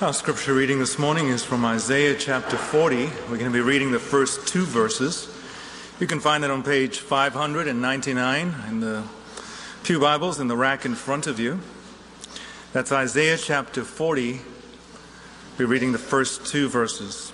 Our 0.00 0.14
scripture 0.14 0.54
reading 0.54 0.78
this 0.78 0.98
morning 0.98 1.28
is 1.28 1.44
from 1.44 1.62
Isaiah 1.62 2.14
chapter 2.14 2.56
40. 2.56 3.04
We're 3.04 3.36
going 3.36 3.40
to 3.40 3.50
be 3.50 3.60
reading 3.60 3.90
the 3.90 3.98
first 3.98 4.48
two 4.48 4.64
verses. 4.64 5.28
You 6.00 6.06
can 6.06 6.20
find 6.20 6.42
it 6.42 6.50
on 6.50 6.62
page 6.62 7.00
599 7.00 8.54
in 8.70 8.80
the 8.80 9.02
Pew 9.82 10.00
Bibles 10.00 10.40
in 10.40 10.48
the 10.48 10.56
rack 10.56 10.86
in 10.86 10.94
front 10.94 11.26
of 11.26 11.38
you. 11.38 11.60
That's 12.72 12.90
Isaiah 12.90 13.36
chapter 13.36 13.84
40. 13.84 14.40
We're 15.58 15.66
reading 15.66 15.92
the 15.92 15.98
first 15.98 16.46
two 16.46 16.70
verses. 16.70 17.30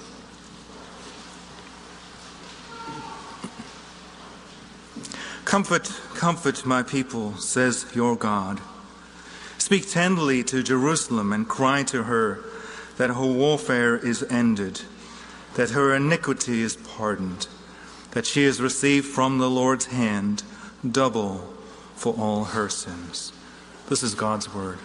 Comfort, 5.45 5.85
comfort 6.17 6.67
my 6.67 6.83
people, 6.83 7.35
says 7.35 7.87
your 7.95 8.17
God. 8.17 8.61
Speak 9.59 9.89
tenderly 9.89 10.43
to 10.43 10.64
Jerusalem 10.64 11.33
and 11.33 11.48
cry 11.48 11.85
to 11.85 12.03
her 12.03 12.43
that 12.96 13.10
her 13.10 13.27
warfare 13.27 13.96
is 13.96 14.23
ended, 14.30 14.82
that 15.55 15.70
her 15.70 15.95
iniquity 15.95 16.62
is 16.62 16.77
pardoned, 16.77 17.46
that 18.12 18.27
she 18.27 18.45
has 18.45 18.60
received 18.60 19.06
from 19.06 19.38
the 19.38 19.50
Lord's 19.50 19.86
hand 19.86 20.42
double 20.88 21.52
for 21.95 22.14
all 22.14 22.45
her 22.45 22.69
sins. 22.69 23.32
This 23.88 24.02
is 24.02 24.14
God's 24.14 24.52
word. 24.55 24.78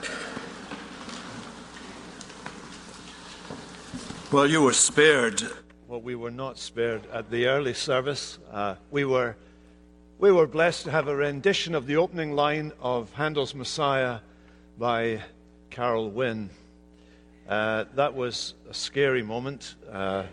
Well, 4.31 4.47
you 4.47 4.61
were 4.61 4.73
spared. 4.73 5.43
Well, 5.87 6.01
we 6.01 6.15
were 6.15 6.31
not 6.31 6.57
spared 6.57 7.05
at 7.11 7.29
the 7.29 7.47
early 7.47 7.73
service. 7.73 8.39
Uh, 8.49 8.75
we 8.89 9.03
were 9.03 9.35
we 10.19 10.31
were 10.31 10.45
blessed 10.45 10.85
to 10.85 10.91
have 10.91 11.07
a 11.07 11.15
rendition 11.15 11.73
of 11.73 11.87
the 11.87 11.97
opening 11.97 12.33
line 12.33 12.71
of 12.79 13.11
Handel's 13.13 13.55
Messiah 13.55 14.19
by 14.77 15.21
Carol 15.71 16.11
Wynne. 16.11 16.51
Uh, 17.51 17.83
that 17.95 18.15
was 18.15 18.53
a 18.69 18.73
scary 18.73 19.21
moment 19.21 19.75
uh, 19.91 20.23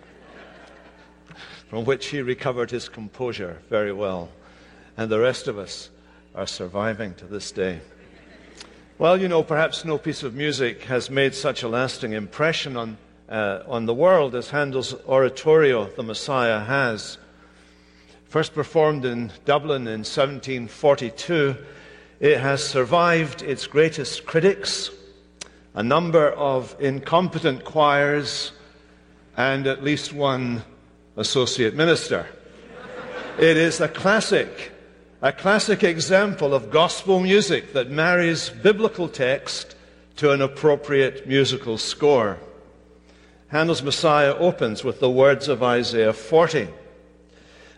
from 1.69 1.84
which 1.84 2.06
he 2.06 2.22
recovered 2.22 2.70
his 2.70 2.88
composure 2.88 3.58
very 3.69 3.92
well. 3.92 4.28
And 4.97 5.10
the 5.10 5.19
rest 5.19 5.48
of 5.48 5.58
us 5.58 5.91
are 6.36 6.47
surviving 6.47 7.14
to 7.14 7.25
this 7.25 7.50
day. 7.50 7.80
Well, 8.98 9.20
you 9.20 9.27
know, 9.27 9.42
perhaps 9.42 9.84
no 9.84 9.98
piece 9.98 10.22
of 10.22 10.36
music 10.36 10.84
has 10.84 11.10
made 11.10 11.34
such 11.34 11.64
a 11.64 11.69
lasting 11.69 12.12
impression 12.12 12.77
on, 12.77 12.97
uh, 13.28 13.64
on 13.66 13.86
the 13.86 13.94
world 13.94 14.36
as 14.36 14.50
Handel's 14.50 14.94
oratorio, 15.05 15.86
The 15.86 16.05
Messiah, 16.05 16.60
has. 16.60 17.19
First 18.27 18.55
performed 18.55 19.05
in 19.05 19.32
Dublin 19.44 19.88
in 19.88 20.05
1742, 20.05 21.56
it 22.20 22.38
has 22.38 22.62
survived 22.62 23.42
its 23.42 23.66
greatest 23.66 24.25
critics 24.25 24.92
a 25.78 25.82
number 25.84 26.30
of 26.30 26.74
incompetent 26.80 27.62
choirs, 27.64 28.50
and 29.36 29.64
at 29.68 29.84
least 29.84 30.12
one 30.12 30.64
associate 31.16 31.72
minister. 31.72 32.26
it 33.38 33.56
is 33.56 33.80
a 33.80 33.86
classic, 33.86 34.72
a 35.22 35.32
classic 35.32 35.84
example 35.84 36.52
of 36.52 36.72
gospel 36.72 37.20
music 37.20 37.74
that 37.74 37.88
marries 37.88 38.50
biblical 38.50 39.06
text 39.06 39.76
to 40.16 40.32
an 40.32 40.42
appropriate 40.42 41.28
musical 41.28 41.78
score. 41.78 42.38
Handel's 43.46 43.80
Messiah 43.80 44.34
opens 44.34 44.82
with 44.82 44.98
the 44.98 45.08
words 45.08 45.46
of 45.46 45.62
Isaiah 45.62 46.12
40. 46.12 46.66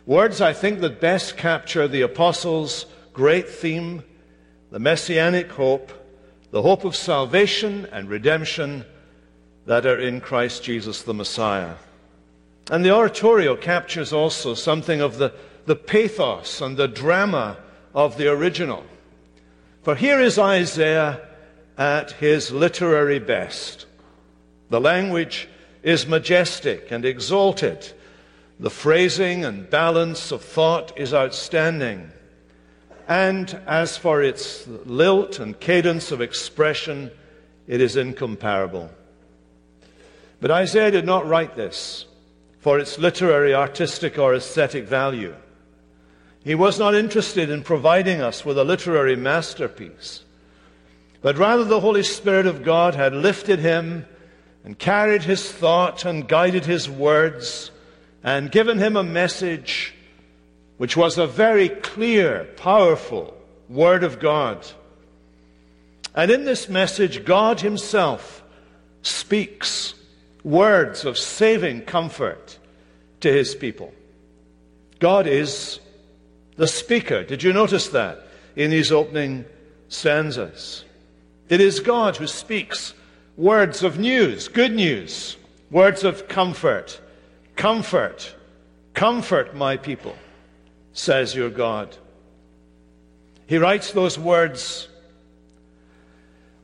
Words 0.07 0.41
I 0.41 0.55
think 0.55 0.81
that 0.81 1.03
best 1.03 1.37
capture 1.37 1.87
the 1.87 2.01
apostles' 2.01 2.87
great 3.13 3.51
theme, 3.51 4.03
the 4.71 4.79
messianic 4.79 5.51
hope 5.51 5.93
the 6.51 6.63
hope 6.63 6.85
of 6.85 6.97
salvation 6.97 7.87
and 7.93 8.09
redemption 8.09 8.85
that 9.67 9.87
are 9.87 10.01
in 10.01 10.21
Christ 10.21 10.65
Jesus 10.65 11.03
the 11.03 11.15
Messiah. 11.15 11.75
And 12.71 12.85
the 12.85 12.95
oratorio 12.95 13.57
captures 13.57 14.13
also 14.13 14.55
something 14.55 15.01
of 15.01 15.19
the, 15.19 15.33
the 15.67 15.77
pathos 15.77 16.61
and 16.61 16.77
the 16.77 16.89
drama 16.89 17.57
of 17.95 18.17
the 18.17 18.29
original. 18.29 18.85
For 19.83 19.95
here 19.95 20.21
is 20.21 20.39
Isaiah 20.39 21.21
at 21.79 22.13
his 22.13 22.51
literary 22.51 23.19
best. 23.19 23.87
The 24.69 24.81
language 24.81 25.49
is 25.83 26.07
majestic 26.07 26.91
and 26.91 27.05
exalted. 27.05 27.93
The 28.59 28.71
phrasing 28.71 29.45
and 29.45 29.71
balance 29.71 30.31
of 30.31 30.43
thought 30.43 30.99
is 30.99 31.15
outstanding. 31.15 32.13
And 33.11 33.61
as 33.67 33.97
for 33.97 34.23
its 34.23 34.69
lilt 34.69 35.41
and 35.41 35.59
cadence 35.59 36.13
of 36.13 36.21
expression, 36.21 37.11
it 37.67 37.81
is 37.81 37.97
incomparable. 37.97 38.89
But 40.41 40.53
Isaiah 40.53 40.93
did 40.93 41.07
not 41.07 41.27
write 41.27 41.57
this 41.57 42.07
for 42.61 42.79
its 42.79 43.01
literary, 43.01 43.53
artistic, 43.53 44.17
or 44.17 44.33
aesthetic 44.33 44.85
value. 44.85 45.35
He 46.45 46.55
was 46.55 46.79
not 46.79 46.95
interested 46.95 47.51
in 47.51 47.65
providing 47.65 48.21
us 48.21 48.45
with 48.45 48.57
a 48.57 48.65
literary 48.65 49.17
masterpiece, 49.17 50.23
but 51.21 51.37
rather 51.37 51.65
the 51.65 51.81
Holy 51.81 52.05
Spirit 52.05 52.47
of 52.47 52.63
God 52.63 52.95
had 52.95 53.13
lifted 53.13 53.59
him 53.59 54.07
and 54.63 54.79
carried 54.79 55.25
his 55.25 55.51
thought 55.51 56.05
and 56.05 56.29
guided 56.29 56.65
his 56.65 56.89
words 56.89 57.73
and 58.23 58.53
given 58.53 58.79
him 58.79 58.97
a 58.97 59.03
message 59.03 59.95
which 60.81 60.97
was 60.97 61.19
a 61.19 61.27
very 61.27 61.69
clear, 61.69 62.45
powerful 62.57 63.37
Word 63.69 64.03
of 64.03 64.19
God. 64.19 64.67
And 66.15 66.31
in 66.31 66.47
this 66.47 66.71
message, 66.71 67.27
God 67.27 67.61
Himself 67.61 68.43
speaks 69.03 69.93
words 70.43 71.05
of 71.05 71.19
saving 71.19 71.83
comfort 71.83 72.59
to 73.21 73.31
His 73.31 73.55
people. 73.55 73.93
God 75.01 75.27
is 75.27 75.81
the 76.57 76.67
speaker. 76.67 77.25
Did 77.25 77.43
you 77.43 77.53
notice 77.53 77.89
that 77.89 78.27
in 78.57 78.71
these 78.71 78.91
opening 78.91 79.45
stanzas? 79.91 80.87
It 81.51 81.61
is 81.61 81.81
God 81.81 82.17
who 82.17 82.27
speaks 82.27 82.95
words 83.37 83.83
of 83.83 83.99
news, 83.99 84.49
good 84.49 84.73
news, 84.73 85.37
words 85.71 86.05
of 86.05 86.27
comfort. 86.27 86.99
Comfort, 87.55 88.35
comfort 88.95 89.55
my 89.55 89.77
people 89.77 90.17
says 90.93 91.35
your 91.35 91.51
God. 91.51 91.97
He 93.47 93.59
writes 93.59 93.93
those 93.93 94.19
words 94.19 94.89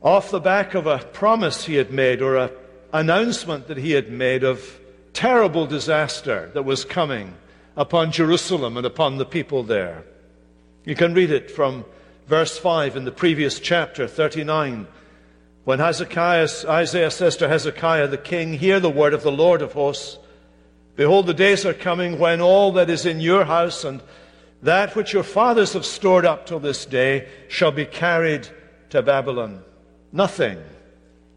off 0.01 0.31
the 0.31 0.39
back 0.39 0.73
of 0.73 0.87
a 0.87 0.99
promise 0.99 1.65
he 1.65 1.75
had 1.75 1.91
made 1.91 2.21
or 2.21 2.37
an 2.37 2.51
announcement 2.93 3.67
that 3.67 3.77
he 3.77 3.91
had 3.91 4.09
made 4.11 4.43
of 4.43 4.79
terrible 5.13 5.65
disaster 5.65 6.49
that 6.53 6.63
was 6.63 6.85
coming 6.85 7.33
upon 7.75 8.11
Jerusalem 8.11 8.77
and 8.77 8.85
upon 8.85 9.17
the 9.17 9.25
people 9.25 9.63
there. 9.63 10.03
You 10.85 10.95
can 10.95 11.13
read 11.13 11.31
it 11.31 11.51
from 11.51 11.85
verse 12.27 12.57
5 12.57 12.95
in 12.95 13.05
the 13.05 13.11
previous 13.11 13.59
chapter, 13.59 14.07
39. 14.07 14.87
When 15.65 15.79
Hezekiah, 15.79 16.47
Isaiah 16.67 17.11
says 17.11 17.35
to 17.37 17.49
Hezekiah 17.49 18.07
the 18.07 18.17
king, 18.17 18.53
Hear 18.53 18.79
the 18.79 18.89
word 18.89 19.13
of 19.13 19.23
the 19.23 19.31
Lord 19.31 19.61
of 19.61 19.73
hosts. 19.73 20.17
Behold, 20.97 21.27
the 21.27 21.33
days 21.33 21.63
are 21.63 21.75
coming 21.75 22.17
when 22.17 22.41
all 22.41 22.71
that 22.73 22.89
is 22.89 23.05
in 23.05 23.21
your 23.21 23.45
house 23.45 23.83
and 23.83 24.01
that 24.63 24.95
which 24.95 25.13
your 25.13 25.23
fathers 25.23 25.73
have 25.73 25.85
stored 25.85 26.25
up 26.25 26.47
till 26.47 26.59
this 26.59 26.87
day 26.87 27.27
shall 27.47 27.71
be 27.71 27.85
carried 27.85 28.49
to 28.89 29.03
Babylon. 29.03 29.63
Nothing, 30.11 30.57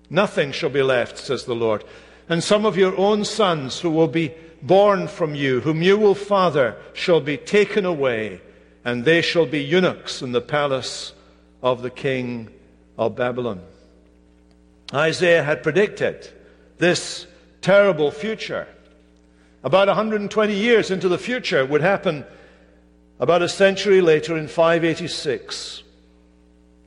nothing 0.08 0.52
shall 0.52 0.70
be 0.70 0.82
left, 0.82 1.18
says 1.18 1.44
the 1.44 1.54
Lord. 1.54 1.84
And 2.26 2.42
some 2.42 2.64
of 2.64 2.78
your 2.78 2.96
own 2.96 3.26
sons 3.26 3.80
who 3.80 3.90
will 3.90 4.08
be 4.08 4.32
born 4.62 5.08
from 5.08 5.34
you, 5.34 5.60
whom 5.60 5.82
you 5.82 5.98
will 5.98 6.14
father, 6.14 6.76
shall 6.94 7.20
be 7.20 7.36
taken 7.36 7.84
away, 7.84 8.40
and 8.82 9.04
they 9.04 9.20
shall 9.20 9.44
be 9.44 9.60
eunuchs 9.60 10.22
in 10.22 10.32
the 10.32 10.40
palace 10.40 11.12
of 11.62 11.82
the 11.82 11.90
king 11.90 12.48
of 12.96 13.14
Babylon. 13.14 13.60
Isaiah 14.94 15.44
had 15.44 15.62
predicted 15.62 16.30
this 16.78 17.26
terrible 17.60 18.10
future 18.10 18.66
about 19.62 19.88
120 19.88 20.54
years 20.54 20.90
into 20.90 21.08
the 21.08 21.18
future, 21.18 21.64
would 21.64 21.80
happen 21.80 22.24
about 23.18 23.42
a 23.42 23.48
century 23.48 24.00
later 24.00 24.36
in 24.36 24.48
586. 24.48 25.82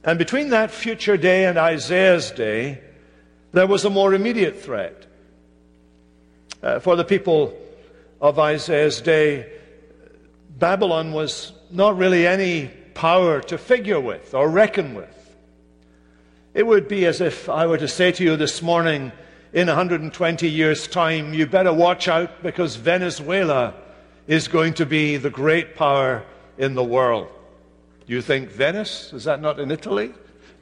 And 0.03 0.19
between 0.19 0.49
that 0.49 0.71
future 0.71 1.15
day 1.15 1.45
and 1.45 1.57
Isaiah's 1.57 2.31
day, 2.31 2.81
there 3.51 3.67
was 3.67 3.85
a 3.85 3.89
more 3.89 4.13
immediate 4.13 4.59
threat. 4.59 5.05
Uh, 6.61 6.79
for 6.79 6.95
the 6.95 7.05
people 7.05 7.57
of 8.19 8.39
Isaiah's 8.39 9.01
day, 9.01 9.51
Babylon 10.57 11.13
was 11.13 11.51
not 11.69 11.97
really 11.97 12.25
any 12.25 12.67
power 12.93 13.41
to 13.41 13.57
figure 13.57 13.99
with 13.99 14.33
or 14.33 14.49
reckon 14.49 14.95
with. 14.95 15.09
It 16.53 16.65
would 16.65 16.87
be 16.87 17.05
as 17.05 17.21
if 17.21 17.49
I 17.49 17.67
were 17.67 17.77
to 17.77 17.87
say 17.87 18.11
to 18.11 18.23
you 18.23 18.35
this 18.35 18.61
morning, 18.61 19.11
in 19.53 19.67
120 19.67 20.50
years' 20.50 20.88
time, 20.88 21.33
you 21.33 21.45
better 21.45 21.71
watch 21.71 22.07
out 22.07 22.41
because 22.41 22.75
Venezuela 22.75 23.75
is 24.27 24.47
going 24.47 24.73
to 24.73 24.85
be 24.85 25.17
the 25.17 25.29
great 25.29 25.75
power 25.75 26.23
in 26.57 26.73
the 26.73 26.83
world. 26.83 27.27
You 28.07 28.21
think 28.21 28.50
Venice? 28.50 29.13
Is 29.13 29.23
that 29.25 29.41
not 29.41 29.59
in 29.59 29.71
Italy? 29.71 30.11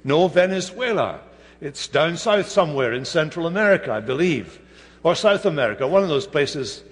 No, 0.03 0.27
Venezuela 0.27 1.21
It's 1.61 1.87
down 1.87 2.17
south 2.17 2.49
somewhere 2.49 2.91
in 2.91 3.05
Central 3.05 3.45
America, 3.45 3.91
I 3.91 3.99
believe, 3.99 4.59
or 5.03 5.15
South 5.15 5.45
America, 5.45 5.87
one 5.87 6.01
of 6.01 6.09
those 6.09 6.25
places 6.25 6.83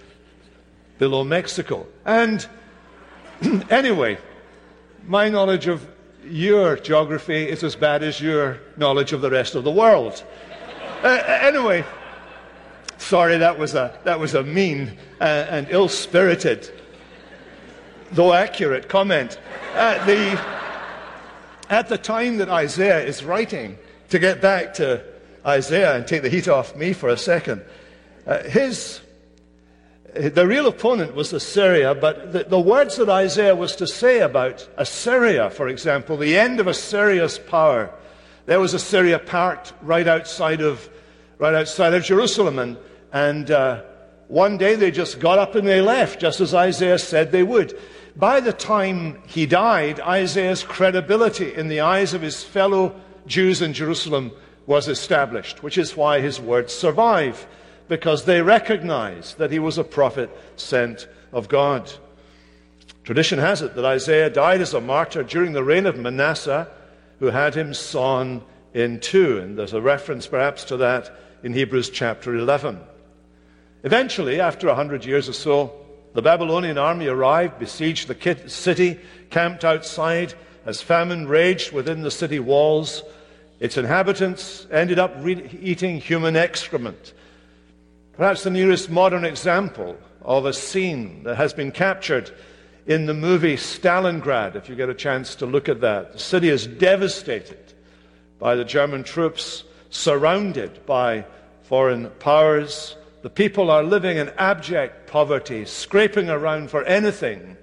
below 1.00 1.24
Mexico. 1.24 1.88
And 2.06 2.48
anyway, 3.69 4.19
my 5.07 5.30
knowledge 5.30 5.66
of 5.68 5.88
your 6.24 6.75
geography 6.78 7.50
is 7.50 7.63
as 7.63 7.75
bad 7.75 8.04
as 8.04 8.22
your 8.22 8.60
knowledge 8.78 9.12
of 9.12 9.22
the 9.22 9.31
rest 9.31 9.56
of 9.56 9.63
the 9.63 9.72
world. 9.72 10.24
Uh, 11.04 11.24
anyway, 11.42 11.86
sorry, 12.98 13.38
that 13.38 13.57
was 13.57 13.75
a, 13.75 13.98
that 14.04 14.19
was 14.19 14.34
a 14.34 14.44
mean 14.44 14.98
uh, 15.22 15.24
and 15.24 15.68
ill 15.69 15.88
spirited, 15.88 16.69
though 18.12 18.34
accurate 18.34 18.90
comment. 18.90 19.40
Uh, 19.74 20.06
the, 20.06 20.42
at 21.69 21.88
the 21.88 21.98
time 21.98 22.38
that 22.38 22.50
Isaiah 22.50 23.04
is 23.04 23.24
writing, 23.24 23.78
to 24.10 24.19
get 24.19 24.42
back 24.42 24.74
to 24.75 25.04
Isaiah 25.46 25.96
and 25.96 26.07
take 26.07 26.24
the 26.24 26.30
heat 26.30 26.48
off 26.48 26.75
me 26.75 26.94
for 26.94 27.10
a 27.10 27.18
second, 27.18 27.62
uh, 28.25 28.44
his 28.44 29.02
the 30.13 30.48
real 30.48 30.68
opponent 30.68 31.13
was 31.13 31.34
Assyria, 31.34 31.94
but 31.94 32.34
the, 32.34 32.44
the, 32.44 32.60
words 32.60 32.98
that 32.98 33.10
Isaiah 33.10 33.56
was 33.56 33.75
to 33.75 33.86
say 33.86 34.19
about 34.22 34.68
Assyria, 34.78 35.50
for 35.50 35.68
example, 35.68 36.18
the 36.18 36.38
end 36.38 36.60
of 36.60 36.68
Assyria's 36.68 37.38
power, 37.38 37.92
there 38.50 38.60
was 38.60 38.74
Assyria 38.74 39.19
parked 39.19 39.74
right 39.80 40.07
outside 40.07 40.62
of, 40.62 40.90
right 41.38 41.54
outside 41.54 41.94
of 41.94 42.04
Jerusalem, 42.04 42.57
and, 42.57 42.78
and 43.13 43.51
uh, 43.51 43.84
one 44.28 44.57
day 44.57 44.74
they 44.74 44.90
just 44.90 45.19
got 45.19 45.38
up 45.38 45.54
and 45.54 45.68
they 45.68 45.81
left, 45.81 46.19
just 46.19 46.42
as 46.42 46.56
Isaiah 46.56 46.98
said 46.98 47.31
they 47.31 47.44
would. 47.44 47.80
By 48.16 48.40
the 48.40 48.51
time 48.51 49.22
he 49.28 49.46
died, 49.46 50.00
Isaiah's 50.00 50.63
credibility 50.63 51.54
in 51.54 51.68
the 51.68 51.81
eyes 51.81 52.16
of 52.16 52.24
his 52.24 52.44
fellow 52.44 53.00
Jews 53.28 53.62
in 53.62 53.72
Jerusalem 53.72 54.31
was 54.66 54.88
established, 54.88 55.62
which 55.62 55.78
is 55.78 55.95
why 55.95 56.19
his 56.19 56.42
words 56.42 56.74
survive 56.74 57.45
because 57.88 58.25
they 58.25 58.42
recognized 58.42 59.38
that 59.38 59.52
he 59.52 59.60
was 59.60 59.78
a 59.78 59.84
prophet 59.84 60.36
sent 60.56 61.07
of 61.31 61.50
God. 61.50 61.92
Tradition 63.04 63.38
has 63.38 63.62
it 63.62 63.75
that 63.75 63.86
Isaiah 63.86 64.31
died 64.31 64.62
as 64.62 64.74
a 64.74 64.81
martyr 64.81 65.22
during 65.22 65.54
the 65.54 65.63
reign 65.63 65.86
of 65.86 66.00
Manasseh, 66.00 66.68
who 67.19 67.27
had 67.27 67.56
him 67.56 67.74
sawn 67.74 68.42
in 68.74 69.00
two. 69.00 69.39
And 69.39 69.57
there's 69.57 69.74
a 69.74 69.81
reference 69.81 70.27
perhaps 70.27 70.63
to 70.66 70.77
that 70.77 71.12
in 71.44 71.54
Hebrews 71.54 71.89
chapter 71.89 72.36
11. 72.36 72.80
Eventually, 73.83 74.42
after 74.42 74.68
a 74.68 74.75
hundred 74.75 75.06
years 75.06 75.30
or 75.30 75.33
so, 75.33 75.74
the 76.13 76.21
Babylonian 76.21 76.77
army 76.77 77.07
arrived, 77.07 77.60
besieged 77.60 78.07
the 78.07 78.50
city, 78.50 79.00
camped 79.30 79.63
outside 79.63 80.33
as 80.66 80.81
famine 80.81 81.27
raged 81.27 81.71
within 81.71 82.01
the 82.01 82.12
city 82.12 82.39
walls. 82.39 83.04
Its 83.60 83.77
inhabitants 83.77 84.68
ended 84.71 85.00
up 85.00 85.13
re- 85.19 85.50
eating 85.62 86.00
human 86.00 86.36
excrement 86.36 87.13
Perhaps 88.19 88.44
the 88.44 88.50
nearest 88.50 88.89
modern 88.89 89.24
example 89.24 89.95
of 90.24 90.45
a 90.45 90.51
scene 90.51 91.24
that 91.24 91.38
has 91.38 91.54
been 91.54 91.71
captured 91.71 92.30
in 92.90 93.06
the 93.06 93.14
movie 93.14 93.56
Stalingrad, 93.56 94.56
if 94.56 94.68
you 94.68 94.76
get 94.76 94.90
a 94.90 94.96
chance 94.96 95.36
to 95.36 95.46
look 95.46 95.70
at 95.70 95.82
that. 95.82 96.12
The 96.12 96.20
city 96.20 96.50
is 96.50 96.66
devastated 96.66 97.72
by 98.40 98.56
the 98.56 98.66
German 98.66 99.04
troops, 99.04 99.64
surrounded 99.92 100.88
by 100.88 101.26
foreign 101.62 102.10
powers. 102.18 102.98
The 103.22 103.30
people 103.30 103.70
are 103.70 103.84
living 103.84 104.18
in 104.18 104.30
abject 104.40 105.06
poverty, 105.06 105.66
scraping 105.66 106.32
around 106.32 106.72
for 106.72 106.84
anything 106.86 107.58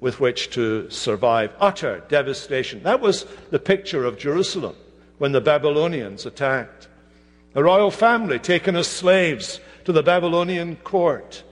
with 0.00 0.18
which 0.18 0.50
to 0.50 0.90
survive. 0.90 1.52
Utter 1.60 2.02
devastation. 2.08 2.82
That 2.82 3.00
was 3.00 3.26
the 3.50 3.60
picture 3.60 4.04
of 4.04 4.18
Jerusalem 4.18 4.74
when 5.18 5.30
the 5.30 5.40
Babylonians 5.40 6.26
attacked. 6.26 6.88
A 7.54 7.62
royal 7.62 7.92
family 7.92 8.40
taken 8.40 8.74
as 8.74 8.88
slaves 8.88 9.60
to 9.84 9.92
the 9.92 10.02
Babylonian 10.02 10.74
court. 10.82 11.44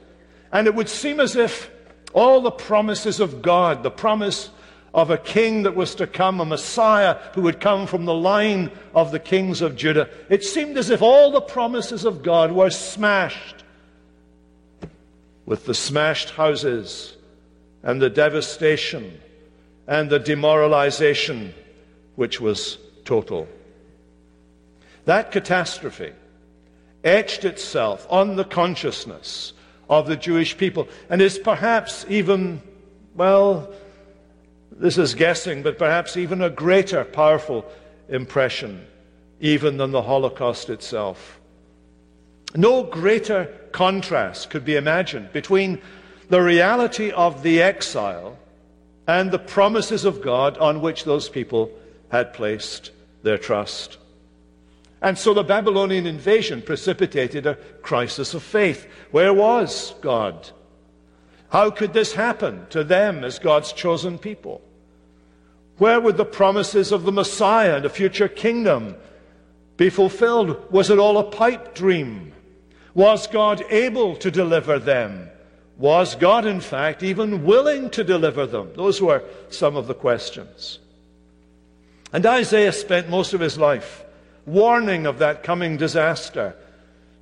And 0.50 0.66
it 0.66 0.74
would 0.74 0.88
seem 0.88 1.20
as 1.20 1.36
if 1.36 1.70
all 2.12 2.40
the 2.40 2.50
promises 2.50 3.20
of 3.20 3.42
God, 3.42 3.82
the 3.82 3.90
promise 3.90 4.50
of 4.94 5.10
a 5.10 5.18
king 5.18 5.62
that 5.62 5.74
was 5.74 5.94
to 5.94 6.06
come, 6.06 6.40
a 6.40 6.44
Messiah 6.44 7.18
who 7.34 7.42
would 7.42 7.60
come 7.60 7.86
from 7.86 8.04
the 8.04 8.14
line 8.14 8.70
of 8.94 9.10
the 9.10 9.18
kings 9.18 9.62
of 9.62 9.76
Judah, 9.76 10.08
it 10.28 10.44
seemed 10.44 10.76
as 10.76 10.90
if 10.90 11.00
all 11.00 11.30
the 11.30 11.40
promises 11.40 12.04
of 12.04 12.22
God 12.22 12.52
were 12.52 12.70
smashed 12.70 13.64
with 15.46 15.64
the 15.64 15.74
smashed 15.74 16.30
houses 16.30 17.16
and 17.82 18.00
the 18.00 18.10
devastation 18.10 19.20
and 19.86 20.10
the 20.10 20.18
demoralization, 20.18 21.52
which 22.16 22.40
was 22.40 22.78
total. 23.04 23.48
That 25.06 25.32
catastrophe 25.32 26.12
etched 27.02 27.44
itself 27.44 28.06
on 28.08 28.36
the 28.36 28.44
consciousness 28.44 29.52
of 29.88 30.06
the 30.06 30.16
Jewish 30.16 30.56
people 30.56 30.88
and 31.10 31.20
is 31.20 31.38
perhaps 31.38 32.04
even, 32.08 32.62
well, 33.14 33.72
this 34.70 34.98
is 34.98 35.14
guessing, 35.14 35.62
but 35.62 35.78
perhaps 35.78 36.16
even 36.16 36.42
a 36.42 36.50
greater 36.50 37.04
powerful 37.04 37.64
impression 38.08 38.86
even 39.40 39.76
than 39.76 39.90
the 39.90 40.02
Holocaust 40.02 40.70
itself. 40.70 41.40
No 42.54 42.84
greater 42.84 43.46
contrast 43.72 44.50
could 44.50 44.64
be 44.64 44.76
imagined 44.76 45.32
between 45.32 45.80
the 46.28 46.42
reality 46.42 47.10
of 47.10 47.42
the 47.42 47.60
exile 47.60 48.38
and 49.06 49.30
the 49.30 49.38
promises 49.38 50.04
of 50.04 50.22
God 50.22 50.58
on 50.58 50.80
which 50.80 51.04
those 51.04 51.28
people 51.28 51.70
had 52.10 52.32
placed 52.32 52.90
their 53.22 53.38
trust. 53.38 53.98
And 55.02 55.18
so 55.18 55.34
the 55.34 55.42
Babylonian 55.42 56.06
invasion 56.06 56.62
precipitated 56.62 57.44
a 57.44 57.56
crisis 57.82 58.34
of 58.34 58.42
faith. 58.42 58.86
Where 59.10 59.34
was 59.34 59.94
God? 60.00 60.50
How 61.50 61.70
could 61.70 61.92
this 61.92 62.14
happen 62.14 62.66
to 62.70 62.84
them 62.84 63.24
as 63.24 63.40
God's 63.40 63.72
chosen 63.72 64.16
people? 64.16 64.62
Where 65.78 66.00
would 66.00 66.16
the 66.16 66.24
promises 66.24 66.92
of 66.92 67.02
the 67.02 67.12
Messiah 67.12 67.76
and 67.76 67.84
a 67.84 67.90
future 67.90 68.28
kingdom 68.28 68.94
be 69.76 69.90
fulfilled? 69.90 70.70
Was 70.70 70.88
it 70.88 71.00
all 71.00 71.18
a 71.18 71.30
pipe 71.30 71.74
dream? 71.74 72.32
Was 72.94 73.26
God 73.26 73.64
able 73.70 74.14
to 74.16 74.30
deliver 74.30 74.78
them? 74.78 75.28
Was 75.78 76.14
God, 76.14 76.46
in 76.46 76.60
fact, 76.60 77.02
even 77.02 77.44
willing 77.44 77.90
to 77.90 78.04
deliver 78.04 78.46
them? 78.46 78.70
Those 78.76 79.02
were 79.02 79.24
some 79.50 79.74
of 79.74 79.88
the 79.88 79.94
questions. 79.94 80.78
And 82.12 82.24
Isaiah 82.24 82.72
spent 82.72 83.10
most 83.10 83.34
of 83.34 83.40
his 83.40 83.58
life 83.58 84.01
warning 84.46 85.06
of 85.06 85.18
that 85.18 85.42
coming 85.42 85.76
disaster. 85.76 86.54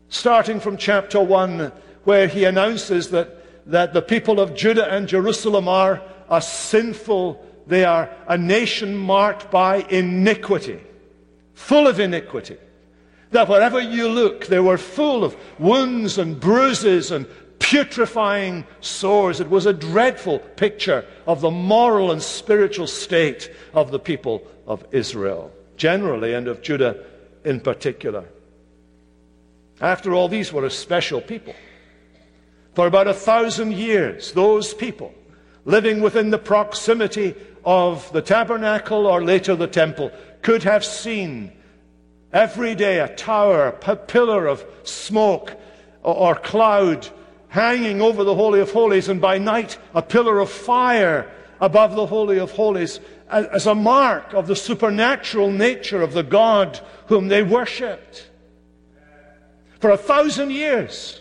Starting 0.08 0.60
from 0.60 0.76
chapter 0.76 1.20
1, 1.20 1.72
where 2.04 2.26
he 2.26 2.44
announces 2.44 3.10
that, 3.10 3.36
that 3.70 3.92
the 3.92 4.02
people 4.02 4.40
of 4.40 4.54
Judah 4.54 4.92
and 4.92 5.06
Jerusalem 5.06 5.68
are 5.68 6.02
a 6.28 6.40
sinful, 6.40 7.44
they 7.66 7.84
are 7.84 8.10
a 8.26 8.36
nation 8.36 8.96
marked 8.96 9.50
by 9.50 9.86
iniquity, 9.90 10.80
full 11.54 11.86
of 11.86 12.00
iniquity. 12.00 12.56
That 13.30 13.48
wherever 13.48 13.80
you 13.80 14.08
look, 14.08 14.46
they 14.46 14.58
were 14.58 14.78
full 14.78 15.22
of 15.22 15.36
wounds 15.60 16.18
and 16.18 16.40
bruises 16.40 17.12
and 17.12 17.26
putrefying 17.60 18.66
sores. 18.80 19.38
It 19.38 19.48
was 19.48 19.66
a 19.66 19.72
dreadful 19.72 20.40
picture 20.40 21.04
of 21.28 21.40
the 21.40 21.50
moral 21.50 22.10
and 22.10 22.20
spiritual 22.20 22.88
state 22.88 23.52
of 23.72 23.92
the 23.92 24.00
people 24.00 24.42
of 24.66 24.84
Israel 24.90 25.52
generally 25.80 26.34
and 26.34 26.46
of 26.46 26.60
Judah 26.60 27.02
in 27.44 27.60
particular. 27.60 28.24
After 29.80 30.12
all, 30.12 30.28
these 30.28 30.52
were 30.52 30.64
a 30.64 30.70
special 30.70 31.20
people. 31.20 31.54
For 32.74 32.86
about 32.86 33.08
a 33.08 33.14
thousand 33.14 33.72
years, 33.72 34.32
those 34.32 34.74
people 34.74 35.14
living 35.64 36.00
within 36.00 36.30
the 36.30 36.38
proximity 36.38 37.34
of 37.64 38.10
the 38.12 38.22
tabernacle 38.22 39.06
or 39.06 39.22
later 39.22 39.54
the 39.54 39.66
temple 39.66 40.10
could 40.42 40.62
have 40.62 40.84
seen 40.84 41.52
every 42.32 42.74
day 42.74 43.00
a 43.00 43.08
tower, 43.08 43.76
a 43.86 43.96
pillar 43.96 44.46
of 44.46 44.64
smoke 44.84 45.56
or 46.02 46.34
cloud 46.34 47.08
hanging 47.48 48.00
over 48.00 48.24
the 48.24 48.34
Holy 48.34 48.60
of 48.60 48.70
Holies, 48.70 49.08
and 49.08 49.20
by 49.20 49.38
night 49.38 49.76
a 49.94 50.02
pillar 50.02 50.38
of 50.38 50.50
fire 50.50 51.30
above 51.60 51.94
the 51.94 52.06
Holy 52.06 52.38
of 52.38 52.52
Holies 52.52 53.00
as 53.30 53.66
a 53.66 53.74
mark 53.74 54.32
of 54.32 54.46
the 54.46 54.56
supernatural 54.56 55.50
nature 55.50 56.02
of 56.02 56.12
the 56.12 56.22
God 56.22 56.80
whom 57.06 57.28
they 57.28 57.42
worshipped. 57.42 58.28
For 59.80 59.90
a 59.90 59.96
thousand 59.96 60.52
years, 60.52 61.20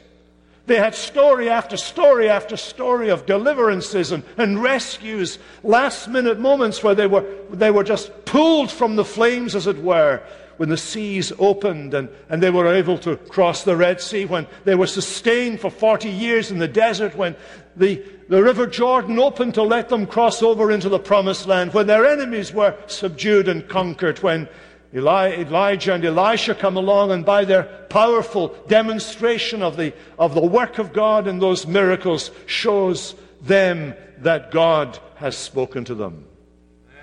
they 0.65 0.75
had 0.75 0.93
story 0.93 1.49
after 1.49 1.77
story 1.77 2.29
after 2.29 2.55
story 2.55 3.09
of 3.09 3.25
deliverances 3.25 4.11
and, 4.11 4.23
and 4.37 4.61
rescues, 4.61 5.39
last 5.63 6.07
minute 6.07 6.39
moments 6.39 6.83
where 6.83 6.93
they 6.93 7.07
were, 7.07 7.25
they 7.49 7.71
were 7.71 7.83
just 7.83 8.25
pulled 8.25 8.69
from 8.69 8.95
the 8.95 9.05
flames, 9.05 9.55
as 9.55 9.65
it 9.65 9.81
were, 9.81 10.21
when 10.59 10.67
the 10.67 10.75
seas 10.75 11.31
opened 11.39 11.93
and, 11.93 12.09
and 12.27 12.43
they 12.43 12.49
were 12.49 12.67
able 12.67 12.97
to 12.97 13.15
cross 13.15 13.63
the 13.63 13.77
Red 13.77 14.01
Sea, 14.01 14.25
when 14.25 14.45
they 14.65 14.75
were 14.75 14.87
sustained 14.87 15.61
for 15.61 15.71
40 15.71 16.09
years 16.09 16.51
in 16.51 16.59
the 16.59 16.67
desert, 16.67 17.15
when 17.15 17.37
the, 17.77 18.03
the 18.27 18.43
River 18.43 18.67
Jordan 18.67 19.19
opened 19.19 19.53
to 19.53 19.63
let 19.63 19.87
them 19.87 20.05
cross 20.05 20.43
over 20.43 20.69
into 20.69 20.89
the 20.89 20.99
Promised 20.99 21.47
Land, 21.47 21.73
when 21.73 21.87
their 21.87 22.05
enemies 22.05 22.51
were 22.51 22.75
subdued 22.87 23.47
and 23.47 23.69
conquered, 23.69 24.19
when 24.19 24.49
Elijah 24.93 25.93
and 25.93 26.03
Elisha 26.03 26.53
come 26.53 26.75
along, 26.75 27.11
and 27.11 27.25
by 27.25 27.45
their 27.45 27.63
powerful 27.87 28.49
demonstration 28.67 29.63
of 29.63 29.77
the, 29.77 29.93
of 30.17 30.35
the 30.35 30.45
work 30.45 30.77
of 30.77 30.91
God 30.91 31.25
and 31.25 31.41
those 31.41 31.65
miracles, 31.67 32.31
shows 32.47 33.15
them 33.41 33.93
that 34.17 34.51
God 34.51 34.99
has 35.15 35.37
spoken 35.37 35.85
to 35.85 35.95
them. 35.95 36.25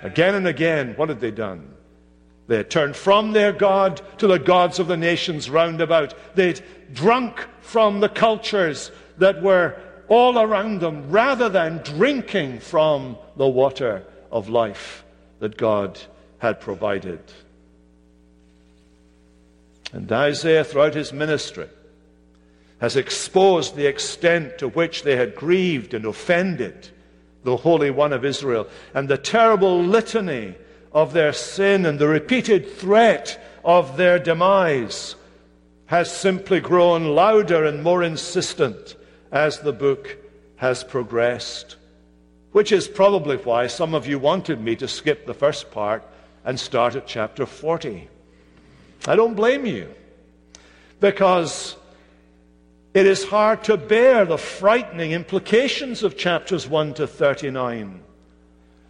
Again 0.03 0.35
and 0.35 0.45
again, 0.45 0.93
what 0.95 1.09
had 1.09 1.19
they 1.19 1.31
done? 1.31 1.66
They 2.47 2.57
had 2.57 2.69
turned 2.69 2.95
from 2.95 3.33
their 3.33 3.51
God 3.51 4.01
to 4.19 4.27
the 4.27 4.39
gods 4.39 4.79
of 4.79 4.87
the 4.87 4.97
nations 4.97 5.49
round 5.49 5.81
about. 5.81 6.13
They'd 6.35 6.63
drunk 6.93 7.45
from 7.61 7.99
the 7.99 8.09
cultures 8.09 8.91
that 9.17 9.41
were 9.41 9.75
all 10.07 10.39
around 10.39 10.79
them 10.79 11.09
rather 11.11 11.49
than 11.49 11.79
drinking 11.79 12.59
from 12.59 13.17
the 13.35 13.47
water 13.47 14.03
of 14.31 14.47
life 14.47 15.03
that 15.39 15.57
God 15.57 15.99
had 16.39 16.61
provided. 16.61 17.19
And 19.91 20.11
Isaiah, 20.11 20.63
throughout 20.63 20.95
his 20.95 21.11
ministry, 21.11 21.67
has 22.79 22.95
exposed 22.95 23.75
the 23.75 23.87
extent 23.87 24.57
to 24.59 24.69
which 24.69 25.03
they 25.03 25.15
had 25.15 25.35
grieved 25.35 25.93
and 25.93 26.05
offended 26.05 26.89
the 27.43 27.57
Holy 27.57 27.89
One 27.89 28.13
of 28.13 28.23
Israel 28.23 28.67
and 28.93 29.07
the 29.07 29.17
terrible 29.17 29.83
litany 29.83 30.55
of 30.91 31.13
their 31.13 31.33
sin 31.33 31.85
and 31.85 31.99
the 31.99 32.07
repeated 32.07 32.71
threat 32.71 33.39
of 33.63 33.97
their 33.97 34.19
demise 34.19 35.15
has 35.87 36.11
simply 36.11 36.59
grown 36.59 37.15
louder 37.15 37.65
and 37.65 37.83
more 37.83 38.03
insistent 38.03 38.95
as 39.31 39.59
the 39.59 39.73
book 39.73 40.17
has 40.57 40.83
progressed. 40.83 41.75
Which 42.51 42.71
is 42.71 42.87
probably 42.87 43.37
why 43.37 43.67
some 43.67 43.93
of 43.93 44.07
you 44.07 44.19
wanted 44.19 44.59
me 44.59 44.75
to 44.77 44.87
skip 44.87 45.25
the 45.25 45.33
first 45.33 45.71
part 45.71 46.03
and 46.43 46.59
start 46.59 46.95
at 46.95 47.07
chapter 47.07 47.45
40. 47.45 48.07
I 49.05 49.15
don't 49.15 49.35
blame 49.35 49.65
you, 49.65 49.93
because 50.99 51.75
it 52.93 53.05
is 53.05 53.25
hard 53.25 53.63
to 53.65 53.77
bear 53.77 54.25
the 54.25 54.37
frightening 54.37 55.11
implications 55.11 56.03
of 56.03 56.17
chapters 56.17 56.67
1 56.67 56.95
to 56.95 57.05
39. 57.05 58.01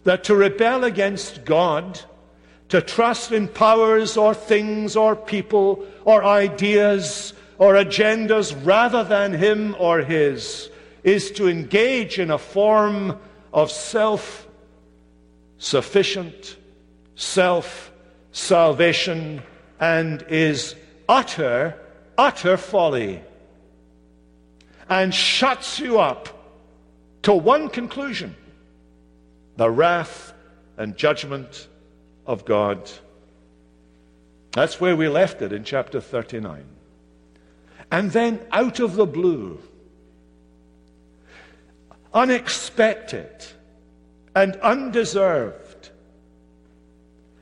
That 0.07 0.23
to 0.23 0.35
rebel 0.37 0.85
against 0.85 1.43
God, 1.43 1.99
to 2.69 2.81
trust 2.81 3.33
in 3.33 3.49
powers 3.49 4.15
or 4.15 4.33
things 4.33 4.95
or 4.95 5.17
people 5.17 5.85
or 6.05 6.23
ideas 6.23 7.33
or 7.57 7.73
agendas 7.73 8.55
rather 8.65 9.03
than 9.03 9.33
Him 9.33 9.75
or 9.77 9.99
His, 9.99 10.69
is 11.03 11.29
to 11.31 11.49
engage 11.49 12.19
in 12.19 12.31
a 12.31 12.37
form 12.37 13.19
of 13.51 13.69
self 13.69 14.47
sufficient, 15.57 16.55
self 17.15 17.91
salvation, 18.31 19.43
and 19.77 20.21
is 20.29 20.73
utter, 21.09 21.77
utter 22.17 22.55
folly 22.55 23.21
and 24.87 25.13
shuts 25.13 25.81
you 25.81 25.99
up 25.99 26.29
to 27.23 27.33
one 27.33 27.67
conclusion 27.67 28.33
the 29.57 29.69
wrath 29.69 30.33
and 30.77 30.95
judgment 30.95 31.67
of 32.25 32.45
God. 32.45 32.89
That's 34.53 34.79
where 34.79 34.95
we 34.95 35.07
left 35.07 35.41
it 35.41 35.51
in 35.51 35.63
chapter 35.63 35.99
39. 35.99 36.63
And 37.91 38.11
then, 38.11 38.39
out 38.51 38.79
of 38.79 38.95
the 38.95 39.05
blue, 39.05 39.59
unexpected 42.13 43.45
and 44.35 44.55
undeserved, 44.57 45.89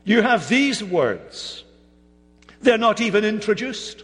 you 0.03 0.21
have 0.21 0.47
these 0.47 0.83
words. 0.83 1.63
They're 2.61 2.77
not 2.77 3.01
even 3.01 3.25
introduced. 3.25 4.03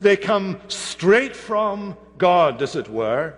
They 0.00 0.16
come 0.16 0.60
straight 0.68 1.34
from 1.34 1.96
God, 2.18 2.60
as 2.60 2.76
it 2.76 2.88
were. 2.88 3.34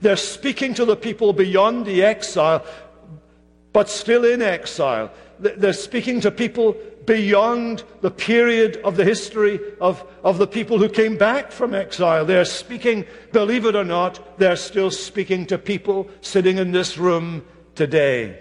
They're 0.00 0.16
speaking 0.16 0.74
to 0.74 0.84
the 0.84 0.96
people 0.96 1.32
beyond 1.32 1.86
the 1.86 2.02
exile, 2.02 2.64
but 3.72 3.88
still 3.88 4.24
in 4.24 4.42
exile. 4.42 5.10
They're 5.38 5.72
speaking 5.72 6.20
to 6.22 6.30
people 6.30 6.76
beyond 7.06 7.82
the 8.02 8.10
period 8.10 8.76
of 8.84 8.96
the 8.96 9.04
history 9.04 9.58
of, 9.80 10.04
of 10.22 10.38
the 10.38 10.46
people 10.46 10.78
who 10.78 10.88
came 10.88 11.16
back 11.16 11.50
from 11.50 11.74
exile. 11.74 12.24
They're 12.24 12.44
speaking, 12.44 13.06
believe 13.32 13.64
it 13.64 13.74
or 13.74 13.84
not, 13.84 14.38
they're 14.38 14.56
still 14.56 14.90
speaking 14.90 15.46
to 15.46 15.58
people 15.58 16.08
sitting 16.20 16.58
in 16.58 16.72
this 16.72 16.98
room 16.98 17.44
today. 17.74 18.38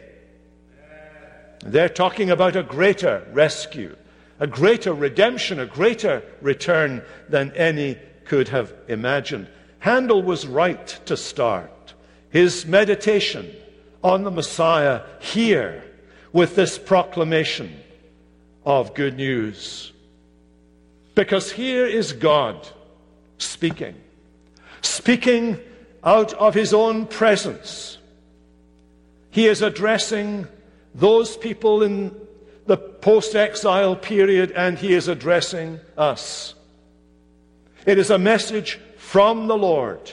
They're 1.66 1.90
talking 1.90 2.30
about 2.30 2.56
a 2.56 2.64
greater 2.64 3.28
rescue, 3.32 3.96
a 4.40 4.48
greater 4.48 4.94
redemption, 4.94 5.60
a 5.60 5.66
greater 5.66 6.24
return 6.42 7.02
than 7.28 7.52
any 7.54 7.98
could 8.26 8.50
have 8.50 8.74
imagined. 8.88 9.48
Handel 9.80 10.22
was 10.22 10.46
right 10.46 10.88
to 11.06 11.16
start 11.16 11.94
his 12.30 12.66
meditation 12.66 13.50
on 14.04 14.24
the 14.24 14.32
Messiah 14.32 15.02
here 15.20 15.84
with 16.32 16.56
this 16.56 16.78
proclamation 16.78 17.76
of 18.66 18.94
good 18.94 19.16
news. 19.16 19.92
Because 21.16 21.52
here 21.52 21.86
is 21.86 22.14
God 22.14 22.68
speaking, 23.38 23.96
speaking 24.82 25.60
out 26.04 26.34
of 26.34 26.54
his 26.54 26.74
own 26.74 27.08
presence. 27.08 27.98
He 29.32 29.48
is 29.48 29.62
addressing 29.62 30.48
those 30.96 31.36
people 31.36 31.84
in 31.84 32.16
the 32.66 32.78
post 32.78 33.36
exile 33.36 33.96
period, 33.96 34.52
and 34.52 34.78
he 34.78 34.94
is 34.94 35.08
addressing 35.08 35.80
us. 35.98 36.54
It 37.86 37.98
is 37.98 38.12
a 38.12 38.20
message 38.20 38.80
from 39.10 39.48
the 39.48 39.58
Lord. 39.58 40.12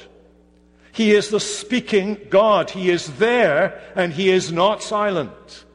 He 0.91 1.11
is 1.11 1.29
the 1.29 1.39
speaking 1.39 2.17
God. 2.31 2.71
He 2.71 2.89
is 2.89 3.19
there 3.19 3.79
and 3.95 4.11
he 4.11 4.31
is 4.31 4.51
not 4.51 4.83
silent. 4.83 5.67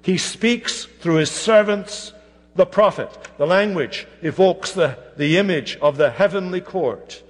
He 0.00 0.16
speaks 0.16 0.84
through 0.84 1.16
his 1.16 1.30
servants, 1.32 2.12
the 2.54 2.64
prophet. 2.64 3.10
The 3.36 3.48
language 3.48 4.06
evokes 4.22 4.70
the, 4.70 4.96
the 5.16 5.38
image 5.38 5.76
of 5.82 5.96
the 5.96 6.10
heavenly 6.10 6.60
court. 6.60 7.20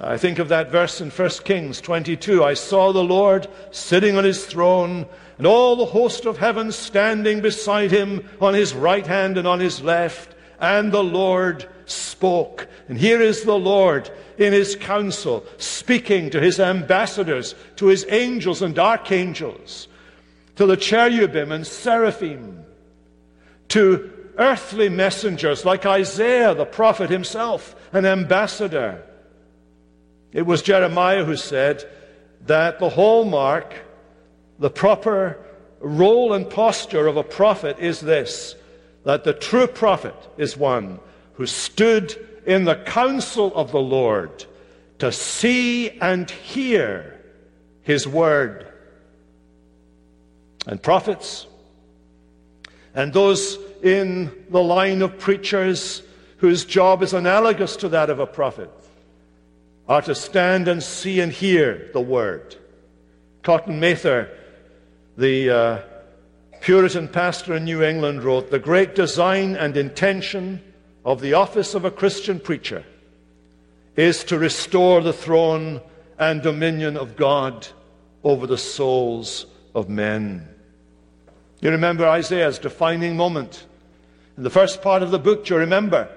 I 0.00 0.16
think 0.16 0.38
of 0.38 0.50
that 0.50 0.70
verse 0.70 1.00
in 1.00 1.10
1 1.10 1.28
Kings 1.42 1.80
22. 1.80 2.44
I 2.44 2.54
saw 2.54 2.92
the 2.92 3.02
Lord 3.02 3.48
sitting 3.72 4.16
on 4.16 4.22
his 4.22 4.46
throne, 4.46 5.06
and 5.38 5.46
all 5.48 5.74
the 5.74 5.86
host 5.86 6.24
of 6.24 6.38
heaven 6.38 6.70
standing 6.70 7.40
beside 7.40 7.90
him 7.90 8.28
on 8.40 8.54
his 8.54 8.74
right 8.74 9.06
hand 9.08 9.38
and 9.38 9.48
on 9.48 9.58
his 9.58 9.82
left. 9.82 10.36
And 10.60 10.92
the 10.92 11.02
Lord 11.02 11.68
spoke. 11.86 12.68
And 12.88 12.98
here 12.98 13.20
is 13.20 13.42
the 13.42 13.58
Lord 13.58 14.10
in 14.38 14.52
his 14.52 14.76
council, 14.76 15.44
speaking 15.58 16.30
to 16.30 16.40
his 16.40 16.60
ambassadors, 16.60 17.54
to 17.76 17.86
his 17.86 18.06
angels 18.08 18.62
and 18.62 18.78
archangels, 18.78 19.88
to 20.56 20.66
the 20.66 20.76
cherubim 20.76 21.50
and 21.50 21.66
seraphim, 21.66 22.64
to 23.68 24.12
earthly 24.38 24.88
messengers 24.88 25.64
like 25.64 25.86
Isaiah 25.86 26.54
the 26.54 26.64
prophet 26.64 27.10
himself, 27.10 27.74
an 27.92 28.06
ambassador. 28.06 29.02
It 30.32 30.42
was 30.42 30.62
Jeremiah 30.62 31.24
who 31.24 31.36
said 31.36 31.88
that 32.46 32.78
the 32.78 32.90
hallmark, 32.90 33.74
the 34.58 34.70
proper 34.70 35.38
role 35.80 36.32
and 36.32 36.48
posture 36.48 37.06
of 37.06 37.16
a 37.16 37.22
prophet 37.22 37.78
is 37.78 38.00
this 38.00 38.54
that 39.04 39.22
the 39.22 39.32
true 39.32 39.68
prophet 39.68 40.16
is 40.36 40.56
one 40.56 40.98
who 41.34 41.46
stood 41.46 42.16
in 42.46 42.64
the 42.64 42.76
counsel 42.76 43.54
of 43.54 43.72
the 43.72 43.80
Lord 43.80 44.46
to 44.98 45.12
see 45.12 45.90
and 45.90 46.30
hear 46.30 47.20
his 47.82 48.06
word. 48.06 48.66
And 50.66 50.82
prophets, 50.82 51.46
and 52.94 53.12
those 53.12 53.58
in 53.82 54.32
the 54.50 54.62
line 54.62 55.02
of 55.02 55.18
preachers 55.18 56.02
whose 56.38 56.64
job 56.64 57.02
is 57.02 57.12
analogous 57.12 57.76
to 57.76 57.88
that 57.90 58.10
of 58.10 58.18
a 58.18 58.26
prophet, 58.26 58.70
are 59.88 60.02
to 60.02 60.14
stand 60.14 60.66
and 60.66 60.82
see 60.82 61.20
and 61.20 61.30
hear 61.30 61.90
the 61.92 62.00
word. 62.00 62.56
Cotton 63.42 63.78
Mather, 63.78 64.28
the 65.16 65.50
uh, 65.50 65.78
Puritan 66.60 67.06
pastor 67.06 67.54
in 67.54 67.64
New 67.64 67.84
England, 67.84 68.24
wrote 68.24 68.50
The 68.50 68.58
great 68.58 68.96
design 68.96 69.54
and 69.54 69.76
intention 69.76 70.60
of 71.06 71.20
the 71.20 71.34
office 71.34 71.74
of 71.74 71.84
a 71.84 71.90
Christian 71.90 72.40
preacher 72.40 72.84
is 73.94 74.24
to 74.24 74.38
restore 74.38 75.00
the 75.00 75.12
throne 75.12 75.80
and 76.18 76.42
dominion 76.42 76.96
of 76.96 77.14
God 77.14 77.68
over 78.24 78.44
the 78.48 78.58
souls 78.58 79.46
of 79.72 79.88
men. 79.88 80.48
You 81.60 81.70
remember 81.70 82.06
Isaiah's 82.06 82.58
defining 82.58 83.16
moment. 83.16 83.66
In 84.36 84.42
the 84.42 84.50
first 84.50 84.82
part 84.82 85.04
of 85.04 85.12
the 85.12 85.18
book, 85.18 85.46
do 85.46 85.54
you 85.54 85.60
remember? 85.60 86.10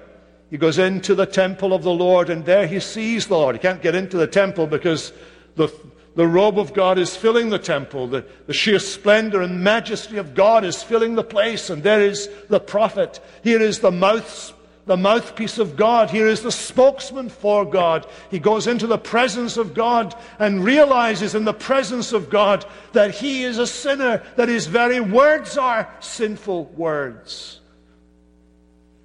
He 0.50 0.58
goes 0.58 0.80
into 0.80 1.14
the 1.14 1.28
temple 1.28 1.72
of 1.72 1.84
the 1.84 1.94
Lord 1.94 2.32
and 2.32 2.44
there 2.44 2.66
he 2.66 2.80
sees 2.80 3.28
the 3.28 3.38
Lord. 3.38 3.56
He 3.56 3.62
can't 3.62 3.84
get 3.84 3.94
into 3.94 4.18
the 4.18 4.26
temple 4.26 4.66
because 4.66 5.14
the, 5.56 5.72
the 6.16 6.28
robe 6.28 6.58
of 6.58 6.74
God 6.74 6.98
is 6.98 7.16
filling 7.16 7.50
the 7.50 7.60
temple. 7.60 8.08
The, 8.08 8.26
the 8.48 8.54
sheer 8.54 8.80
splendor 8.80 9.44
and 9.44 9.64
majesty 9.64 10.18
of 10.18 10.34
God 10.34 10.66
is 10.66 10.82
filling 10.82 11.14
the 11.14 11.24
place. 11.24 11.70
And 11.70 11.84
there 11.84 12.02
is 12.02 12.28
the 12.50 12.60
prophet. 12.60 13.20
Here 13.44 13.62
is 13.62 13.80
the 13.80 13.92
mouth, 13.92 14.54
the 14.90 14.98
mouthpiece 14.98 15.60
of 15.60 15.76
God. 15.76 16.10
Here 16.10 16.26
is 16.26 16.42
the 16.42 16.52
spokesman 16.52 17.30
for 17.30 17.64
God. 17.64 18.08
He 18.32 18.40
goes 18.40 18.66
into 18.66 18.88
the 18.88 18.98
presence 18.98 19.56
of 19.56 19.76
God 19.76 20.16
and 20.40 20.66
realizes 20.66 21.36
in 21.36 21.46
the 21.46 21.54
presence 21.54 22.12
of 22.12 22.32
God 22.32 22.66
that 22.94 23.12
he 23.12 23.44
is 23.44 23.60
a 23.60 23.68
sinner, 23.68 24.24
that 24.36 24.50
his 24.50 24.66
very 24.66 25.00
words 25.00 25.60
are 25.60 25.94
sinful 26.00 26.66
words. 26.76 27.60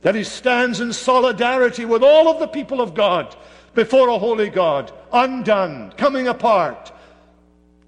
That 0.00 0.14
he 0.14 0.24
stands 0.24 0.80
in 0.80 0.94
solidarity 0.94 1.84
with 1.84 2.02
all 2.02 2.28
of 2.28 2.40
the 2.40 2.48
people 2.48 2.80
of 2.80 2.94
God 2.94 3.36
before 3.74 4.08
a 4.08 4.18
holy 4.18 4.48
God, 4.48 4.90
undone, 5.12 5.92
coming 5.98 6.28
apart, 6.28 6.92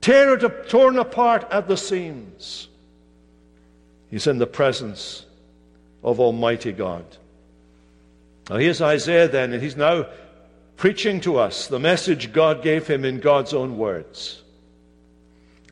torn 0.02 0.98
apart 0.98 1.48
at 1.50 1.66
the 1.66 1.78
seams. 1.78 2.68
He's 4.10 4.26
in 4.26 4.36
the 4.36 4.46
presence 4.46 5.24
of 6.04 6.20
Almighty 6.20 6.72
God. 6.72 7.06
Now, 8.48 8.56
here's 8.56 8.80
Isaiah 8.80 9.28
then, 9.28 9.52
and 9.52 9.62
he's 9.62 9.76
now 9.76 10.06
preaching 10.76 11.20
to 11.22 11.38
us 11.38 11.66
the 11.66 11.80
message 11.80 12.32
God 12.32 12.62
gave 12.62 12.86
him 12.86 13.04
in 13.04 13.18
God's 13.18 13.52
own 13.52 13.76
words. 13.76 14.42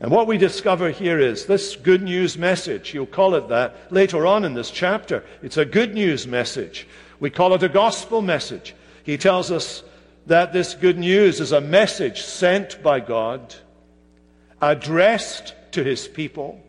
And 0.01 0.11
what 0.11 0.27
we 0.27 0.37
discover 0.37 0.89
here 0.89 1.19
is 1.19 1.45
this 1.45 1.77
good 1.77 2.01
news 2.01 2.37
message. 2.37 2.93
You'll 2.93 3.05
call 3.05 3.35
it 3.35 3.47
that 3.47 3.93
later 3.93 4.27
on 4.27 4.43
in 4.43 4.53
this 4.53 4.71
chapter. 4.71 5.23
It's 5.41 5.55
a 5.55 5.63
good 5.63 5.93
news 5.93 6.27
message. 6.27 6.85
We 7.21 7.29
call 7.29 7.53
it 7.53 7.63
a 7.63 7.69
gospel 7.69 8.21
message. 8.21 8.75
He 9.03 9.17
tells 9.17 9.51
us 9.51 9.83
that 10.25 10.51
this 10.51 10.73
good 10.73 10.97
news 10.97 11.39
is 11.39 11.53
a 11.53 11.61
message 11.61 12.23
sent 12.23 12.83
by 12.83 12.99
God, 12.99 13.55
addressed 14.61 15.53
to 15.71 15.83
his 15.83 16.09
people, 16.09 16.61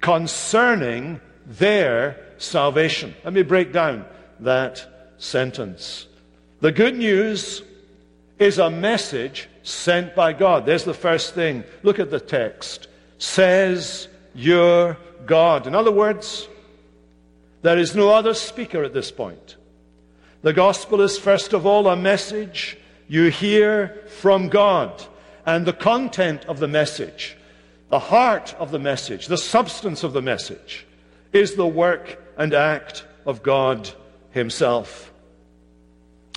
concerning 0.00 1.20
their 1.46 2.18
salvation. 2.38 3.14
Let 3.22 3.34
me 3.34 3.42
break 3.42 3.72
down 3.72 4.04
that 4.40 4.95
sentence. 5.18 6.06
The 6.60 6.72
good 6.72 6.96
news 6.96 7.62
is 8.38 8.58
a 8.58 8.70
message 8.70 9.48
sent 9.62 10.14
by 10.14 10.32
God. 10.32 10.66
There's 10.66 10.84
the 10.84 10.94
first 10.94 11.34
thing. 11.34 11.64
Look 11.82 11.98
at 11.98 12.10
the 12.10 12.20
text. 12.20 12.88
Says 13.18 14.08
your 14.34 14.96
God. 15.24 15.66
In 15.66 15.74
other 15.74 15.92
words, 15.92 16.48
there 17.62 17.78
is 17.78 17.94
no 17.94 18.10
other 18.10 18.34
speaker 18.34 18.84
at 18.84 18.92
this 18.92 19.10
point. 19.10 19.56
The 20.42 20.52
gospel 20.52 21.00
is, 21.00 21.18
first 21.18 21.52
of 21.52 21.66
all, 21.66 21.88
a 21.88 21.96
message 21.96 22.76
you 23.08 23.30
hear 23.30 24.02
from 24.20 24.48
God. 24.48 25.02
And 25.44 25.64
the 25.64 25.72
content 25.72 26.44
of 26.46 26.58
the 26.58 26.68
message, 26.68 27.36
the 27.88 27.98
heart 27.98 28.54
of 28.58 28.70
the 28.70 28.78
message, 28.78 29.26
the 29.26 29.38
substance 29.38 30.04
of 30.04 30.12
the 30.12 30.22
message, 30.22 30.86
is 31.32 31.54
the 31.54 31.66
work 31.66 32.22
and 32.36 32.52
act 32.52 33.04
of 33.24 33.42
God 33.42 33.90
Himself. 34.36 35.12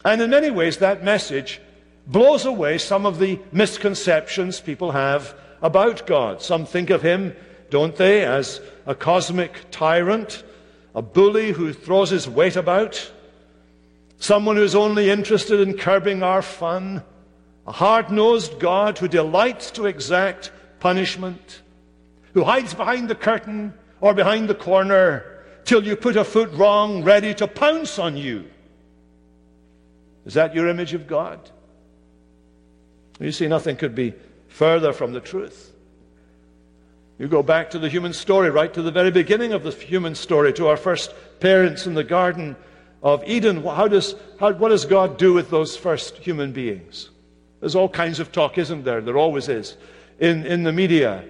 And 0.04 0.22
in 0.22 0.30
many 0.30 0.50
ways, 0.50 0.78
that 0.78 1.04
message 1.04 1.62
blows 2.08 2.46
away 2.46 2.78
some 2.78 3.06
of 3.06 3.20
the 3.20 3.40
misconceptions 3.52 4.60
people 4.60 4.92
have 4.92 5.36
about 5.62 6.08
God. 6.08 6.42
Some 6.42 6.66
think 6.66 6.90
of 6.90 7.02
Him, 7.02 7.36
don't 7.70 7.96
they, 7.96 8.24
as 8.26 8.62
a 8.88 8.96
cosmic 8.96 9.66
tyrant, 9.70 10.44
a 10.96 11.02
bully 11.02 11.52
who 11.52 11.74
throws 11.74 12.10
his 12.10 12.28
weight 12.28 12.56
about 12.56 13.12
someone 14.18 14.56
who's 14.56 14.76
only 14.76 15.10
interested 15.10 15.60
in 15.60 15.78
curbing 15.78 16.24
our 16.24 16.42
fun, 16.42 17.04
a 17.68 17.72
hard 17.72 18.12
nosed 18.12 18.60
God 18.60 18.98
who 18.98 19.08
delights 19.08 19.72
to 19.72 19.86
exact 19.86 20.52
punishment, 20.80 21.62
who 22.34 22.44
hides 22.44 22.74
behind 22.74 23.10
the 23.10 23.16
curtain 23.16 23.74
or 24.02 24.14
behind 24.14 24.50
the 24.50 24.56
corner 24.56 25.39
till 25.66 25.86
you 25.86 25.96
put 25.96 26.16
a 26.16 26.24
foot 26.24 26.52
wrong, 26.54 27.04
ready 27.04 27.34
to 27.36 27.48
pounce 27.48 28.00
on 28.00 28.18
you. 28.18 28.46
Is 30.26 30.34
that 30.36 30.54
your 30.54 30.68
image 30.68 30.94
of 30.94 31.08
God? 31.08 31.50
You 33.20 33.32
see, 33.32 33.48
nothing 33.48 33.76
could 33.76 33.96
be 33.96 34.14
further 34.48 34.94
from 34.94 35.14
the 35.14 35.20
truth. 35.20 35.74
You 37.18 37.28
go 37.28 37.44
back 37.44 37.70
to 37.72 37.80
the 37.80 37.90
human 37.90 38.14
story, 38.14 38.50
right 38.50 38.74
to 38.74 38.82
the 38.82 38.92
very 38.92 39.12
beginning 39.12 39.52
of 39.52 39.64
the 39.64 39.72
human 39.72 40.16
story, 40.16 40.54
to 40.54 40.68
our 40.68 40.78
first 40.78 41.14
parents 41.40 41.86
in 41.86 41.94
the 41.94 42.04
Garden 42.04 42.56
of 43.02 43.24
Eden, 43.26 43.64
how 43.64 43.88
does, 43.88 44.16
how, 44.40 44.54
what 44.54 44.70
does 44.70 44.86
God 44.86 45.18
do 45.18 45.34
with 45.34 45.50
those 45.50 45.78
first 45.78 46.18
human 46.18 46.52
beings? 46.52 47.10
There's 47.60 47.76
all 47.76 47.90
kinds 47.90 48.20
of 48.20 48.32
talk, 48.32 48.58
isn't 48.58 48.84
there? 48.84 49.02
There 49.02 49.18
always 49.18 49.48
is. 49.48 49.78
In, 50.20 50.46
in 50.46 50.64
the 50.64 50.74
media, 50.74 51.24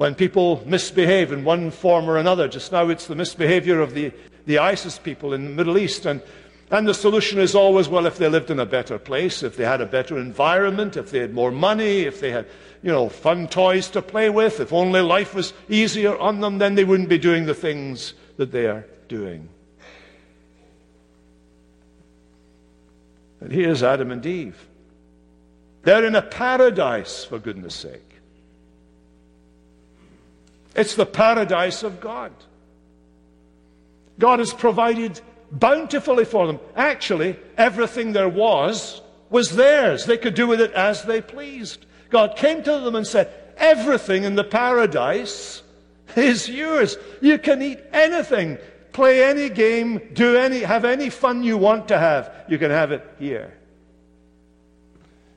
when 0.00 0.14
people 0.14 0.62
misbehave 0.64 1.30
in 1.30 1.44
one 1.44 1.70
form 1.70 2.08
or 2.08 2.16
another, 2.16 2.48
just 2.48 2.72
now 2.72 2.88
it's 2.88 3.06
the 3.06 3.14
misbehavior 3.14 3.82
of 3.82 3.92
the, 3.92 4.10
the 4.46 4.58
ISIS 4.58 4.98
people 4.98 5.34
in 5.34 5.44
the 5.44 5.50
Middle 5.50 5.76
East. 5.76 6.06
And, 6.06 6.22
and 6.70 6.88
the 6.88 6.94
solution 6.94 7.38
is 7.38 7.54
always, 7.54 7.86
well, 7.86 8.06
if 8.06 8.16
they 8.16 8.26
lived 8.26 8.50
in 8.50 8.58
a 8.58 8.64
better 8.64 8.98
place, 8.98 9.42
if 9.42 9.58
they 9.58 9.64
had 9.66 9.82
a 9.82 9.84
better 9.86 10.18
environment, 10.18 10.96
if 10.96 11.10
they 11.10 11.18
had 11.18 11.34
more 11.34 11.50
money, 11.50 12.00
if 12.00 12.18
they 12.18 12.30
had, 12.30 12.46
you 12.82 12.90
know, 12.90 13.10
fun 13.10 13.46
toys 13.46 13.90
to 13.90 14.00
play 14.00 14.30
with, 14.30 14.58
if 14.58 14.72
only 14.72 15.02
life 15.02 15.34
was 15.34 15.52
easier 15.68 16.16
on 16.16 16.40
them, 16.40 16.56
then 16.56 16.76
they 16.76 16.84
wouldn't 16.84 17.10
be 17.10 17.18
doing 17.18 17.44
the 17.44 17.52
things 17.52 18.14
that 18.38 18.52
they 18.52 18.68
are 18.68 18.86
doing. 19.08 19.50
And 23.42 23.52
here's 23.52 23.82
Adam 23.82 24.12
and 24.12 24.24
Eve. 24.24 24.66
They're 25.82 26.06
in 26.06 26.14
a 26.14 26.22
paradise, 26.22 27.22
for 27.22 27.38
goodness 27.38 27.74
sake. 27.74 28.09
It's 30.74 30.94
the 30.94 31.06
paradise 31.06 31.82
of 31.82 32.00
God. 32.00 32.32
God 34.18 34.38
has 34.38 34.52
provided 34.52 35.20
bountifully 35.50 36.24
for 36.24 36.46
them. 36.46 36.60
Actually, 36.76 37.36
everything 37.56 38.12
there 38.12 38.28
was 38.28 39.00
was 39.30 39.56
theirs. 39.56 40.04
They 40.04 40.18
could 40.18 40.34
do 40.34 40.46
with 40.46 40.60
it 40.60 40.72
as 40.72 41.02
they 41.02 41.20
pleased. 41.20 41.86
God 42.10 42.36
came 42.36 42.62
to 42.62 42.78
them 42.80 42.94
and 42.94 43.06
said, 43.06 43.32
Everything 43.56 44.24
in 44.24 44.36
the 44.36 44.44
paradise 44.44 45.62
is 46.16 46.48
yours. 46.48 46.96
You 47.20 47.38
can 47.38 47.62
eat 47.62 47.80
anything 47.92 48.58
play 48.92 49.24
any 49.24 49.48
game, 49.48 50.00
do 50.12 50.36
any, 50.36 50.60
have 50.60 50.84
any 50.84 51.10
fun 51.10 51.42
you 51.42 51.56
want 51.56 51.88
to 51.88 51.98
have. 51.98 52.32
You 52.48 52.58
can 52.58 52.70
have 52.70 52.92
it 52.92 53.06
here. 53.18 53.54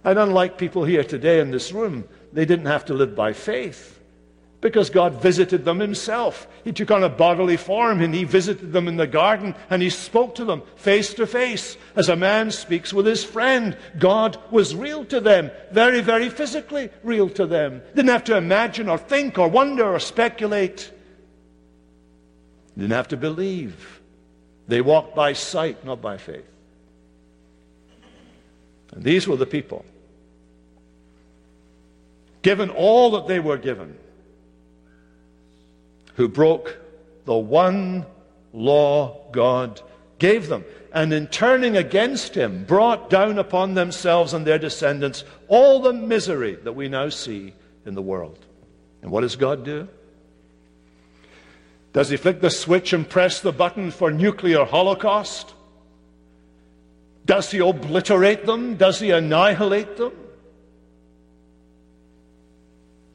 And 0.03 0.19
unlike 0.19 0.57
people 0.57 0.83
here 0.83 1.03
today 1.03 1.39
in 1.39 1.51
this 1.51 1.71
room, 1.71 2.03
they 2.33 2.45
didn't 2.45 2.65
have 2.65 2.85
to 2.85 2.93
live 2.93 3.15
by 3.15 3.33
faith 3.33 3.99
because 4.63 4.89
God 4.89 5.21
visited 5.21 5.65
them 5.65 5.81
himself. 5.81 6.47
He 6.63 6.71
took 6.71 6.89
on 6.89 7.03
a 7.03 7.09
bodily 7.09 7.57
form 7.57 8.01
and 8.01 8.15
he 8.15 8.23
visited 8.23 8.71
them 8.71 8.87
in 8.87 8.95
the 8.95 9.05
garden 9.05 9.55
and 9.69 9.81
he 9.81 9.89
spoke 9.89 10.35
to 10.35 10.45
them 10.45 10.63
face 10.77 11.13
to 11.15 11.27
face 11.27 11.77
as 11.97 12.07
a 12.07 12.15
man 12.15 12.49
speaks 12.49 12.93
with 12.93 13.05
his 13.05 13.25
friend. 13.25 13.77
God 13.99 14.39
was 14.51 14.73
real 14.73 15.03
to 15.05 15.19
them, 15.19 15.51
very, 15.73 15.99
very 15.99 16.29
physically 16.29 16.89
real 17.03 17.29
to 17.31 17.45
them. 17.45 17.81
Didn't 17.93 18.09
have 18.09 18.23
to 18.23 18.37
imagine 18.37 18.87
or 18.87 18.97
think 18.97 19.37
or 19.37 19.49
wonder 19.49 19.93
or 19.93 19.99
speculate. 19.99 20.91
Didn't 22.77 22.91
have 22.91 23.09
to 23.09 23.17
believe. 23.17 24.01
They 24.69 24.79
walked 24.79 25.13
by 25.13 25.33
sight, 25.33 25.83
not 25.83 26.01
by 26.01 26.15
faith. 26.15 26.47
And 28.93 29.03
these 29.03 29.27
were 29.27 29.35
the 29.35 29.45
people, 29.45 29.83
given 32.43 32.69
all 32.69 33.11
that 33.11 33.27
they 33.27 33.39
were 33.39 33.57
given, 33.57 33.97
who 36.15 36.27
broke 36.27 36.77
the 37.25 37.35
one 37.35 38.05
law 38.51 39.29
God 39.31 39.81
gave 40.19 40.47
them, 40.47 40.63
and 40.93 41.11
in 41.11 41.27
turning 41.27 41.75
against 41.75 42.35
him, 42.35 42.65
brought 42.65 43.09
down 43.09 43.39
upon 43.39 43.73
themselves 43.73 44.33
and 44.33 44.45
their 44.45 44.59
descendants 44.59 45.23
all 45.47 45.81
the 45.81 45.93
misery 45.93 46.55
that 46.63 46.73
we 46.73 46.87
now 46.87 47.09
see 47.09 47.53
in 47.85 47.95
the 47.95 48.01
world. 48.01 48.39
And 49.01 49.11
what 49.11 49.21
does 49.21 49.35
God 49.35 49.65
do? 49.65 49.87
Does 51.91 52.09
he 52.09 52.17
flick 52.17 52.41
the 52.41 52.49
switch 52.49 52.93
and 52.93 53.07
press 53.07 53.41
the 53.41 53.51
button 53.51 53.91
for 53.91 54.11
nuclear 54.11 54.65
holocaust? 54.65 55.53
Does 57.25 57.51
he 57.51 57.59
obliterate 57.59 58.45
them? 58.45 58.75
Does 58.75 58.99
he 58.99 59.11
annihilate 59.11 59.97
them? 59.97 60.13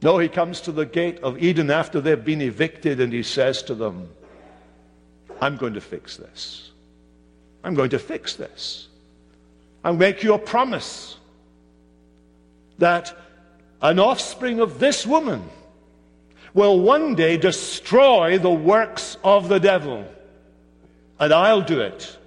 No, 0.01 0.17
he 0.17 0.29
comes 0.29 0.61
to 0.61 0.71
the 0.71 0.85
gate 0.85 1.19
of 1.19 1.41
Eden 1.41 1.69
after 1.69 1.99
they've 1.99 2.23
been 2.23 2.41
evicted 2.41 3.01
and 3.01 3.11
he 3.11 3.23
says 3.23 3.61
to 3.63 3.75
them, 3.75 4.09
I'm 5.41 5.57
going 5.57 5.73
to 5.73 5.81
fix 5.81 6.17
this. 6.17 6.71
I'm 7.63 7.75
going 7.75 7.89
to 7.89 7.99
fix 7.99 8.35
this. 8.35 8.87
I'll 9.83 9.95
make 9.95 10.23
you 10.23 10.33
a 10.33 10.39
promise 10.39 11.17
that 12.77 13.15
an 13.81 13.99
offspring 13.99 14.59
of 14.59 14.79
this 14.79 15.05
woman 15.05 15.43
will 16.53 16.79
one 16.79 17.15
day 17.15 17.37
destroy 17.37 18.37
the 18.37 18.51
works 18.51 19.17
of 19.23 19.49
the 19.49 19.59
devil. 19.59 20.05
And 21.19 21.33
I'll 21.33 21.61
do 21.61 21.81
it. 21.81 22.17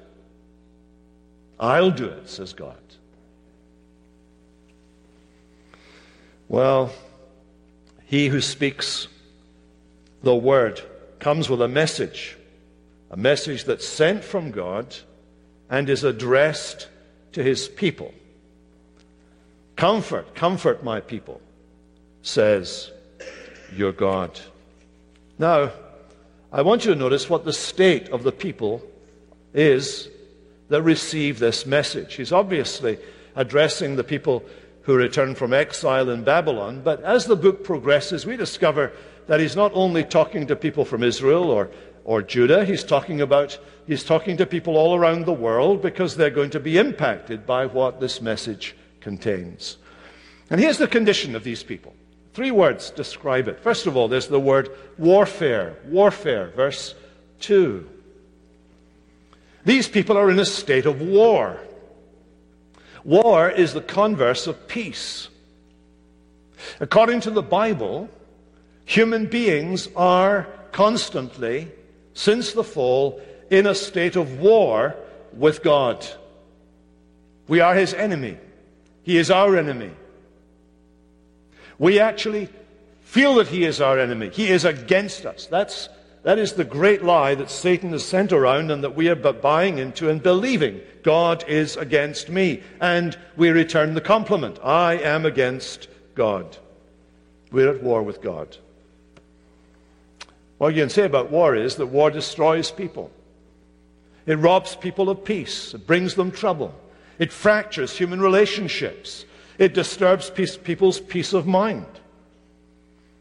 I'll 1.59 1.91
do 1.91 2.07
it, 2.07 2.29
says 2.29 2.53
God. 2.53 2.77
Well, 6.49 6.93
he 8.13 8.29
who 8.29 8.43
speaks 8.43 9.09
the 10.23 10.37
word 10.37 10.83
comes 11.19 11.49
with 11.49 11.63
a 11.63 11.67
message, 11.67 12.37
a 13.11 13.17
message 13.17 13.65
that's 13.65 13.89
sent 13.89 14.23
from 14.23 14.51
God 14.51 14.95
and 15.71 15.89
is 15.89 16.05
addressed 16.05 16.89
to 17.33 17.43
his 17.43 17.69
people. 17.69 18.13
Comfort, 19.77 20.35
comfort 20.35 20.85
my 20.85 21.01
people, 21.01 21.41
says 22.21 22.91
your 23.75 23.93
God. 23.93 24.39
Now, 25.39 25.73
I 26.53 26.61
want 26.61 26.85
you 26.85 26.93
to 26.93 27.01
notice 27.01 27.31
what 27.31 27.47
the 27.47 27.53
state 27.55 28.11
of 28.11 28.25
the 28.25 28.33
people 28.33 28.83
is 29.55 30.11
that 30.69 30.83
receive 30.83 31.39
this 31.39 31.65
message. 31.65 32.17
He's 32.17 32.31
obviously 32.31 32.99
addressing 33.37 33.97
the 33.97 34.05
people 34.05 34.45
who 34.83 34.95
return 34.95 35.35
from 35.35 35.53
exile 35.53 36.11
in 36.11 36.25
Babylon, 36.25 36.83
but 36.83 37.03
as 37.03 37.27
the 37.27 37.37
book 37.37 37.65
progresses, 37.65 38.27
we 38.27 38.37
discover 38.37 38.93
that 39.27 39.41
he's 39.41 39.57
not 39.57 39.71
only 39.75 40.05
talking 40.05 40.47
to 40.47 40.57
people 40.57 40.85
from 40.85 41.03
Israel 41.03 41.51
or, 41.51 41.71
or 42.05 42.23
Judah, 42.23 42.65
he's 42.65 42.83
talking 42.83 43.21
about 43.21 43.59
he's 43.87 44.05
talking 44.05 44.37
to 44.37 44.47
people 44.47 44.77
all 44.77 44.95
around 44.95 45.25
the 45.25 45.33
world 45.33 45.83
because 45.83 46.17
they're 46.17 46.31
going 46.31 46.51
to 46.51 46.61
be 46.61 46.79
impacted 46.79 47.47
by 47.47 47.67
what 47.67 48.01
this 48.01 48.21
message 48.21 48.75
contains. 49.01 49.77
And 50.51 50.61
here's 50.61 50.79
the 50.79 50.89
condition 50.89 51.37
of 51.37 51.45
these 51.45 51.63
people. 51.63 51.95
Three 52.35 52.51
words 52.51 52.91
describe 52.91 53.47
it. 53.49 53.61
First 53.61 53.87
of 53.87 53.97
all, 53.97 54.09
there's 54.09 54.29
the 54.29 54.41
word 54.41 54.71
warfare. 54.99 55.77
Warfare, 55.87 56.49
verse 56.57 56.95
2. 57.41 57.89
These 59.65 59.89
people 59.89 60.17
are 60.17 60.31
in 60.31 60.39
a 60.39 60.45
state 60.45 60.87
of 60.87 61.01
war. 61.01 61.61
War 63.05 63.51
is 63.51 63.75
the 63.75 63.81
converse 63.81 64.47
of 64.47 64.69
peace. 64.69 65.29
According 66.81 67.21
to 67.23 67.31
the 67.31 67.43
Bible, 67.43 68.09
human 68.85 69.27
beings 69.27 69.89
are 69.97 70.47
constantly, 70.71 71.69
since 72.15 72.53
the 72.53 72.65
fall, 72.65 73.21
in 73.51 73.67
a 73.67 73.75
state 73.75 74.17
of 74.17 74.41
war 74.41 74.95
with 75.33 75.63
God. 75.63 76.07
We 77.49 77.61
are 77.61 77.75
his 77.75 77.93
enemy. 77.93 78.39
He 79.03 79.19
is 79.19 79.31
our 79.31 79.57
enemy. 79.57 79.91
We 81.79 81.99
actually 81.99 82.49
feel 83.03 83.35
that 83.37 83.49
he 83.49 83.65
is 83.65 83.81
our 83.81 83.99
enemy. 83.99 84.31
He 84.31 84.49
is 84.49 84.65
against 84.65 85.27
us. 85.27 85.47
That's, 85.47 85.89
that 86.23 86.39
is 86.39 86.53
the 86.53 86.65
great 86.65 87.03
lie 87.03 87.35
that 87.35 87.51
Satan 87.51 87.91
has 87.91 88.05
sent 88.05 88.33
around 88.33 88.71
and 88.71 88.85
that 88.85 88.95
we 88.95 89.09
are 89.09 89.17
buying 89.17 89.79
into 89.79 90.09
and 90.09 90.23
believing. 90.23 90.81
God 91.03 91.45
is 91.49 91.77
against 91.77 92.29
me. 92.29 92.63
And 92.81 93.17
we 93.37 93.51
return 93.51 93.95
the 93.95 94.01
compliment 94.01 94.59
I 94.63 94.95
am 94.95 95.27
against 95.27 95.89
God. 96.15 96.57
We're 97.51 97.75
at 97.75 97.83
war 97.83 98.03
with 98.03 98.23
God. 98.23 98.57
What 100.59 100.75
you 100.75 100.83
can 100.83 100.91
say 100.91 101.05
about 101.05 101.31
war 101.31 101.57
is 101.57 101.77
that 101.77 101.87
war 101.87 102.11
destroys 102.11 102.71
people. 102.71 103.11
It 104.27 104.37
robs 104.37 104.77
people 104.77 105.11
of 105.11 105.25
peace. 105.25 105.75
It 105.75 105.87
brings 105.87 106.15
them 106.15 106.31
trouble. 106.31 106.75
It 107.19 107.33
fractures 107.33 107.97
human 107.97 108.21
relationships. 108.21 109.25
It 109.59 109.75
disturbs 109.75 110.31
peace, 110.31 110.57
people's 110.57 111.01
peace 111.01 111.33
of 111.33 111.47
mind. 111.47 111.87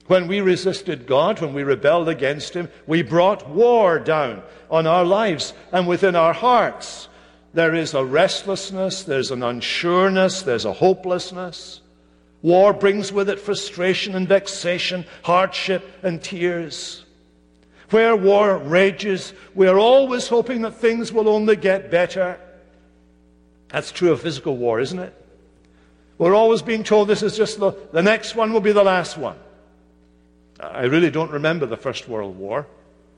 When 0.07 0.27
we 0.27 0.41
resisted 0.41 1.07
God, 1.07 1.39
when 1.39 1.53
we 1.53 1.63
rebelled 1.63 2.09
against 2.09 2.53
Him, 2.53 2.69
we 2.85 3.01
brought 3.01 3.49
war 3.49 3.97
down 3.99 4.43
on 4.69 4.85
our 4.85 5.05
lives 5.05 5.53
and 5.71 5.87
within 5.87 6.15
our 6.15 6.33
hearts. 6.33 7.07
There 7.53 7.75
is 7.75 7.93
a 7.93 8.03
restlessness, 8.03 9.03
there's 9.03 9.31
an 9.31 9.41
unsureness, 9.41 10.43
there's 10.43 10.65
a 10.65 10.73
hopelessness. 10.73 11.81
War 12.41 12.73
brings 12.73 13.11
with 13.11 13.29
it 13.29 13.39
frustration 13.39 14.15
and 14.15 14.27
vexation, 14.27 15.05
hardship 15.23 15.87
and 16.01 16.23
tears. 16.23 17.05
Where 17.89 18.15
war 18.15 18.57
rages, 18.57 19.33
we 19.53 19.67
are 19.67 19.77
always 19.77 20.27
hoping 20.27 20.61
that 20.61 20.75
things 20.75 21.11
will 21.11 21.27
only 21.27 21.57
get 21.57 21.91
better. 21.91 22.39
That's 23.67 23.91
true 23.91 24.11
of 24.11 24.21
physical 24.21 24.55
war, 24.55 24.79
isn't 24.79 24.99
it? 24.99 25.13
We're 26.17 26.35
always 26.35 26.61
being 26.61 26.83
told 26.83 27.09
this 27.09 27.23
is 27.23 27.35
just 27.35 27.59
the, 27.59 27.73
the 27.91 28.01
next 28.01 28.35
one 28.35 28.53
will 28.53 28.61
be 28.61 28.71
the 28.71 28.83
last 28.83 29.17
one. 29.17 29.37
I 30.59 30.83
really 30.83 31.11
don't 31.11 31.31
remember 31.31 31.65
the 31.65 31.77
First 31.77 32.07
World 32.07 32.37
War 32.37 32.65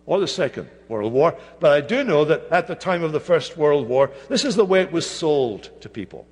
or 0.05 0.19
the 0.19 0.27
Second 0.27 0.69
World 0.89 1.13
War, 1.13 1.37
but 1.59 1.71
I 1.71 1.81
do 1.81 2.03
know 2.03 2.25
that 2.25 2.45
at 2.51 2.67
the 2.67 2.75
time 2.75 3.03
of 3.03 3.11
the 3.11 3.19
First 3.19 3.57
World 3.57 3.87
War, 3.87 4.11
this 4.27 4.43
is 4.43 4.55
the 4.55 4.65
way 4.65 4.81
it 4.81 4.91
was 4.91 5.09
sold 5.09 5.69
to 5.81 5.89
people. 5.89 6.27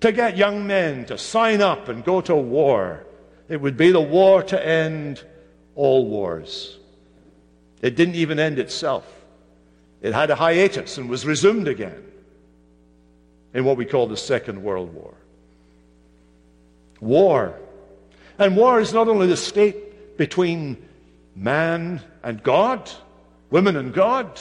To 0.00 0.12
get 0.12 0.36
young 0.36 0.66
men 0.66 1.04
to 1.06 1.18
sign 1.18 1.60
up 1.60 1.88
and 1.88 2.04
go 2.04 2.20
to 2.22 2.34
war, 2.34 3.06
it 3.48 3.60
would 3.60 3.76
be 3.76 3.90
the 3.90 4.00
war 4.00 4.42
to 4.44 4.66
end 4.66 5.22
all 5.74 6.06
wars. 6.06 6.78
It 7.80 7.96
didn't 7.96 8.14
even 8.14 8.38
end 8.38 8.58
itself, 8.58 9.06
it 10.00 10.12
had 10.12 10.30
a 10.30 10.36
hiatus 10.36 10.98
and 10.98 11.08
was 11.08 11.26
resumed 11.26 11.68
again 11.68 12.04
in 13.54 13.64
what 13.64 13.76
we 13.76 13.84
call 13.84 14.06
the 14.06 14.16
Second 14.16 14.62
World 14.62 14.94
War. 14.94 15.14
War. 17.00 17.58
And 18.38 18.56
war 18.56 18.80
is 18.80 18.92
not 18.92 19.08
only 19.08 19.26
the 19.26 19.36
state 19.36 20.16
between 20.16 20.76
man 21.34 22.00
and 22.22 22.42
God, 22.42 22.90
women 23.50 23.76
and 23.76 23.92
God, 23.92 24.40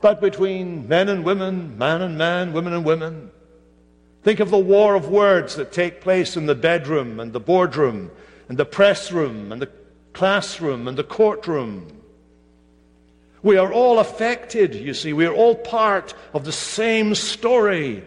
but 0.00 0.20
between 0.20 0.88
men 0.88 1.08
and 1.08 1.24
women, 1.24 1.78
man 1.78 2.02
and 2.02 2.18
man, 2.18 2.52
women 2.52 2.72
and 2.72 2.84
women. 2.84 3.30
Think 4.22 4.40
of 4.40 4.50
the 4.50 4.58
war 4.58 4.94
of 4.94 5.08
words 5.08 5.56
that 5.56 5.72
take 5.72 6.00
place 6.00 6.36
in 6.36 6.46
the 6.46 6.54
bedroom 6.54 7.20
and 7.20 7.32
the 7.32 7.40
boardroom 7.40 8.10
and 8.48 8.58
the 8.58 8.64
press 8.64 9.12
room 9.12 9.52
and 9.52 9.62
the 9.62 9.70
classroom 10.12 10.88
and 10.88 10.98
the 10.98 11.04
courtroom. 11.04 11.92
We 13.42 13.56
are 13.56 13.72
all 13.72 13.98
affected, 13.98 14.74
you 14.74 14.94
see. 14.94 15.12
We 15.12 15.26
are 15.26 15.34
all 15.34 15.54
part 15.54 16.14
of 16.32 16.44
the 16.44 16.52
same 16.52 17.14
story. 17.14 18.04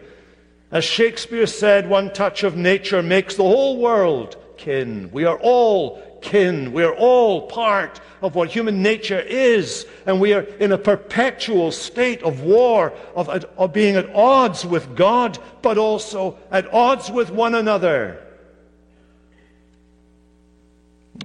As 0.70 0.84
Shakespeare 0.84 1.46
said, 1.46 1.88
one 1.88 2.12
touch 2.12 2.42
of 2.44 2.56
nature 2.56 3.02
makes 3.02 3.36
the 3.36 3.44
whole 3.44 3.78
world 3.78 4.36
kin. 4.58 5.10
We 5.12 5.24
are 5.24 5.38
all 5.38 6.02
kin. 6.20 6.72
We 6.72 6.82
are 6.84 6.94
all 6.94 7.48
part 7.48 8.00
of 8.22 8.34
what 8.34 8.50
human 8.50 8.82
nature 8.82 9.20
is. 9.20 9.86
And 10.06 10.20
we 10.20 10.32
are 10.34 10.42
in 10.42 10.72
a 10.72 10.78
perpetual 10.78 11.72
state 11.72 12.22
of 12.22 12.42
war, 12.42 12.92
of, 13.14 13.28
of 13.28 13.72
being 13.72 13.96
at 13.96 14.14
odds 14.14 14.64
with 14.64 14.96
God, 14.96 15.38
but 15.62 15.78
also 15.78 16.38
at 16.50 16.72
odds 16.72 17.10
with 17.10 17.30
one 17.30 17.54
another. 17.54 18.22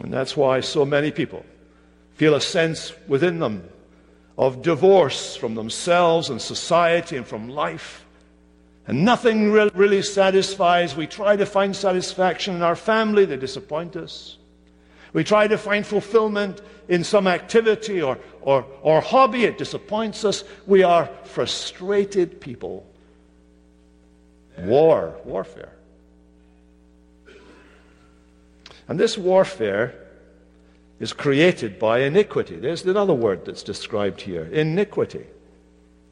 And 0.02 0.12
that's 0.14 0.36
why 0.36 0.60
so 0.60 0.86
many 0.86 1.12
people 1.12 1.46
feel 2.16 2.36
a 2.36 2.42
sense 2.42 2.94
within 3.08 3.40
them 3.40 3.68
of 4.38 4.62
divorce 4.62 5.36
from 5.36 5.56
themselves 5.56 6.30
and 6.30 6.42
society 6.42 7.16
and 7.18 7.26
from 7.26 7.50
life. 7.50 8.06
And 8.88 9.04
nothing 9.04 9.52
really 9.52 10.02
satisfies. 10.02 10.96
We 10.96 11.08
try 11.08 11.36
to 11.36 11.46
find 11.46 11.76
satisfaction 11.76 12.56
in 12.56 12.62
our 12.62 12.76
family, 12.76 13.26
they 13.26 13.38
disappoint 13.38 13.96
us. 13.96 14.38
We 15.16 15.24
try 15.24 15.48
to 15.48 15.58
find 15.58 15.88
fulfillment 15.88 16.60
in 16.90 17.06
some 17.06 17.26
activity 17.26 18.02
or, 18.02 18.20
or, 18.42 18.66
or 18.82 19.00
hobby, 19.00 19.46
it 19.46 19.58
disappoints 19.58 20.26
us. 20.26 20.44
We 20.68 20.84
are 20.84 21.10
frustrated 21.24 22.42
people. 22.42 22.86
War, 24.58 25.16
warfare. 25.24 25.72
And 28.90 29.00
this 29.00 29.18
warfare 29.18 29.96
is 31.00 31.14
created 31.14 31.80
by 31.80 32.00
iniquity. 32.00 32.58
There's 32.58 32.84
another 32.84 33.14
word 33.14 33.46
that's 33.46 33.64
described 33.64 34.20
here 34.20 34.44
iniquity. 34.44 35.28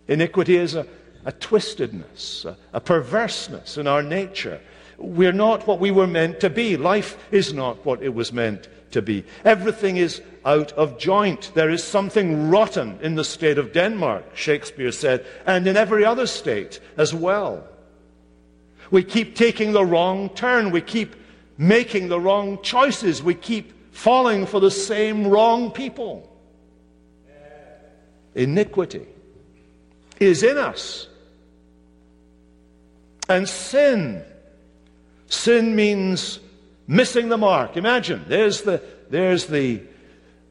Iniquity 0.07 0.55
is 0.55 0.75
a 0.75 0.87
a 1.25 1.31
twistedness, 1.31 2.45
a, 2.45 2.57
a 2.73 2.81
perverseness 2.81 3.77
in 3.77 3.87
our 3.87 4.03
nature. 4.03 4.59
We're 4.97 5.31
not 5.31 5.67
what 5.67 5.79
we 5.79 5.91
were 5.91 6.07
meant 6.07 6.39
to 6.41 6.49
be. 6.49 6.77
Life 6.77 7.17
is 7.31 7.53
not 7.53 7.85
what 7.85 8.01
it 8.03 8.13
was 8.13 8.33
meant 8.33 8.67
to 8.93 9.01
be. 9.01 9.25
Everything 9.43 9.97
is 9.97 10.21
out 10.45 10.71
of 10.73 10.97
joint. 10.97 11.51
There 11.53 11.69
is 11.69 11.83
something 11.83 12.49
rotten 12.49 12.99
in 13.01 13.15
the 13.15 13.23
state 13.23 13.57
of 13.57 13.73
Denmark, 13.73 14.35
Shakespeare 14.35 14.91
said, 14.91 15.25
and 15.45 15.67
in 15.67 15.77
every 15.77 16.05
other 16.05 16.25
state 16.25 16.79
as 16.97 17.13
well. 17.13 17.67
We 18.91 19.03
keep 19.03 19.35
taking 19.35 19.73
the 19.73 19.85
wrong 19.85 20.29
turn. 20.29 20.71
We 20.71 20.81
keep 20.81 21.15
making 21.57 22.09
the 22.09 22.19
wrong 22.19 22.61
choices. 22.61 23.23
We 23.23 23.35
keep 23.35 23.93
falling 23.93 24.45
for 24.45 24.59
the 24.59 24.71
same 24.71 25.27
wrong 25.27 25.71
people. 25.71 26.29
Iniquity 28.35 29.05
is 30.19 30.43
in 30.43 30.57
us. 30.57 31.07
And 33.29 33.47
sin. 33.47 34.23
Sin 35.27 35.75
means 35.75 36.39
missing 36.93 37.29
the 37.29 37.37
mark. 37.37 37.75
Imagine, 37.75 38.23
there's 38.27 38.61
the, 38.61 38.81
there's 39.09 39.47
the, 39.47 39.81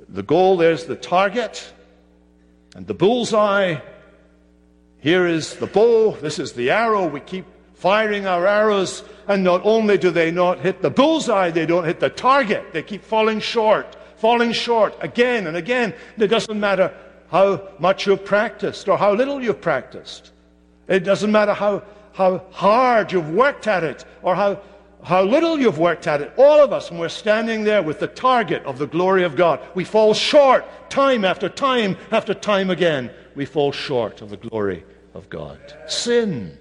the 0.08 0.22
goal, 0.22 0.56
there's 0.56 0.84
the 0.84 0.96
target, 0.96 1.72
and 2.74 2.86
the 2.86 2.94
bullseye. 2.94 3.76
Here 4.98 5.26
is 5.26 5.56
the 5.56 5.66
bow, 5.66 6.12
this 6.20 6.38
is 6.38 6.52
the 6.52 6.70
arrow. 6.70 7.06
We 7.06 7.20
keep 7.20 7.46
firing 7.74 8.26
our 8.26 8.46
arrows, 8.46 9.04
and 9.26 9.42
not 9.42 9.60
only 9.64 9.98
do 9.98 10.10
they 10.10 10.30
not 10.30 10.60
hit 10.60 10.82
the 10.82 10.90
bullseye, 10.90 11.50
they 11.50 11.66
don't 11.66 11.84
hit 11.84 12.00
the 12.00 12.10
target. 12.10 12.72
They 12.72 12.82
keep 12.82 13.02
falling 13.02 13.40
short, 13.40 13.96
falling 14.16 14.52
short 14.52 14.96
again 15.00 15.46
and 15.46 15.56
again. 15.56 15.94
It 16.18 16.28
doesn't 16.28 16.58
matter 16.58 16.94
how 17.30 17.68
much 17.78 18.06
you've 18.06 18.24
practiced 18.24 18.88
or 18.88 18.98
how 18.98 19.14
little 19.14 19.42
you've 19.42 19.60
practiced. 19.60 20.32
It 20.86 21.00
doesn't 21.00 21.32
matter 21.32 21.54
how, 21.54 21.82
how 22.12 22.44
hard 22.50 23.12
you've 23.12 23.30
worked 23.30 23.66
at 23.66 23.82
it 23.82 24.04
or 24.22 24.34
how, 24.34 24.60
how 25.02 25.22
little 25.22 25.58
you've 25.58 25.78
worked 25.78 26.06
at 26.06 26.20
it. 26.20 26.32
All 26.36 26.62
of 26.62 26.72
us, 26.72 26.90
and 26.90 27.00
we're 27.00 27.08
standing 27.08 27.64
there 27.64 27.82
with 27.82 27.98
the 27.98 28.06
target 28.06 28.62
of 28.64 28.78
the 28.78 28.86
glory 28.86 29.24
of 29.24 29.34
God, 29.34 29.60
we 29.74 29.84
fall 29.84 30.14
short 30.14 30.64
time 30.90 31.24
after 31.24 31.48
time 31.48 31.96
after 32.10 32.34
time 32.34 32.70
again. 32.70 33.10
We 33.34 33.44
fall 33.44 33.72
short 33.72 34.22
of 34.22 34.30
the 34.30 34.36
glory 34.36 34.84
of 35.14 35.28
God. 35.28 35.58
Sin. 35.88 36.56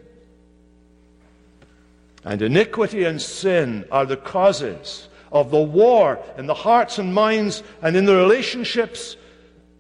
And 2.23 2.41
iniquity 2.41 3.04
and 3.04 3.21
sin 3.21 3.86
are 3.91 4.06
the 4.06 4.17
causes 4.17 5.08
of 5.32 5.51
the 5.51 5.62
war 5.62 6.19
in 6.38 6.47
the 6.47 6.54
hearts 6.54 6.99
and 6.99 7.13
minds 7.13 7.63
and 7.82 7.95
in 7.95 8.06
the 8.06 8.15
relationships 8.15 9.15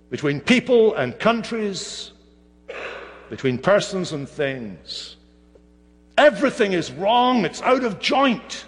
between 0.09 0.39
people 0.39 0.93
and 0.95 1.17
countries, 1.17 2.11
between 3.29 3.57
persons 3.57 4.11
and 4.11 4.27
things. 4.27 5.17
Everything 6.17 6.73
is 6.73 6.91
wrong, 6.91 7.45
it's 7.45 7.61
out 7.61 7.83
of 7.83 7.99
joint. 7.99 8.65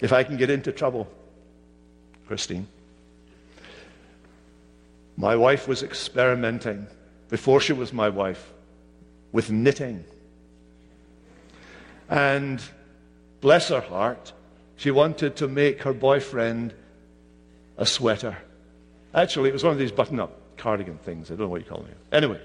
If 0.00 0.12
I 0.12 0.22
can 0.24 0.36
get 0.36 0.50
into 0.50 0.72
trouble, 0.72 1.08
Christine. 2.26 2.66
My 5.16 5.36
wife 5.36 5.68
was 5.68 5.82
experimenting 5.82 6.86
before 7.28 7.60
she 7.60 7.72
was 7.72 7.92
my 7.92 8.08
wife 8.08 8.52
with 9.32 9.50
knitting. 9.50 10.04
And 12.08 12.60
bless 13.40 13.68
her 13.68 13.80
heart, 13.80 14.32
she 14.76 14.90
wanted 14.90 15.36
to 15.36 15.48
make 15.48 15.82
her 15.82 15.92
boyfriend 15.92 16.74
a 17.76 17.86
sweater. 17.86 18.36
Actually, 19.14 19.50
it 19.50 19.52
was 19.52 19.64
one 19.64 19.72
of 19.72 19.78
these 19.78 19.92
button 19.92 20.18
up 20.18 20.40
cardigan 20.56 20.98
things. 20.98 21.30
I 21.30 21.34
don't 21.34 21.40
know 21.40 21.48
what 21.48 21.60
you 21.60 21.66
call 21.66 21.82
them. 21.82 21.94
Anyway. 22.12 22.40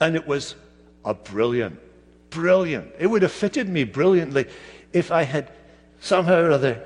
And 0.00 0.14
it 0.14 0.26
was 0.26 0.54
a 1.06 1.14
brilliant, 1.14 1.78
brilliant. 2.30 2.92
It 2.98 3.06
would 3.06 3.22
have 3.22 3.32
fitted 3.32 3.68
me 3.68 3.84
brilliantly 3.84 4.46
if 4.92 5.10
I 5.10 5.22
had 5.22 5.50
somehow 6.00 6.40
or 6.40 6.50
other 6.50 6.82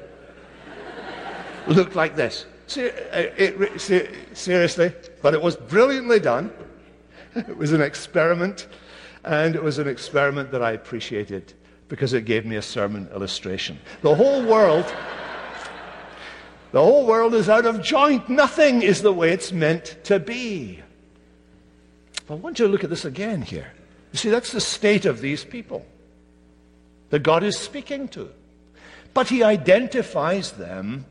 looked 1.66 1.96
like 1.96 2.14
this. 2.14 2.44
Uh, 2.76 3.22
seriously. 4.34 4.92
But 5.22 5.34
it 5.34 5.42
was 5.42 5.56
brilliantly 5.56 6.20
done. 6.20 6.52
It 7.36 7.56
was 7.56 7.72
an 7.72 7.80
experiment. 7.80 8.66
And 9.24 9.54
it 9.54 9.62
was 9.62 9.78
an 9.78 9.86
experiment 9.86 10.50
that 10.50 10.62
I 10.62 10.72
appreciated 10.72 11.54
because 11.88 12.12
it 12.12 12.24
gave 12.24 12.44
me 12.44 12.56
a 12.56 12.62
sermon 12.62 13.08
illustration. 13.14 13.78
The 14.02 14.14
whole 14.14 14.44
world, 14.44 14.84
the 16.72 16.80
whole 16.80 17.06
world 17.06 17.34
is 17.34 17.48
out 17.48 17.66
of 17.66 17.82
joint. 17.82 18.28
Nothing 18.28 18.82
is 18.82 19.02
the 19.02 19.12
way 19.12 19.30
it's 19.30 19.52
meant 19.52 19.96
to 20.04 20.18
be. 20.18 20.80
I 22.28 22.34
want 22.34 22.58
you 22.58 22.66
to 22.66 22.72
look 22.72 22.82
at 22.82 22.90
this 22.90 23.04
again 23.04 23.42
here. 23.42 23.72
You 24.12 24.18
see, 24.18 24.30
that's 24.30 24.52
the 24.52 24.60
state 24.60 25.06
of 25.06 25.20
these 25.20 25.44
people 25.44 25.86
that 27.10 27.22
God 27.22 27.42
is 27.42 27.58
speaking 27.58 28.08
to. 28.08 28.30
But 29.14 29.28
he 29.28 29.42
identifies 29.42 30.52
them 30.52 31.04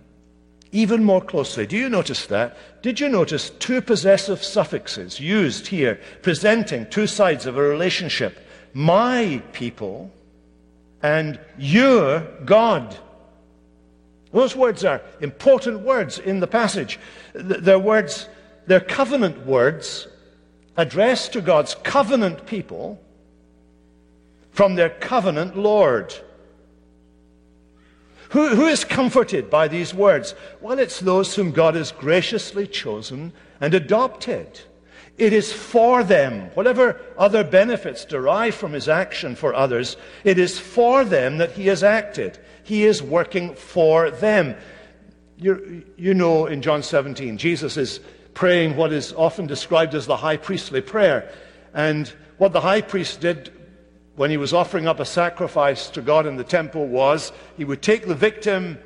even 0.72 1.04
more 1.04 1.22
closely. 1.22 1.66
Do 1.66 1.78
you 1.78 1.90
notice 1.90 2.28
that? 2.28 2.58
Did 2.82 3.00
you 3.00 3.10
notice 3.10 3.50
two 3.50 3.82
possessive 3.82 4.44
suffixes 4.44 5.20
used 5.20 5.68
here, 5.68 6.00
presenting 6.22 6.90
two 6.90 7.08
sides 7.08 7.46
of 7.46 7.58
a 7.58 7.62
relationship? 7.62 8.38
My 8.74 9.42
people 9.52 10.12
and 11.02 11.40
your 11.58 12.22
God. 12.46 12.96
Those 14.32 14.56
words 14.56 14.86
are 14.86 15.02
important 15.22 15.82
words 15.82 16.20
in 16.20 16.40
the 16.40 16.48
passage. 16.48 17.00
They're 17.34 17.80
words, 17.80 18.28
they're 18.68 18.80
covenant 18.80 19.46
words 19.46 20.08
addressed 20.80 21.34
to 21.34 21.42
God's 21.42 21.76
covenant 21.84 22.46
people 22.46 23.02
from 24.52 24.76
their 24.76 24.89
covenant 24.89 25.58
Lord. 25.58 26.15
Who, 28.30 28.56
who 28.56 28.65
is 28.65 28.86
comforted 28.86 29.50
by 29.50 29.68
these 29.68 29.94
words? 29.94 30.36
Well, 30.62 30.80
it's 30.80 31.02
those 31.02 31.36
whom 31.36 31.52
God 31.52 31.76
has 31.76 31.92
graciously 31.92 32.65
chosen 32.65 33.34
and 33.60 33.74
adopted. 33.74 34.62
It 35.18 35.34
is 35.34 35.52
for 35.52 36.02
them. 36.02 36.50
Whatever 36.54 37.02
other 37.18 37.44
benefits 37.44 38.06
derive 38.06 38.56
from 38.56 38.72
his 38.72 38.88
action 38.88 39.36
for 39.36 39.54
others, 39.54 39.98
it 40.24 40.39
is 40.39 40.58
for 40.58 41.04
them 41.04 41.39
that 41.39 41.52
he 41.52 41.68
has 41.68 41.84
acted. 41.84 42.39
He 42.63 42.86
is 42.86 43.04
working 43.04 43.54
for 43.54 44.12
them. 44.12 44.56
You, 45.38 45.84
you 45.98 46.13
know, 46.13 46.46
in 46.46 46.62
John 46.62 46.84
17, 46.84 47.38
Jesus 47.38 47.76
is 47.76 48.00
praying 48.34 48.76
what 48.76 48.94
is 48.94 49.13
often 49.13 49.48
described 49.48 49.96
as 49.96 50.06
the 50.06 50.18
high 50.18 50.38
priestly 50.38 50.82
prayer. 50.82 51.32
And 51.74 52.12
what 52.38 52.54
the 52.54 52.62
high 52.62 52.82
priest 52.82 53.22
did 53.22 53.52
when 54.15 54.30
he 54.30 54.38
was 54.38 54.54
offering 54.54 54.88
up 54.88 55.00
a 55.00 55.06
sacrifice 55.06 55.89
to 55.89 56.02
God 56.02 56.26
in 56.26 56.36
the 56.36 56.44
temple 56.44 56.88
was 56.88 57.32
he 57.58 57.65
would 57.65 57.82
take 57.82 58.08
the 58.08 58.15
victim 58.15 58.78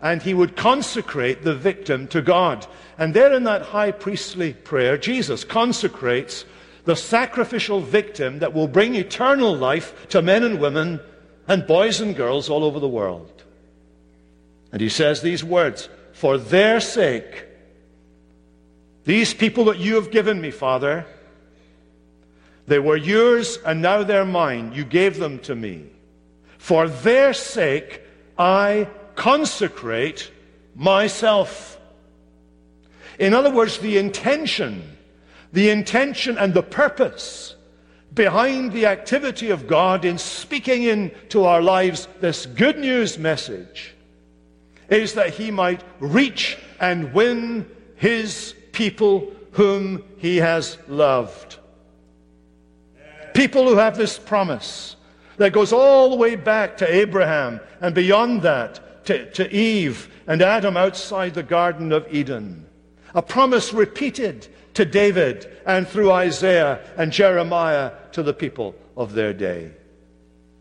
and 0.00 0.22
he 0.22 0.34
would 0.34 0.56
consecrate 0.56 1.42
the 1.42 1.54
victim 1.54 2.06
to 2.08 2.22
God. 2.22 2.66
And 2.98 3.12
there 3.12 3.32
in 3.32 3.44
that 3.44 3.62
high 3.62 3.90
priestly 3.90 4.52
prayer, 4.52 4.96
Jesus 4.96 5.44
consecrates 5.44 6.44
the 6.84 6.96
sacrificial 6.96 7.80
victim 7.80 8.38
that 8.38 8.54
will 8.54 8.68
bring 8.68 8.94
eternal 8.94 9.56
life 9.56 10.08
to 10.08 10.22
men 10.22 10.44
and 10.44 10.60
women 10.60 11.00
and 11.48 11.66
boys 11.66 12.00
and 12.00 12.14
girls 12.14 12.48
all 12.48 12.64
over 12.64 12.78
the 12.78 12.88
world. 12.88 13.44
And 14.72 14.80
he 14.80 14.88
says 14.88 15.20
these 15.20 15.42
words 15.42 15.88
For 16.12 16.38
their 16.38 16.80
sake, 16.80 17.46
these 19.06 19.32
people 19.32 19.64
that 19.66 19.78
you 19.78 19.94
have 19.94 20.10
given 20.10 20.40
me, 20.40 20.50
Father, 20.50 21.06
they 22.66 22.80
were 22.80 22.96
yours 22.96 23.58
and 23.64 23.80
now 23.80 24.02
they're 24.02 24.24
mine. 24.24 24.72
You 24.74 24.84
gave 24.84 25.18
them 25.18 25.38
to 25.40 25.54
me. 25.54 25.86
For 26.58 26.88
their 26.88 27.32
sake, 27.32 28.02
I 28.36 28.88
consecrate 29.14 30.30
myself. 30.74 31.78
In 33.20 33.32
other 33.32 33.50
words, 33.50 33.78
the 33.78 33.96
intention, 33.96 34.96
the 35.52 35.70
intention 35.70 36.36
and 36.36 36.52
the 36.52 36.64
purpose 36.64 37.54
behind 38.12 38.72
the 38.72 38.86
activity 38.86 39.50
of 39.50 39.68
God 39.68 40.04
in 40.04 40.18
speaking 40.18 40.82
into 40.82 41.44
our 41.44 41.62
lives 41.62 42.08
this 42.20 42.46
good 42.46 42.78
news 42.78 43.18
message 43.18 43.94
is 44.88 45.14
that 45.14 45.34
He 45.34 45.52
might 45.52 45.82
reach 46.00 46.58
and 46.80 47.14
win 47.14 47.70
His 47.94 48.54
people 48.76 49.32
whom 49.52 50.04
He 50.18 50.36
has 50.36 50.76
loved. 50.86 51.56
People 53.32 53.66
who 53.66 53.76
have 53.76 53.96
this 53.96 54.18
promise 54.18 54.96
that 55.38 55.54
goes 55.54 55.72
all 55.72 56.10
the 56.10 56.16
way 56.16 56.36
back 56.36 56.76
to 56.76 56.94
Abraham 56.94 57.60
and 57.80 57.94
beyond 57.94 58.42
that 58.42 59.04
to, 59.06 59.30
to 59.32 59.50
Eve 59.50 60.10
and 60.26 60.42
Adam 60.42 60.76
outside 60.76 61.32
the 61.32 61.42
Garden 61.42 61.90
of 61.90 62.06
Eden. 62.12 62.66
A 63.14 63.22
promise 63.22 63.72
repeated 63.72 64.46
to 64.74 64.84
David 64.84 65.50
and 65.64 65.88
through 65.88 66.12
Isaiah 66.12 66.80
and 66.98 67.10
Jeremiah 67.10 67.92
to 68.12 68.22
the 68.22 68.34
people 68.34 68.74
of 68.94 69.14
their 69.14 69.32
day. 69.32 69.70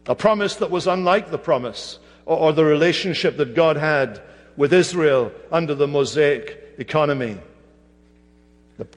A 0.08 0.16
promise 0.16 0.56
that 0.58 0.72
was 0.72 0.88
unlike 0.88 1.32
the 1.32 1.38
promise 1.38 2.00
or, 2.26 2.38
or 2.38 2.54
the 2.54 2.64
relationship 2.64 3.36
that 3.38 3.56
God 3.56 3.76
had 3.76 4.22
with 4.56 4.72
Israel 4.72 5.34
under 5.52 5.76
the 5.76 5.88
Mosaic 5.88 6.76
economy. 6.78 7.38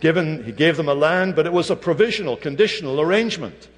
Given, 0.01 0.45
he 0.45 0.53
gave 0.53 0.77
them 0.77 0.89
a 0.89 0.95
land, 0.95 1.37
but 1.37 1.47
it 1.47 1.53
was 1.53 1.71
a 1.71 1.77
provisional, 1.77 2.37
conditional 2.37 3.01
arrangement. 3.01 3.69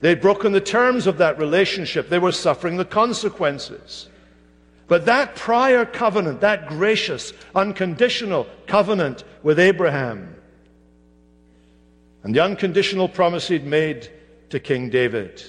They'd 0.00 0.20
broken 0.20 0.52
the 0.52 0.60
terms 0.60 1.06
of 1.06 1.18
that 1.18 1.38
relationship. 1.38 2.08
They 2.08 2.18
were 2.18 2.32
suffering 2.32 2.76
the 2.76 2.84
consequences. 2.84 4.08
But 4.86 5.06
that 5.06 5.34
prior 5.34 5.84
covenant, 5.84 6.40
that 6.42 6.68
gracious, 6.68 7.32
unconditional 7.54 8.46
covenant 8.66 9.24
with 9.42 9.58
Abraham, 9.58 10.36
and 12.22 12.34
the 12.34 12.40
unconditional 12.40 13.08
promise 13.08 13.48
he'd 13.48 13.66
made 13.66 14.10
to 14.50 14.60
King 14.60 14.90
David, 14.90 15.42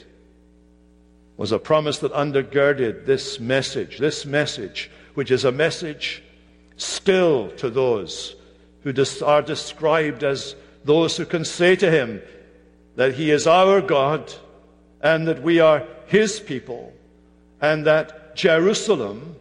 was 1.38 1.52
a 1.52 1.60
promise 1.60 2.00
that 2.00 2.14
undergirded 2.14 3.06
this 3.06 3.40
message, 3.40 3.98
this 4.00 4.26
message, 4.26 4.90
which 5.14 5.32
is 5.32 5.44
a 5.44 5.52
message 5.52 6.24
still 6.78 7.50
to 7.58 7.70
those 7.70 8.36
who 8.86 8.94
are 9.26 9.42
described 9.42 10.24
as 10.24 10.56
those 10.84 11.18
who 11.18 11.26
can 11.26 11.44
say 11.44 11.76
to 11.76 11.90
him 11.90 12.22
that 12.96 13.16
he 13.16 13.32
is 13.32 13.48
our 13.48 13.82
God 13.82 14.32
and 15.02 15.28
that 15.28 15.42
we 15.42 15.60
are 15.60 15.84
his 16.06 16.40
people 16.40 16.94
and 17.60 17.86
that 17.86 18.36
Jerusalem, 18.36 19.38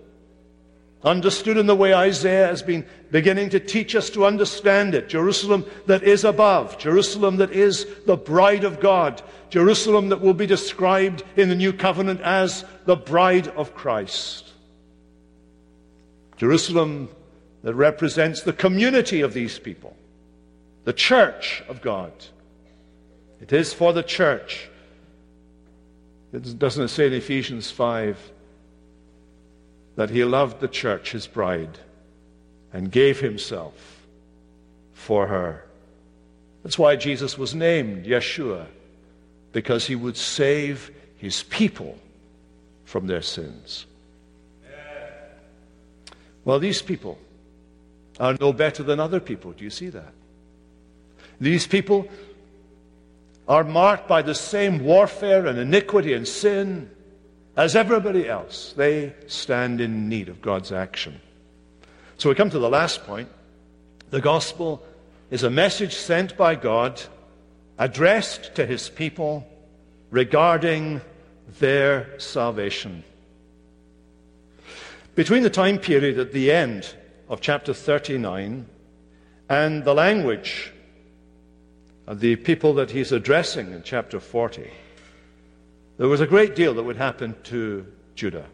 understood 1.02 1.58
in 1.58 1.66
the 1.66 1.76
way 1.76 1.92
Isaiah 1.92 2.46
has 2.46 2.62
been 2.62 2.86
beginning 3.10 3.50
to 3.50 3.60
teach 3.60 3.94
us 3.94 4.08
to 4.10 4.24
understand 4.24 4.94
it. 4.94 5.10
Jerusalem 5.10 5.66
that 5.84 6.02
is 6.02 6.24
above, 6.24 6.78
Jerusalem 6.78 7.36
that 7.36 7.50
is 7.50 7.86
the 8.06 8.16
bride 8.16 8.64
of 8.64 8.80
God, 8.80 9.20
Jerusalem 9.50 10.08
that 10.08 10.22
will 10.22 10.32
be 10.32 10.46
described 10.46 11.22
in 11.36 11.50
the 11.50 11.54
new 11.54 11.74
covenant 11.74 12.22
as 12.22 12.64
the 12.86 12.96
bride 12.96 13.48
of 13.48 13.74
Christ. 13.74 14.52
Jerusalem 16.38 17.10
that 17.64 17.74
represents 17.74 18.42
the 18.42 18.52
community 18.52 19.22
of 19.22 19.32
these 19.32 19.58
people, 19.58 19.96
the 20.84 20.92
church 20.92 21.64
of 21.66 21.80
God. 21.80 22.12
It 23.40 23.54
is 23.54 23.72
for 23.72 23.94
the 23.94 24.02
church. 24.02 24.68
It 26.34 26.58
doesn't 26.58 26.88
say 26.88 27.06
in 27.06 27.14
Ephesians 27.14 27.70
5 27.70 28.18
that 29.96 30.10
he 30.10 30.24
loved 30.24 30.60
the 30.60 30.68
church, 30.68 31.12
his 31.12 31.26
bride, 31.26 31.78
and 32.70 32.92
gave 32.92 33.20
himself 33.20 34.04
for 34.92 35.26
her. 35.26 35.64
That's 36.64 36.78
why 36.78 36.96
Jesus 36.96 37.38
was 37.38 37.54
named 37.54 38.04
Yeshua, 38.04 38.66
because 39.52 39.86
he 39.86 39.96
would 39.96 40.18
save 40.18 40.90
his 41.16 41.44
people 41.44 41.96
from 42.84 43.06
their 43.06 43.22
sins. 43.22 43.86
Well, 46.44 46.58
these 46.58 46.82
people 46.82 47.18
are 48.20 48.36
no 48.40 48.52
better 48.52 48.82
than 48.82 49.00
other 49.00 49.20
people. 49.20 49.52
Do 49.52 49.64
you 49.64 49.70
see 49.70 49.88
that? 49.88 50.12
These 51.40 51.66
people 51.66 52.08
are 53.48 53.64
marked 53.64 54.08
by 54.08 54.22
the 54.22 54.34
same 54.34 54.84
warfare 54.84 55.46
and 55.46 55.58
iniquity 55.58 56.12
and 56.12 56.26
sin 56.26 56.90
as 57.56 57.76
everybody 57.76 58.28
else, 58.28 58.74
they 58.76 59.14
stand 59.28 59.80
in 59.80 60.08
need 60.08 60.28
of 60.28 60.42
God's 60.42 60.72
action. 60.72 61.20
So 62.18 62.28
we 62.28 62.34
come 62.34 62.50
to 62.50 62.58
the 62.58 62.70
last 62.70 63.04
point. 63.04 63.28
The 64.10 64.20
gospel 64.20 64.84
is 65.30 65.44
a 65.44 65.50
message 65.50 65.94
sent 65.94 66.36
by 66.36 66.56
God 66.56 67.00
addressed 67.78 68.56
to 68.56 68.66
his 68.66 68.88
people 68.88 69.46
regarding 70.10 71.00
their 71.60 72.18
salvation. 72.18 73.04
Between 75.14 75.44
the 75.44 75.50
time 75.50 75.78
period 75.78 76.18
at 76.18 76.32
the 76.32 76.50
end 76.50 76.92
of 77.28 77.40
chapter 77.40 77.72
39 77.72 78.66
and 79.48 79.84
the 79.84 79.94
language 79.94 80.72
of 82.06 82.20
the 82.20 82.36
people 82.36 82.74
that 82.74 82.90
he's 82.90 83.12
addressing 83.12 83.72
in 83.72 83.82
chapter 83.82 84.20
40, 84.20 84.70
there 85.96 86.08
was 86.08 86.20
a 86.20 86.26
great 86.26 86.54
deal 86.54 86.74
that 86.74 86.82
would 86.82 86.96
happen 86.96 87.34
to 87.44 87.86
Judah. 88.14 88.46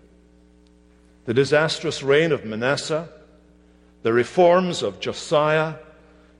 The 1.24 1.34
disastrous 1.34 2.02
reign 2.02 2.32
of 2.32 2.44
Manasseh, 2.44 3.08
the 4.02 4.12
reforms 4.12 4.82
of 4.82 5.00
Josiah, 5.00 5.74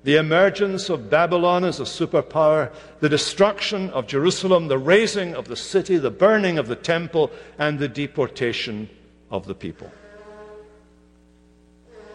the 0.03 0.17
emergence 0.17 0.89
of 0.89 1.11
Babylon 1.11 1.65
as 1.65 1.79
a 1.79 1.85
superpower, 1.85 2.73
the 3.01 3.09
destruction 3.09 3.91
of 3.91 4.07
Jerusalem, 4.07 4.69
the 4.69 4.79
razing 4.79 5.35
of 5.35 5.47
the 5.47 5.57
city, 5.57 5.99
the 5.99 6.11
burning 6.11 6.59
of 6.59 6.69
the 6.69 6.77
temple, 6.77 7.31
and 7.59 7.79
the 7.79 7.89
deportation 7.89 8.89
of 9.31 9.47
the 9.47 9.55
people. 9.55 9.93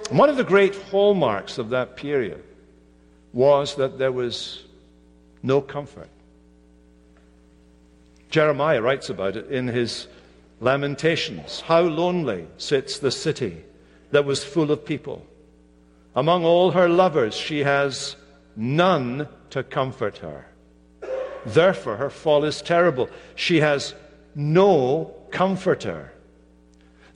And 0.10 0.20
one 0.20 0.30
of 0.30 0.38
the 0.38 0.44
great 0.44 0.76
hallmarks 0.76 1.58
of 1.58 1.70
that 1.70 1.96
period 1.98 2.44
was 3.34 3.76
that 3.76 3.98
there 3.98 4.12
was 4.12 4.64
no 5.42 5.62
comfort. 5.62 6.10
Jeremiah 8.30 8.82
writes 8.82 9.10
about 9.10 9.36
it 9.36 9.52
in 9.52 9.68
his 9.68 10.08
Lamentations. 10.62 11.62
How 11.62 11.82
lonely 11.82 12.48
sits 12.58 13.00
the 13.00 13.12
city 13.12 13.64
that 14.12 14.26
was 14.26 14.44
full 14.44 14.72
of 14.72 14.86
people. 14.86 15.26
Among 16.16 16.46
all 16.46 16.72
her 16.72 16.88
lovers, 16.88 17.36
she 17.36 17.60
has 17.60 18.16
none 18.56 19.28
to 19.50 19.64
comfort 19.64 20.20
her. 20.20 20.46
Therefore, 21.46 21.98
her 21.98 22.10
fall 22.10 22.46
is 22.46 22.62
terrible. 22.62 23.10
She 23.36 23.60
has 23.60 23.94
no 24.34 25.14
comforter. 25.32 26.14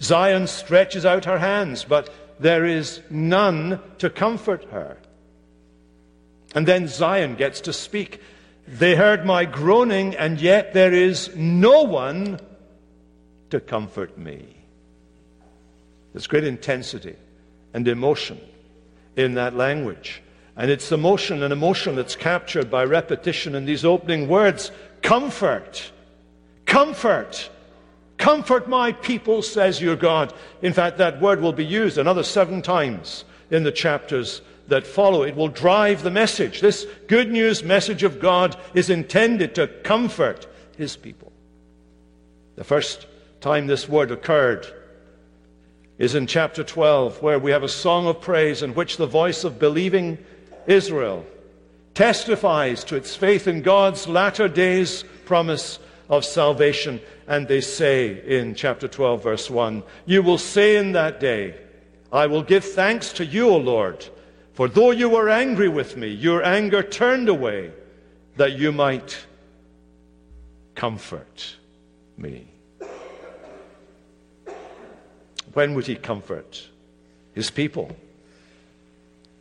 Zion 0.02 0.48
stretches 0.48 1.06
out 1.06 1.26
her 1.26 1.40
hands, 1.40 1.84
but 1.84 2.10
there 2.40 2.66
is 2.66 3.02
none 3.10 3.80
to 3.98 4.10
comfort 4.10 4.66
her. 4.72 4.98
And 6.56 6.68
then 6.68 6.88
Zion 6.88 7.36
gets 7.36 7.62
to 7.62 7.74
speak. 7.74 8.22
They 8.68 8.96
heard 8.96 9.26
my 9.26 9.46
groaning, 9.46 10.16
and 10.16 10.40
yet 10.40 10.74
there 10.74 10.94
is 10.94 11.36
no 11.36 11.84
one 11.84 12.40
to 13.50 13.60
comfort 13.60 14.18
me. 14.18 14.46
There's 16.14 16.28
great 16.28 16.44
intensity 16.44 17.16
and 17.74 17.88
emotion 17.88 18.40
in 19.16 19.36
that 19.36 19.56
language. 19.56 20.22
And 20.56 20.72
it's 20.72 20.92
emotion, 20.92 21.44
an 21.44 21.52
emotion 21.52 21.96
that's 21.96 22.16
captured 22.16 22.70
by 22.70 22.84
repetition 22.84 23.56
in 23.56 23.66
these 23.66 23.86
opening 23.86 24.28
words 24.28 24.72
comfort, 25.02 25.92
comfort, 26.66 27.50
comfort 28.20 28.70
my 28.70 28.92
people, 28.92 29.42
says 29.42 29.82
your 29.82 29.96
God. 29.96 30.32
In 30.62 30.74
fact, 30.74 31.00
that 31.00 31.20
word 31.20 31.42
will 31.42 31.54
be 31.54 31.66
used 31.66 31.98
another 31.98 32.22
seven 32.22 32.62
times 32.62 33.26
in 33.50 33.64
the 33.64 33.72
chapters 33.72 34.42
that 34.68 34.86
follow. 34.86 35.24
It 35.24 35.36
will 35.36 35.48
drive 35.48 36.04
the 36.04 36.12
message. 36.12 36.62
This 36.62 36.86
good 37.08 37.32
news 37.32 37.64
message 37.64 38.04
of 38.04 38.20
God 38.20 38.56
is 38.76 38.92
intended 38.92 39.56
to 39.56 39.68
comfort 39.68 40.46
his 40.78 40.96
people. 40.96 41.32
The 42.56 42.64
first 42.64 43.08
time 43.42 43.66
this 43.66 43.90
word 43.90 44.12
occurred 44.12 44.68
is 45.98 46.16
in 46.16 46.28
chapter 46.28 46.64
12, 46.64 47.22
where 47.22 47.40
we 47.40 47.52
have 47.52 47.64
a 47.64 47.70
song 47.70 48.06
of 48.08 48.22
praise 48.22 48.62
in 48.62 48.74
which 48.74 48.98
the 48.98 49.08
voice 49.08 49.44
of 49.44 49.60
believing 49.60 50.18
Israel 50.68 51.26
testifies 51.94 52.84
to 52.86 52.96
its 52.96 53.16
faith 53.16 53.48
in 53.48 53.62
God's 53.62 54.08
latter 54.08 54.48
days 54.48 55.04
promise 55.26 55.80
of 56.10 56.24
salvation. 56.24 57.02
And 57.30 57.48
they 57.48 57.62
say 57.62 58.22
in 58.26 58.56
chapter 58.56 58.90
12, 58.90 59.24
verse 59.24 59.50
1, 59.50 59.84
You 60.06 60.22
will 60.22 60.38
say 60.38 60.76
in 60.76 60.92
that 60.92 61.22
day, 61.22 61.56
I 62.12 62.28
will 62.28 62.44
give 62.44 62.66
thanks 62.66 63.14
to 63.14 63.26
you, 63.26 63.48
O 63.50 63.56
Lord 63.56 64.06
for 64.60 64.68
though 64.68 64.92
you 64.92 65.08
were 65.08 65.30
angry 65.30 65.70
with 65.70 65.96
me, 65.96 66.10
your 66.10 66.44
anger 66.44 66.84
turned 66.84 67.30
away 67.30 67.72
that 68.36 68.60
you 68.60 68.74
might 68.74 69.26
comfort 70.76 71.56
me. 72.18 72.46
When 75.54 75.76
would 75.76 75.88
he 75.88 75.96
comfort 75.96 76.68
his 77.34 77.50
people? 77.50 77.96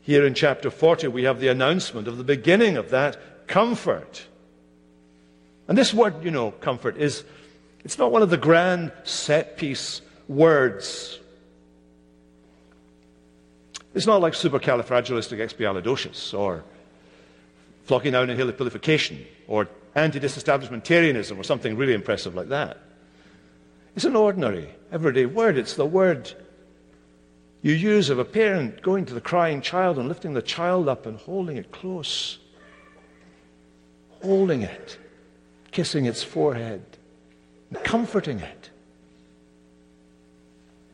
Here 0.02 0.24
in 0.24 0.34
chapter 0.34 0.70
40, 0.70 1.08
we 1.08 1.24
have 1.24 1.40
the 1.40 1.48
announcement 1.48 2.06
of 2.06 2.16
the 2.16 2.22
beginning 2.22 2.76
of 2.76 2.90
that 2.90 3.48
comfort. 3.48 4.24
And 5.66 5.76
this 5.76 5.92
word, 5.92 6.22
you 6.22 6.30
know, 6.30 6.52
comfort, 6.52 6.96
is 6.96 7.24
it's 7.84 7.98
not 7.98 8.12
one 8.12 8.22
of 8.22 8.30
the 8.30 8.36
grand 8.36 8.92
set 9.04 9.56
piece 9.56 10.02
words 10.28 11.18
it's 13.94 14.06
not 14.06 14.20
like 14.20 14.34
supercalifragilisticexpialidocious 14.34 16.38
or 16.38 16.62
floccinaucinihilipilification 17.88 19.24
or 19.48 19.68
anti-disestablishmentarianism 19.94 21.38
or 21.38 21.42
something 21.42 21.76
really 21.76 21.94
impressive 21.94 22.34
like 22.34 22.48
that. 22.48 22.78
It's 23.96 24.04
an 24.04 24.14
ordinary, 24.14 24.68
everyday 24.92 25.26
word. 25.26 25.58
It's 25.58 25.74
the 25.74 25.86
word 25.86 26.32
you 27.62 27.72
use 27.72 28.10
of 28.10 28.18
a 28.18 28.24
parent 28.24 28.82
going 28.82 29.06
to 29.06 29.14
the 29.14 29.20
crying 29.20 29.62
child 29.62 29.98
and 29.98 30.06
lifting 30.06 30.34
the 30.34 30.42
child 30.42 30.88
up 30.88 31.06
and 31.06 31.18
holding 31.18 31.56
it 31.56 31.72
close, 31.72 32.38
holding 34.22 34.62
it, 34.62 34.98
kissing 35.72 36.04
its 36.04 36.22
forehead, 36.22 36.82
comforting 37.84 38.40
it. 38.40 38.70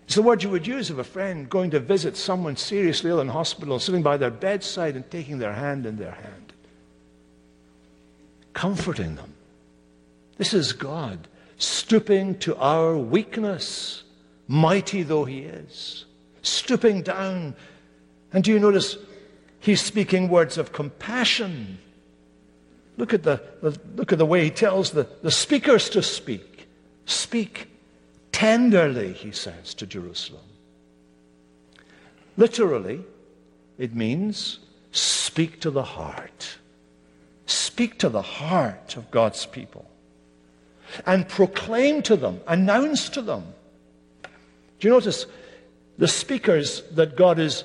It's 0.04 0.16
the 0.16 0.22
word 0.22 0.42
you 0.42 0.50
would 0.50 0.66
use 0.66 0.90
of 0.90 0.98
a 0.98 1.04
friend 1.04 1.48
going 1.48 1.70
to 1.70 1.80
visit 1.80 2.16
someone 2.16 2.56
seriously 2.56 3.10
ill 3.10 3.20
in 3.20 3.28
hospital, 3.28 3.78
sitting 3.78 4.02
by 4.02 4.16
their 4.16 4.30
bedside 4.30 4.96
and 4.96 5.10
taking 5.10 5.38
their 5.38 5.54
hand 5.54 5.87
in 5.87 5.96
their 5.96 6.12
hand, 6.12 6.52
comforting 8.52 9.16
them. 9.16 9.34
This 10.37 10.52
is 10.52 10.72
God 10.72 11.26
stooping 11.56 12.38
to 12.40 12.56
our 12.56 12.96
weakness, 12.96 14.02
mighty 14.46 15.02
though 15.02 15.24
He 15.24 15.40
is, 15.40 16.04
stooping 16.42 17.02
down. 17.02 17.54
And 18.33 18.44
do 18.44 18.52
you 18.52 18.58
notice 18.58 18.96
He's 19.60 19.81
speaking 19.81 20.29
words 20.29 20.58
of 20.58 20.72
compassion? 20.72 21.79
Look 22.98 23.14
at 23.14 23.22
the, 23.22 23.42
the 23.62 23.79
look 23.96 24.12
at 24.12 24.18
the 24.18 24.27
way 24.27 24.44
He 24.44 24.50
tells 24.50 24.90
the, 24.90 25.08
the 25.22 25.31
speakers 25.31 25.88
to 25.90 26.02
speak. 26.02 26.54
Speak 27.07 27.69
tenderly, 28.33 29.13
he 29.13 29.31
says 29.31 29.75
to 29.75 29.87
Jerusalem. 29.87 30.42
Literally, 32.37 33.02
it 33.79 33.94
means 33.94 34.59
speak 34.92 35.61
to 35.61 35.71
the 35.71 35.83
heart. 35.83 36.59
Speak 37.46 37.98
to 37.98 38.09
the 38.09 38.23
heart 38.23 38.96
of 38.96 39.11
God's 39.11 39.46
people. 39.46 39.90
And 41.07 41.29
proclaim 41.29 42.02
to 42.02 42.17
them, 42.17 42.40
announce 42.46 43.09
to 43.11 43.23
them. 43.23 43.44
Do 44.79 44.88
you 44.88 44.94
notice 44.94 45.27
The 45.98 46.09
speakers 46.09 46.83
that 46.92 47.17
God 47.17 47.38
is 47.38 47.65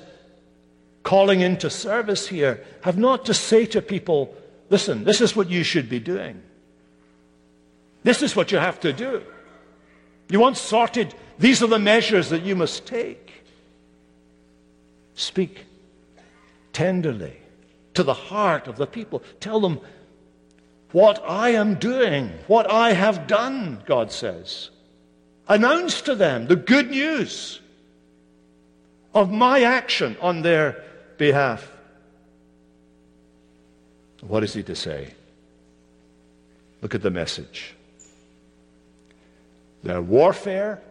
calling 1.02 1.40
into 1.40 1.70
service 1.70 2.28
here 2.28 2.64
have 2.82 2.98
not 2.98 3.24
to 3.26 3.34
say 3.34 3.66
to 3.66 3.82
people, 3.82 4.34
listen, 4.68 5.04
this 5.04 5.20
is 5.20 5.34
what 5.34 5.50
you 5.50 5.64
should 5.64 5.88
be 5.88 5.98
doing. 5.98 6.40
This 8.02 8.22
is 8.22 8.34
what 8.34 8.52
you 8.52 8.58
have 8.58 8.80
to 8.80 8.92
do. 8.92 9.22
You 10.28 10.40
want 10.40 10.56
sorted, 10.56 11.14
these 11.38 11.62
are 11.62 11.66
the 11.66 11.78
measures 11.78 12.30
that 12.30 12.42
you 12.42 12.56
must 12.56 12.86
take. 12.86 13.44
Speak 15.14 15.66
tenderly 16.72 17.36
to 17.94 18.02
the 18.02 18.14
heart 18.14 18.68
of 18.68 18.76
the 18.76 18.86
people. 18.86 19.22
Tell 19.40 19.60
them 19.60 19.80
what 20.92 21.22
I 21.26 21.50
am 21.50 21.74
doing, 21.74 22.30
what 22.46 22.70
I 22.70 22.92
have 22.92 23.26
done, 23.26 23.82
God 23.86 24.12
says. 24.12 24.70
Announce 25.48 26.00
to 26.02 26.14
them 26.14 26.46
the 26.46 26.56
good 26.56 26.90
news 26.90 27.60
of 29.12 29.30
my 29.30 29.62
action 29.62 30.16
on 30.20 30.42
their 30.42 30.82
behalf. 31.18 31.70
What 34.20 34.44
is 34.44 34.54
he 34.54 34.62
to 34.64 34.76
say? 34.76 35.14
Look 36.82 36.94
at 36.94 37.02
the 37.02 37.10
message. 37.10 37.74
Their 39.82 40.02
warfare 40.02 40.82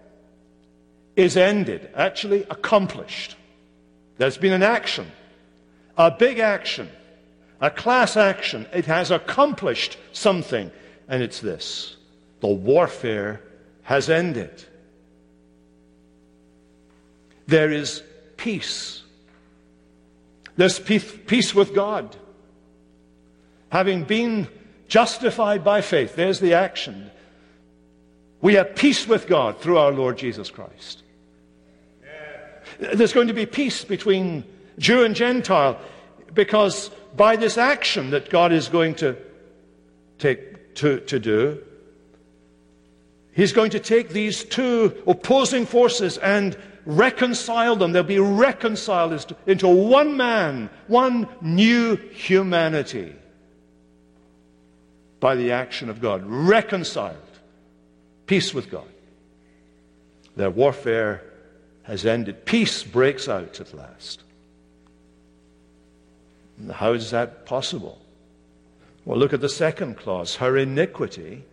is 1.15 1.37
ended, 1.37 1.89
actually 1.95 2.43
accomplished. 2.49 3.35
There's 4.17 4.37
been 4.37 4.53
an 4.53 4.63
action, 4.63 5.11
a 5.97 6.11
big 6.11 6.39
action, 6.39 6.89
a 7.61 7.69
class 7.69 8.17
action. 8.17 8.65
It 8.73 8.85
has 8.85 9.11
accomplished 9.11 9.97
something, 10.11 10.71
and 11.07 11.21
it's 11.21 11.39
this 11.39 11.95
the 12.41 12.47
warfare 12.47 13.41
has 13.83 14.09
ended. 14.09 14.63
There 17.47 17.71
is 17.71 18.03
peace. 18.37 19.01
There's 20.55 20.79
peace 20.79 21.55
with 21.55 21.73
God. 21.73 22.15
Having 23.69 24.03
been 24.05 24.47
justified 24.87 25.63
by 25.63 25.81
faith, 25.81 26.15
there's 26.15 26.39
the 26.39 26.53
action. 26.53 27.11
We 28.41 28.53
have 28.55 28.75
peace 28.75 29.07
with 29.07 29.27
God 29.27 29.59
through 29.59 29.77
our 29.77 29.91
Lord 29.91 30.17
Jesus 30.17 30.49
Christ. 30.49 31.03
There's 32.79 33.13
going 33.13 33.27
to 33.27 33.33
be 33.33 33.45
peace 33.45 33.83
between 33.83 34.45
Jew 34.77 35.03
and 35.03 35.15
Gentile 35.15 35.79
because 36.33 36.89
by 37.15 37.35
this 37.35 37.57
action 37.57 38.11
that 38.11 38.29
God 38.29 38.53
is 38.53 38.69
going 38.69 38.95
to 38.95 39.17
take 40.17 40.75
to, 40.75 40.99
to 41.01 41.19
do, 41.19 41.61
He's 43.33 43.53
going 43.53 43.71
to 43.71 43.79
take 43.79 44.09
these 44.09 44.43
two 44.43 45.01
opposing 45.07 45.65
forces 45.65 46.17
and 46.17 46.57
reconcile 46.85 47.75
them. 47.75 47.91
They'll 47.91 48.03
be 48.03 48.19
reconciled 48.19 49.33
into 49.45 49.67
one 49.67 50.17
man, 50.17 50.69
one 50.87 51.27
new 51.41 51.95
humanity 51.95 53.15
by 55.19 55.35
the 55.35 55.51
action 55.51 55.89
of 55.89 56.01
God. 56.01 56.23
Reconciled. 56.25 57.28
Peace 58.30 58.53
with 58.53 58.69
God. 58.69 58.86
Their 60.36 60.51
warfare 60.51 61.23
has 61.82 62.05
ended. 62.05 62.45
Peace 62.45 62.84
breaks 62.84 63.27
out 63.27 63.59
at 63.59 63.73
last. 63.73 64.21
How 66.71 66.93
is 66.93 67.09
that 67.09 67.47
possible? 67.47 67.99
Well, 69.03 69.17
look 69.17 69.34
at 69.34 69.41
the 69.41 69.49
second 69.49 69.97
clause. 69.97 70.36
Her 70.36 70.57
iniquity 70.57 71.43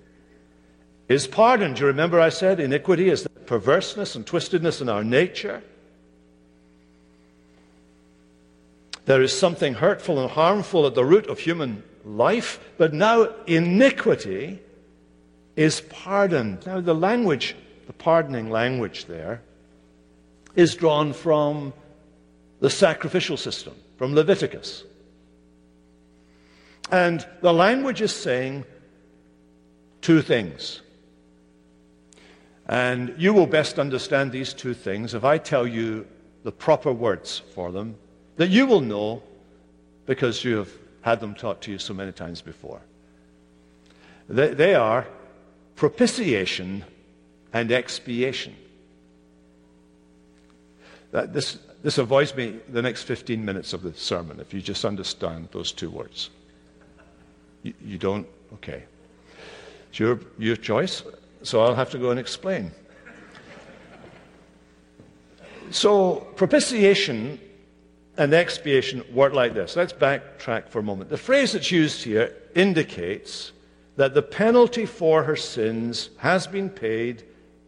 is 1.09 1.27
pardoned. 1.27 1.77
Do 1.77 1.81
you 1.81 1.87
remember 1.87 2.21
I 2.21 2.29
said 2.29 2.61
iniquity 2.61 3.09
is 3.09 3.23
the 3.23 3.31
perverseness 3.31 4.15
and 4.15 4.27
twistedness 4.27 4.83
in 4.83 4.91
our 4.91 5.03
nature? 5.03 5.63
There 9.07 9.23
is 9.23 9.33
something 9.33 9.73
hurtful 9.73 10.21
and 10.21 10.31
harmful 10.31 10.87
at 10.87 10.95
the 10.95 11.07
root 11.07 11.27
of 11.29 11.39
human 11.39 11.83
life, 12.05 12.61
but 12.77 12.93
now 12.93 13.33
iniquity 13.47 14.61
is 15.57 15.81
pardoned. 15.81 16.65
Now, 16.67 16.81
the 16.81 16.95
language, 16.95 17.57
the 17.87 17.93
pardoning 17.93 18.51
language 18.51 19.07
there, 19.07 19.43
is 20.55 20.75
drawn 20.75 21.13
from 21.13 21.73
the 22.61 22.71
sacrificial 22.71 23.37
system, 23.37 23.75
from 23.97 24.15
Leviticus. 24.15 24.85
And 26.91 27.27
the 27.41 27.53
language 27.53 28.01
is 28.01 28.15
saying 28.15 28.65
two 30.01 30.23
things. 30.23 30.83
And 32.69 33.15
you 33.19 33.33
will 33.33 33.47
best 33.47 33.79
understand 33.79 34.33
these 34.33 34.53
two 34.53 34.75
things 34.75 35.15
if 35.15 35.25
I 35.25 35.39
tell 35.39 35.67
you 35.67 36.07
the 36.43 36.53
proper 36.53 36.93
words 36.93 37.43
for 37.55 37.73
them 37.73 37.97
that 38.37 38.49
you 38.49 38.67
will 38.67 38.81
know 38.81 39.23
because 40.07 40.45
you 40.45 40.57
have 40.57 40.71
had 41.03 41.21
them 41.21 41.35
taught 41.35 41.61
to 41.63 41.73
you 41.73 41.79
so 41.79 41.95
many 41.95 42.13
times 42.13 42.41
before. 42.41 42.81
They, 44.29 44.55
they 44.55 44.75
are 44.75 45.07
propitiation 45.77 46.85
and 47.53 47.71
expiation. 47.71 48.57
That, 51.13 51.33
this, 51.33 51.59
this 51.83 51.99
avoids 51.99 52.35
me 52.35 52.59
the 52.69 52.83
next 52.83 53.05
15 53.05 53.45
minutes 53.45 53.73
of 53.73 53.83
the 53.83 53.95
sermon 53.95 54.41
if 54.41 54.53
you 54.53 54.61
just 54.61 54.85
understand 54.85 55.49
those 55.53 55.71
two 55.73 55.91
words. 55.91 56.31
You, 57.63 57.75
you 57.85 57.99
don't? 57.99 58.27
Okay. 58.55 58.85
It's 59.91 60.01
your, 60.01 60.19
your 60.39 60.57
choice, 60.57 61.03
so 61.43 61.63
I'll 61.63 61.75
have 61.75 61.91
to 61.91 61.99
go 61.99 62.11
and 62.11 62.19
explain. 62.19 62.73
So, 65.71 66.17
propitiation 66.37 67.41
and 68.17 68.33
expiation 68.33 69.03
work 69.13 69.33
like 69.33 69.53
this. 69.53 69.77
Let's 69.77 69.93
backtrack 69.93 70.69
for 70.69 70.79
a 70.79 70.83
moment. 70.83 71.11
The 71.11 71.17
phrase 71.17 71.53
that's 71.53 71.71
used 71.71 72.05
here 72.05 72.35
indicates 72.55 73.53
that 73.97 74.15
the 74.15 74.23
penalty 74.23 74.87
for 74.87 75.25
her 75.25 75.37
sins 75.37 76.11
has 76.19 76.47
been 76.47 76.71
paid 76.71 77.23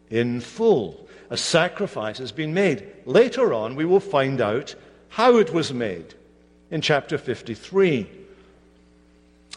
in 0.09 0.41
full. 0.41 1.07
A 1.29 1.37
sacrifice 1.37 2.17
has 2.19 2.31
been 2.31 2.53
made. 2.53 2.87
Later 3.05 3.53
on, 3.53 3.75
we 3.75 3.85
will 3.85 3.99
find 3.99 4.41
out 4.41 4.75
how 5.09 5.37
it 5.37 5.53
was 5.53 5.73
made 5.73 6.13
in 6.71 6.81
chapter 6.81 7.17
53. 7.17 8.07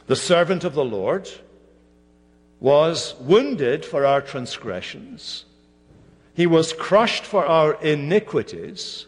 The 0.07 0.17
servant 0.17 0.65
of 0.65 0.75
the 0.75 0.85
Lord 0.85 1.31
was 2.61 3.15
wounded 3.21 3.85
for 3.85 4.07
our 4.07 4.21
transgressions, 4.21 5.45
he 6.35 6.47
was 6.47 6.73
crushed 6.73 7.25
for 7.25 7.45
our 7.45 7.75
iniquities. 7.83 9.07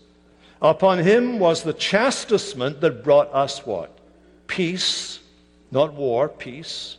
Upon 0.61 0.99
him 0.99 1.39
was 1.39 1.63
the 1.63 1.73
chastisement 1.73 2.81
that 2.81 3.05
brought 3.05 3.33
us 3.35 3.67
what? 3.67 3.99
Peace, 4.47 5.21
not 5.71 5.93
war, 5.95 6.29
peace. 6.29 6.97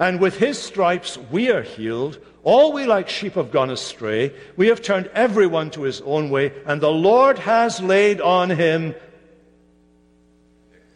And 0.00 0.18
with 0.18 0.38
his 0.38 0.58
stripes 0.58 1.18
we 1.30 1.50
are 1.50 1.62
healed. 1.62 2.18
All 2.42 2.72
we 2.72 2.86
like 2.86 3.10
sheep 3.10 3.34
have 3.34 3.52
gone 3.52 3.68
astray. 3.68 4.34
We 4.56 4.68
have 4.68 4.80
turned 4.80 5.10
everyone 5.14 5.70
to 5.72 5.82
his 5.82 6.00
own 6.00 6.30
way, 6.30 6.54
and 6.64 6.80
the 6.80 6.90
Lord 6.90 7.38
has 7.38 7.82
laid 7.82 8.20
on 8.22 8.48
him 8.48 8.94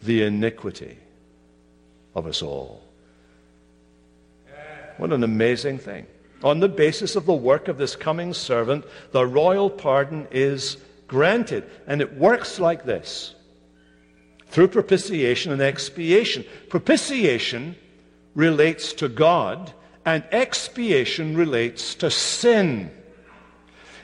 the 0.02 0.22
iniquity 0.22 0.96
of 2.14 2.26
us 2.26 2.42
all. 2.42 2.82
What 4.96 5.12
an 5.12 5.22
amazing 5.22 5.78
thing. 5.78 6.06
On 6.42 6.60
the 6.60 6.68
basis 6.68 7.14
of 7.14 7.26
the 7.26 7.34
work 7.34 7.68
of 7.68 7.78
this 7.78 7.96
coming 7.96 8.32
servant, 8.32 8.84
the 9.12 9.26
royal 9.26 9.68
pardon 9.68 10.28
is 10.30 10.78
granted. 11.08 11.64
And 11.86 12.00
it 12.00 12.14
works 12.14 12.58
like 12.58 12.84
this 12.84 13.34
through 14.46 14.68
propitiation 14.68 15.52
and 15.52 15.60
expiation. 15.60 16.44
Propitiation 16.68 17.76
relates 18.34 18.92
to 18.94 19.08
God, 19.08 19.72
and 20.04 20.24
expiation 20.32 21.36
relates 21.36 21.94
to 21.96 22.10
sin. 22.10 22.90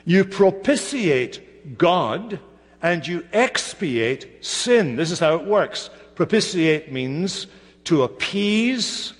You 0.05 0.25
propitiate 0.25 1.77
God 1.77 2.39
and 2.81 3.05
you 3.05 3.25
expiate 3.31 4.43
sin. 4.43 4.95
This 4.95 5.11
is 5.11 5.19
how 5.19 5.35
it 5.35 5.45
works. 5.45 5.89
Propitiate 6.15 6.91
means 6.91 7.47
to 7.83 8.03
appease, 8.03 9.13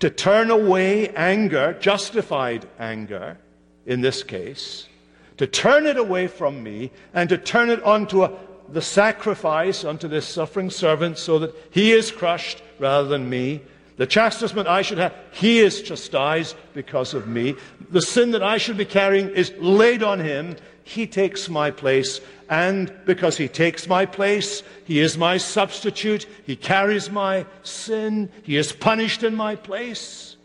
to 0.00 0.10
turn 0.10 0.50
away 0.50 1.08
anger, 1.10 1.76
justified 1.80 2.68
anger 2.78 3.38
in 3.86 4.00
this 4.00 4.22
case, 4.22 4.88
to 5.36 5.46
turn 5.46 5.86
it 5.86 5.96
away 5.96 6.26
from 6.26 6.62
me 6.62 6.90
and 7.14 7.28
to 7.28 7.38
turn 7.38 7.70
it 7.70 7.82
onto 7.82 8.24
a, 8.24 8.32
the 8.68 8.82
sacrifice, 8.82 9.84
onto 9.84 10.08
this 10.08 10.26
suffering 10.26 10.70
servant, 10.70 11.18
so 11.18 11.38
that 11.38 11.54
he 11.70 11.92
is 11.92 12.10
crushed 12.10 12.62
rather 12.78 13.08
than 13.08 13.30
me. 13.30 13.60
The 13.96 14.06
chastisement 14.06 14.68
I 14.68 14.82
should 14.82 14.98
have, 14.98 15.14
he 15.30 15.60
is 15.60 15.80
chastised 15.82 16.56
because 16.74 17.14
of 17.14 17.26
me. 17.26 17.54
The 17.90 18.02
sin 18.02 18.32
that 18.32 18.42
I 18.42 18.58
should 18.58 18.76
be 18.76 18.84
carrying 18.84 19.30
is 19.30 19.52
laid 19.58 20.02
on 20.02 20.20
him. 20.20 20.56
He 20.84 21.06
takes 21.06 21.48
my 21.48 21.70
place. 21.70 22.20
And 22.50 22.92
because 23.06 23.38
he 23.38 23.48
takes 23.48 23.88
my 23.88 24.04
place, 24.04 24.62
he 24.84 25.00
is 25.00 25.16
my 25.16 25.38
substitute. 25.38 26.26
He 26.44 26.56
carries 26.56 27.10
my 27.10 27.46
sin. 27.62 28.30
He 28.42 28.56
is 28.56 28.72
punished 28.72 29.22
in 29.22 29.34
my 29.34 29.56
place. 29.56 30.36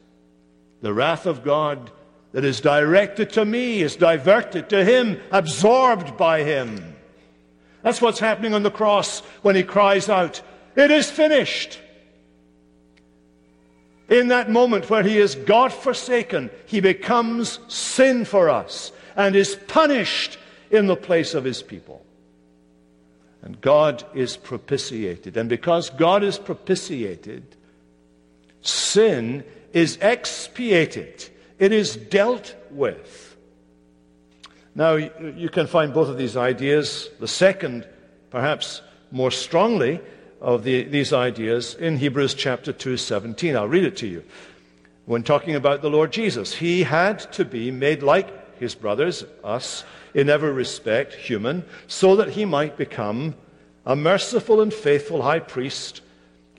The 0.82 0.93
wrath 0.93 1.26
of 1.26 1.43
God 1.43 1.91
that 2.32 2.45
is 2.45 2.62
directed 2.62 3.32
to 3.32 3.43
me 3.43 3.82
is 3.82 3.97
diverted 3.97 4.70
to 4.70 4.86
him, 4.86 5.20
absorbed 5.32 6.16
by 6.16 6.43
him. 6.43 6.95
That's 7.84 8.02
what's 8.02 8.20
happening 8.20 8.54
on 8.54 8.64
the 8.64 8.72
cross 8.72 9.20
when 9.41 9.56
he 9.56 9.64
cries 9.64 10.08
out, 10.08 10.41
It 10.76 10.89
is 10.89 11.12
finished. 11.12 11.80
In 14.12 14.28
that 14.28 14.49
moment 14.49 14.89
where 14.89 15.03
he 15.03 15.18
is 15.18 15.36
God 15.36 15.72
forsaken, 15.72 16.51
he 16.66 16.82
becomes 16.82 17.59
sin 17.70 18.26
for 18.26 18.49
us 18.49 18.91
and 19.16 19.38
is 19.38 19.55
punished 19.68 20.38
in 20.70 20.88
the 20.88 20.97
place 20.97 21.34
of 21.34 21.45
his 21.45 21.64
people. 21.64 22.05
And 23.41 23.59
God 23.62 24.03
is 24.14 24.36
propitiated. 24.36 25.38
And 25.38 25.47
because 25.47 25.89
God 25.89 26.24
is 26.24 26.38
propitiated, 26.38 27.55
sin 28.62 29.45
is 29.72 29.97
expiated, 30.01 31.30
it 31.57 31.72
is 31.72 31.95
dealt 31.95 32.53
with. 32.70 33.38
Now, 34.76 34.95
you 34.95 35.49
can 35.49 35.68
find 35.68 35.93
both 35.93 36.09
of 36.09 36.18
these 36.18 36.36
ideas, 36.36 37.09
the 37.22 37.30
second, 37.30 37.88
perhaps 38.30 38.82
more 39.09 39.32
strongly, 39.32 40.01
of 40.42 40.64
the, 40.64 40.84
these 40.84 41.14
ideas 41.14 41.76
in 41.76 41.98
Hebrews 41.98 42.34
chapter 42.34 42.74
2, 42.74 42.98
17. 42.98 43.56
I'll 43.56 43.68
read 43.68 43.84
it 43.84 43.96
to 43.98 44.08
you. 44.08 44.24
When 45.06 45.24
talking 45.24 45.56
about 45.56 45.82
the 45.82 45.89
Lord 45.89 46.12
Jesus, 46.12 46.56
he 46.56 46.84
had 46.84 47.20
to 47.34 47.46
be 47.46 47.70
made 47.70 48.02
like 48.02 48.60
his 48.60 48.76
brothers, 48.76 49.24
us, 49.44 49.84
in 50.14 50.30
every 50.30 50.52
respect 50.52 51.14
human, 51.14 51.64
so 51.88 52.16
that 52.16 52.30
he 52.30 52.46
might 52.46 52.76
become 52.76 53.36
a 53.86 53.96
merciful 53.96 54.62
and 54.62 54.74
faithful 54.74 55.22
high 55.22 55.39
priest 55.39 56.02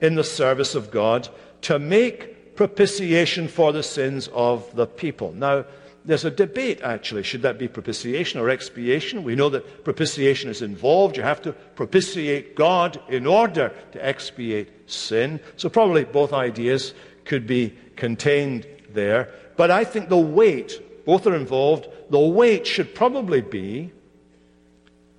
in 0.00 0.14
the 0.14 0.24
service 0.24 0.74
of 0.74 0.90
God 0.90 1.28
to 1.62 1.78
make 1.78 2.56
propitiation 2.56 3.48
for 3.48 3.72
the 3.72 3.82
sins 3.82 4.28
of 4.32 4.74
the 4.74 4.86
people. 4.86 5.32
Now, 5.32 5.64
there's 6.04 6.24
a 6.24 6.30
debate, 6.30 6.80
actually. 6.82 7.22
Should 7.22 7.42
that 7.42 7.58
be 7.58 7.68
propitiation 7.68 8.40
or 8.40 8.50
expiation? 8.50 9.22
We 9.22 9.36
know 9.36 9.48
that 9.50 9.84
propitiation 9.84 10.50
is 10.50 10.60
involved. 10.60 11.16
You 11.16 11.22
have 11.22 11.42
to 11.42 11.52
propitiate 11.52 12.56
God 12.56 13.00
in 13.08 13.26
order 13.26 13.72
to 13.92 14.04
expiate 14.04 14.90
sin. 14.90 15.40
So, 15.56 15.68
probably 15.68 16.04
both 16.04 16.32
ideas 16.32 16.92
could 17.24 17.46
be 17.46 17.74
contained 17.94 18.66
there. 18.92 19.32
But 19.56 19.70
I 19.70 19.84
think 19.84 20.08
the 20.08 20.18
weight, 20.18 21.04
both 21.06 21.26
are 21.26 21.36
involved, 21.36 21.86
the 22.10 22.18
weight 22.18 22.66
should 22.66 22.94
probably 22.94 23.40
be 23.40 23.92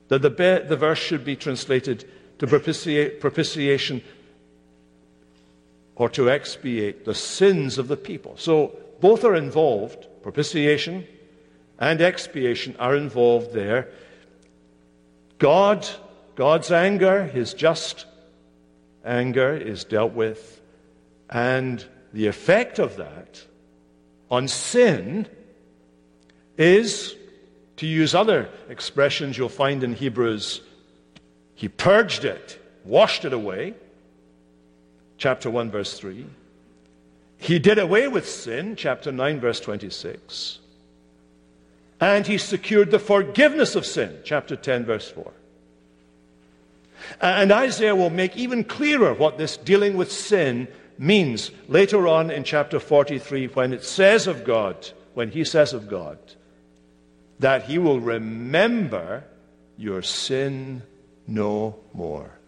that 0.10 0.22
the, 0.22 0.30
be- 0.30 0.68
the 0.68 0.76
verse 0.76 1.00
should 1.00 1.24
be 1.24 1.36
translated 1.36 2.06
to 2.40 2.48
propitiate, 2.48 3.22
propitiation 3.22 4.04
or 5.96 6.10
to 6.10 6.30
expiate 6.30 7.06
the 7.06 7.16
sins 7.16 7.78
of 7.78 7.88
the 7.88 7.98
people. 7.98 8.36
So, 8.38 8.78
both 9.00 9.24
are 9.24 9.36
involved. 9.36 10.08
Propitiation 10.24 11.06
and 11.78 12.02
expiation 12.02 12.76
are 12.80 12.96
involved 12.96 13.54
there. 13.54 13.90
God, 15.38 15.88
God's 16.36 16.72
anger, 16.72 17.26
his 17.26 17.54
just 17.54 18.06
anger, 19.04 19.54
is 19.54 19.84
dealt 19.84 20.14
with, 20.14 20.62
and 21.30 21.84
the 22.14 22.28
effect 22.28 22.80
of 22.80 22.96
that 22.98 23.44
on 24.32 24.48
sin 24.48 25.28
is, 26.58 27.16
to 27.78 27.86
use 27.86 28.16
other 28.16 28.50
expressions 28.70 29.38
you'll 29.38 29.50
find 29.50 29.84
in 29.84 29.94
Hebrews, 29.94 30.62
he 31.56 31.68
purged 31.68 32.24
it, 32.24 32.60
washed 32.84 33.26
it 33.26 33.34
away. 33.34 33.74
Chapter 35.18 35.50
1, 35.50 35.70
verse 35.70 35.98
3. 36.00 36.26
He 37.44 37.60
did 37.60 37.78
away 37.78 38.08
with 38.08 38.30
sin, 38.30 38.78
chapter 38.78 39.12
9, 39.12 39.42
verse 39.42 39.60
26. 39.60 40.60
And 42.00 42.26
he 42.26 42.38
secured 42.38 42.90
the 42.90 43.00
forgiveness 43.00 43.76
of 43.76 43.86
sin, 43.86 44.20
chapter 44.24 44.56
10, 44.56 44.86
verse 44.86 45.12
4. 45.12 45.30
And 47.20 47.52
Isaiah 47.52 47.98
will 47.98 48.10
make 48.10 48.38
even 48.38 48.64
clearer 48.64 49.14
what 49.14 49.38
this 49.38 49.58
dealing 49.58 49.98
with 49.98 50.10
sin 50.10 50.70
means 50.98 51.52
later 51.68 52.08
on 52.08 52.32
in 52.32 52.46
chapter 52.46 52.80
43 52.80 53.48
when 53.48 53.74
it 53.74 53.84
says 53.84 54.26
of 54.26 54.46
God, 54.46 54.92
when 55.14 55.30
he 55.30 55.44
says 55.44 55.74
of 55.74 55.90
God, 55.90 56.20
that 57.40 57.64
he 57.64 57.78
will 57.78 58.00
remember 58.00 59.26
your 59.76 60.02
sin 60.02 60.82
no 61.28 61.78
more. 61.94 62.40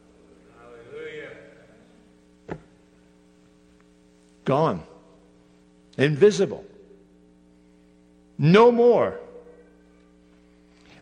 Gone. 4.45 4.83
Invisible. 5.97 6.63
No 8.37 8.71
more. 8.71 9.19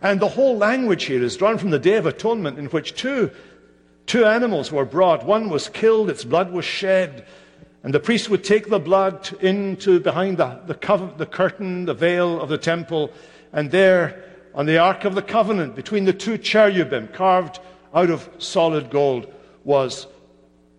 And 0.01 0.19
the 0.19 0.29
whole 0.29 0.57
language 0.57 1.05
here 1.05 1.23
is 1.23 1.37
drawn 1.37 1.57
from 1.57 1.69
the 1.69 1.79
Day 1.79 1.95
of 1.95 2.05
Atonement, 2.05 2.57
in 2.57 2.65
which 2.67 2.95
two, 2.95 3.31
two 4.05 4.25
animals 4.25 4.71
were 4.71 4.85
brought. 4.85 5.25
One 5.25 5.49
was 5.49 5.69
killed, 5.69 6.09
its 6.09 6.23
blood 6.23 6.51
was 6.51 6.65
shed, 6.65 7.25
and 7.83 7.93
the 7.93 7.99
priest 7.99 8.29
would 8.29 8.43
take 8.43 8.69
the 8.69 8.79
blood 8.79 9.29
into 9.41 9.99
behind 9.99 10.37
the, 10.37 10.59
the, 10.67 10.75
cover, 10.75 11.11
the 11.17 11.25
curtain, 11.25 11.85
the 11.85 11.93
veil 11.93 12.41
of 12.41 12.49
the 12.49 12.57
temple, 12.57 13.11
and 13.51 13.71
there 13.71 14.23
on 14.53 14.65
the 14.65 14.77
Ark 14.77 15.05
of 15.05 15.15
the 15.15 15.21
Covenant, 15.21 15.75
between 15.75 16.05
the 16.05 16.13
two 16.13 16.37
cherubim 16.37 17.07
carved 17.07 17.59
out 17.93 18.09
of 18.09 18.29
solid 18.37 18.89
gold, 18.89 19.31
was 19.63 20.07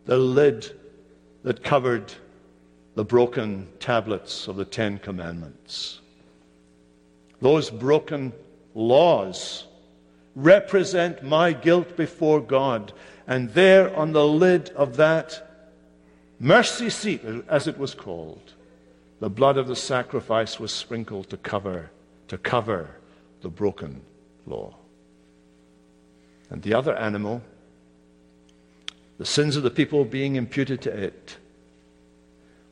the 0.04 0.16
lid 0.16 0.70
that 1.42 1.64
covered 1.64 2.12
the 2.95 3.05
broken 3.05 3.68
tablets 3.80 4.47
of 4.47 4.57
the 4.57 4.64
Ten 4.64 4.99
Commandments. 4.99 6.01
Those 7.40 7.70
broken 7.70 8.32
laws 8.74 9.64
represent 10.34 11.22
my 11.22 11.53
guilt 11.53 11.97
before 11.97 12.40
God. 12.40 12.92
And 13.26 13.51
there 13.51 13.95
on 13.97 14.12
the 14.12 14.26
lid 14.26 14.70
of 14.70 14.97
that 14.97 15.70
mercy 16.38 16.90
seat, 16.90 17.22
as 17.49 17.66
it 17.66 17.78
was 17.78 17.95
called, 17.95 18.53
the 19.20 19.30
blood 19.30 19.57
of 19.57 19.68
the 19.68 19.76
sacrifice 19.76 20.61
was 20.61 20.72
sprinkled 20.72 21.30
to 21.30 21.36
cover, 21.36 21.90
to 22.28 22.38
cover 22.38 22.90
the 23.40 23.49
broken 23.49 24.03
law. 24.47 24.74
And 26.51 26.62
the 26.62 26.74
other 26.74 26.95
animal, 26.97 27.42
the 29.18 29.24
sins 29.24 29.57
of 29.57 29.62
the 29.62 29.70
people 29.70 30.05
being 30.05 30.36
imputed 30.36 30.82
to 30.82 30.90
it, 30.90 31.38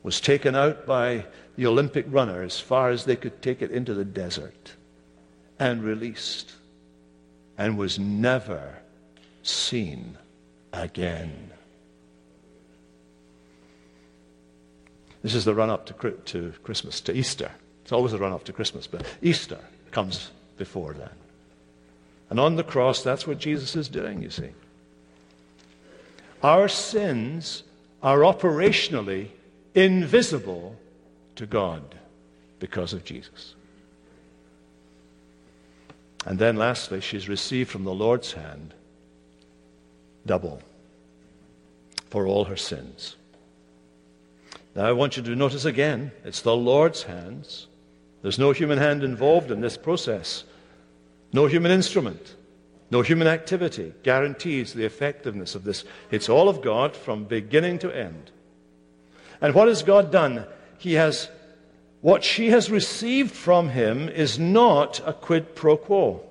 was 0.03 0.19
taken 0.19 0.53
out 0.55 0.85
by 0.85 1.25
the 1.55 1.65
Olympic 1.65 2.05
runner 2.09 2.43
as 2.43 2.59
far 2.59 2.89
as 2.89 3.05
they 3.05 3.15
could 3.15 3.41
take 3.41 3.61
it 3.61 3.71
into 3.71 3.93
the 3.93 4.05
desert 4.05 4.73
and 5.57 5.83
released 5.83 6.53
and 7.57 7.77
was 7.77 7.97
never 7.97 8.77
seen 9.43 10.17
again. 10.73 11.51
This 15.21 15.35
is 15.35 15.45
the 15.45 15.55
run 15.55 15.69
up 15.69 15.85
to, 15.85 16.53
Christmas, 16.63 16.99
to 17.01 17.13
Easter. 17.13 17.51
It's 17.83 17.93
always 17.93 18.11
a 18.11 18.17
run 18.17 18.33
up 18.33 18.43
to 18.45 18.53
Christmas, 18.53 18.87
but 18.87 19.05
Easter 19.21 19.59
comes 19.91 20.31
before 20.57 20.93
then. 20.93 21.09
And 22.29 22.39
on 22.39 22.55
the 22.55 22.63
cross, 22.63 23.03
that's 23.03 23.25
what 23.25 23.37
Jesus 23.37 23.75
is 23.75 23.87
doing, 23.87 24.21
you 24.21 24.29
see. 24.29 24.49
Our 26.41 26.67
sins 26.67 27.63
are 28.01 28.19
operationally 28.19 29.29
invisible 29.73 30.75
to 31.35 31.45
God 31.45 31.95
because 32.59 32.93
of 32.93 33.03
Jesus. 33.03 33.55
And 36.25 36.39
then 36.39 36.55
lastly, 36.55 37.01
she's 37.01 37.27
received 37.27 37.69
from 37.69 37.83
the 37.83 37.93
Lord's 37.93 38.33
hand 38.33 38.73
double 40.25 40.61
for 42.09 42.25
all 42.25 42.45
her 42.45 42.55
sins. 42.55 43.15
Now, 44.75 44.85
I 44.85 44.91
want 44.93 45.17
you 45.17 45.23
to 45.23 45.35
notice 45.35 45.65
again, 45.65 46.11
it's 46.23 46.41
the 46.41 46.55
Lord's 46.55 47.03
hands. 47.03 47.67
There's 48.21 48.39
no 48.39 48.51
human 48.51 48.77
hand 48.77 49.03
involved 49.03 49.51
in 49.51 49.61
this 49.61 49.77
process, 49.77 50.45
no 51.33 51.45
human 51.45 51.71
instrument, 51.71 52.35
no 52.89 53.01
human 53.01 53.27
activity 53.27 53.93
guarantees 54.03 54.73
the 54.73 54.85
effectiveness 54.85 55.55
of 55.55 55.63
this. 55.63 55.83
It's 56.09 56.29
all 56.29 56.47
of 56.47 56.61
God 56.61 56.95
from 56.95 57.25
beginning 57.25 57.79
to 57.79 57.91
end. 57.91 58.31
And 59.43 59.53
what 59.53 59.67
has 59.67 59.83
God 59.83 60.09
done? 60.09 60.45
He 60.77 60.93
has, 60.93 61.27
what 61.99 62.23
she 62.23 62.49
has 62.51 62.71
received 62.71 63.31
from 63.31 63.67
him 63.67 64.07
is 64.07 64.39
not 64.39 65.01
a 65.05 65.11
quid 65.11 65.53
pro 65.53 65.75
quo. 65.75 66.21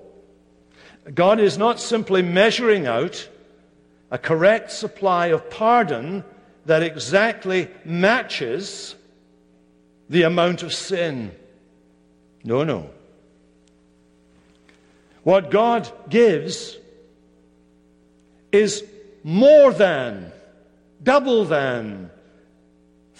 God 1.13 1.39
is 1.39 1.55
not 1.55 1.79
simply 1.79 2.23
measuring 2.23 2.87
out 2.87 3.29
a 4.09 4.17
correct 4.17 4.71
supply 4.71 5.27
of 5.27 5.47
pardon 5.51 6.23
that 6.65 6.81
exactly 6.81 7.67
matches 7.85 8.95
the 10.09 10.23
amount 10.23 10.63
of 10.63 10.73
sin. 10.73 11.31
No, 12.43 12.63
no. 12.63 12.89
What 15.21 15.51
God 15.51 15.91
gives 16.09 16.77
is 18.51 18.83
more 19.23 19.71
than, 19.71 20.31
double 21.03 21.45
than, 21.45 22.09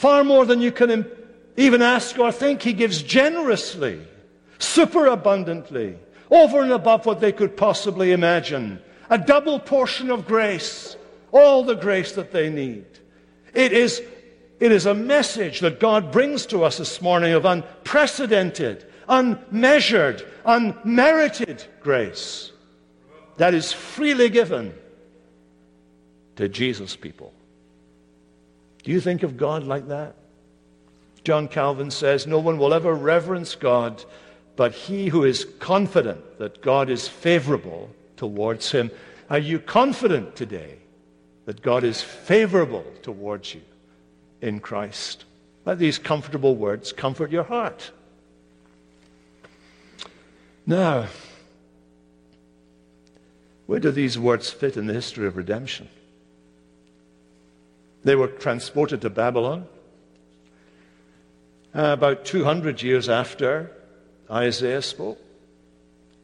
Far 0.03 0.25
more 0.25 0.45
than 0.45 0.59
you 0.59 0.73
can 0.73 1.09
even 1.55 1.81
ask 1.81 2.19
or 2.19 2.29
think. 2.29 2.61
He 2.61 2.73
gives 2.73 3.01
generously, 3.01 4.05
superabundantly, 4.59 5.97
over 6.29 6.61
and 6.61 6.73
above 6.73 7.05
what 7.05 7.21
they 7.21 7.31
could 7.31 7.55
possibly 7.55 8.11
imagine. 8.11 8.81
A 9.09 9.17
double 9.17 9.61
portion 9.61 10.11
of 10.11 10.27
grace, 10.27 10.97
all 11.31 11.63
the 11.63 11.75
grace 11.75 12.11
that 12.15 12.33
they 12.33 12.49
need. 12.49 12.83
It 13.53 13.71
is, 13.71 14.01
it 14.59 14.73
is 14.73 14.87
a 14.87 14.93
message 14.93 15.61
that 15.61 15.79
God 15.79 16.11
brings 16.11 16.45
to 16.47 16.65
us 16.65 16.79
this 16.79 17.01
morning 17.01 17.31
of 17.31 17.45
unprecedented, 17.45 18.85
unmeasured, 19.07 20.27
unmerited 20.43 21.63
grace 21.79 22.51
that 23.37 23.53
is 23.53 23.71
freely 23.71 24.27
given 24.27 24.73
to 26.35 26.49
Jesus' 26.49 26.97
people. 26.97 27.31
Do 28.83 28.91
you 28.91 28.99
think 28.99 29.23
of 29.23 29.37
God 29.37 29.63
like 29.63 29.87
that? 29.87 30.15
John 31.23 31.47
Calvin 31.47 31.89
says, 31.89 32.27
No 32.27 32.39
one 32.39 32.57
will 32.57 32.73
ever 32.73 32.93
reverence 32.93 33.55
God 33.55 34.03
but 34.55 34.73
he 34.73 35.07
who 35.07 35.23
is 35.23 35.45
confident 35.59 36.37
that 36.37 36.61
God 36.61 36.89
is 36.89 37.07
favorable 37.07 37.89
towards 38.17 38.71
him. 38.71 38.91
Are 39.29 39.39
you 39.39 39.59
confident 39.59 40.35
today 40.35 40.77
that 41.45 41.61
God 41.61 41.83
is 41.83 42.01
favorable 42.01 42.85
towards 43.01 43.55
you 43.55 43.61
in 44.41 44.59
Christ? 44.59 45.25
Let 45.65 45.79
these 45.79 45.97
comfortable 45.97 46.55
words 46.55 46.91
comfort 46.91 47.31
your 47.31 47.43
heart. 47.43 47.91
Now, 50.65 51.07
where 53.65 53.79
do 53.79 53.91
these 53.91 54.19
words 54.19 54.51
fit 54.51 54.77
in 54.77 54.87
the 54.87 54.93
history 54.93 55.25
of 55.25 55.35
redemption? 55.35 55.89
They 58.03 58.15
were 58.15 58.27
transported 58.27 59.01
to 59.01 59.09
Babylon 59.09 59.65
uh, 61.73 61.93
about 61.93 62.25
200 62.25 62.81
years 62.81 63.09
after 63.09 63.71
Isaiah 64.29 64.81
spoke. 64.81 65.19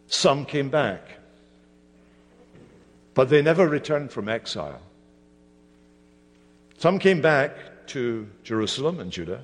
Some 0.08 0.46
came 0.46 0.70
back, 0.70 1.02
but 3.14 3.30
they 3.30 3.42
never 3.42 3.68
returned 3.68 4.12
from 4.12 4.28
exile. 4.28 4.82
Some 6.78 7.00
came 7.00 7.22
back 7.22 7.88
to 7.88 8.28
Jerusalem 8.44 9.00
and 9.00 9.12
Judah, 9.12 9.44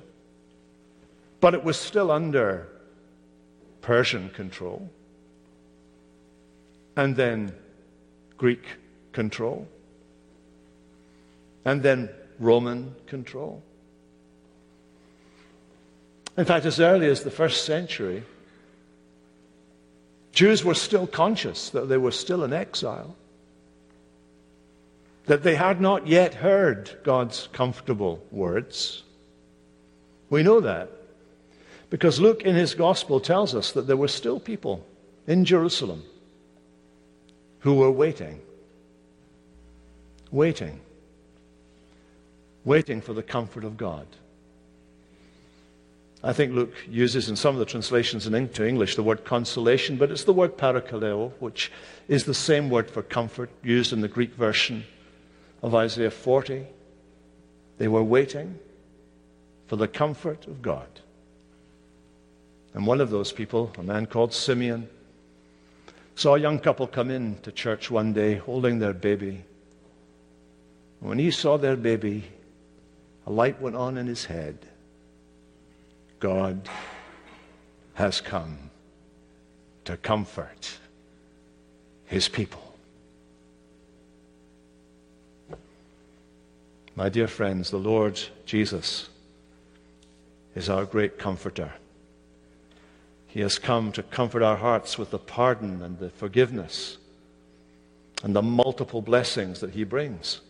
but 1.40 1.54
it 1.54 1.64
was 1.64 1.78
still 1.78 2.10
under 2.10 2.68
Persian 3.82 4.30
control, 4.30 4.90
and 6.96 7.14
then 7.16 7.54
Greek 8.36 8.64
control, 9.12 9.68
and 11.64 11.82
then 11.82 12.10
Roman 12.38 12.94
control. 13.06 13.62
In 16.36 16.44
fact, 16.44 16.66
as 16.66 16.80
early 16.80 17.08
as 17.08 17.22
the 17.22 17.30
first 17.30 17.64
century, 17.64 18.24
Jews 20.32 20.62
were 20.62 20.74
still 20.74 21.06
conscious 21.06 21.70
that 21.70 21.88
they 21.88 21.96
were 21.96 22.10
still 22.10 22.44
in 22.44 22.52
exile, 22.52 23.16
that 25.24 25.42
they 25.42 25.54
had 25.54 25.80
not 25.80 26.06
yet 26.06 26.34
heard 26.34 26.90
God's 27.04 27.48
comfortable 27.52 28.22
words. 28.30 29.02
We 30.28 30.42
know 30.42 30.60
that 30.60 30.90
because 31.88 32.20
Luke 32.20 32.42
in 32.42 32.54
his 32.54 32.74
gospel 32.74 33.18
tells 33.18 33.54
us 33.54 33.72
that 33.72 33.86
there 33.86 33.96
were 33.96 34.08
still 34.08 34.38
people 34.38 34.84
in 35.26 35.44
Jerusalem 35.44 36.04
who 37.60 37.74
were 37.74 37.90
waiting, 37.90 38.40
waiting, 40.30 40.80
waiting 42.66 43.00
for 43.00 43.14
the 43.14 43.22
comfort 43.22 43.64
of 43.64 43.78
God. 43.78 44.06
I 46.22 46.32
think 46.32 46.52
Luke 46.52 46.74
uses 46.88 47.28
in 47.28 47.36
some 47.36 47.54
of 47.54 47.60
the 47.60 47.64
translations 47.64 48.26
into 48.26 48.66
English 48.66 48.96
the 48.96 49.02
word 49.02 49.24
consolation, 49.24 49.96
but 49.96 50.10
it's 50.10 50.24
the 50.24 50.32
word 50.32 50.58
parakaleo, 50.58 51.32
which 51.38 51.70
is 52.08 52.24
the 52.24 52.34
same 52.34 52.68
word 52.68 52.90
for 52.90 53.02
comfort 53.02 53.48
used 53.62 53.92
in 53.92 54.00
the 54.00 54.08
Greek 54.08 54.34
version 54.34 54.84
of 55.62 55.74
Isaiah 55.74 56.10
40. 56.10 56.66
They 57.78 57.86
were 57.86 58.02
waiting 58.02 58.58
for 59.68 59.76
the 59.76 59.88
comfort 59.88 60.46
of 60.48 60.60
God. 60.60 60.88
And 62.74 62.86
one 62.86 63.00
of 63.00 63.10
those 63.10 63.30
people, 63.30 63.72
a 63.78 63.82
man 63.82 64.06
called 64.06 64.34
Simeon, 64.34 64.88
saw 66.16 66.34
a 66.34 66.40
young 66.40 66.58
couple 66.58 66.88
come 66.88 67.10
in 67.10 67.38
to 67.42 67.52
church 67.52 67.90
one 67.90 68.12
day 68.12 68.34
holding 68.34 68.80
their 68.80 68.92
baby. 68.92 69.44
When 70.98 71.18
he 71.18 71.30
saw 71.30 71.58
their 71.58 71.76
baby, 71.76 72.24
a 73.26 73.30
light 73.30 73.60
went 73.60 73.76
on 73.76 73.98
in 73.98 74.06
his 74.06 74.26
head. 74.26 74.58
God 76.20 76.68
has 77.94 78.20
come 78.20 78.70
to 79.84 79.96
comfort 79.96 80.78
his 82.06 82.28
people. 82.28 82.62
My 86.94 87.08
dear 87.10 87.28
friends, 87.28 87.70
the 87.70 87.76
Lord 87.76 88.18
Jesus 88.46 89.10
is 90.54 90.70
our 90.70 90.86
great 90.86 91.18
comforter. 91.18 91.72
He 93.26 93.40
has 93.40 93.58
come 93.58 93.92
to 93.92 94.02
comfort 94.02 94.42
our 94.42 94.56
hearts 94.56 94.96
with 94.96 95.10
the 95.10 95.18
pardon 95.18 95.82
and 95.82 95.98
the 95.98 96.08
forgiveness 96.08 96.96
and 98.22 98.34
the 98.34 98.40
multiple 98.40 99.02
blessings 99.02 99.60
that 99.60 99.72
He 99.72 99.84
brings. 99.84 100.40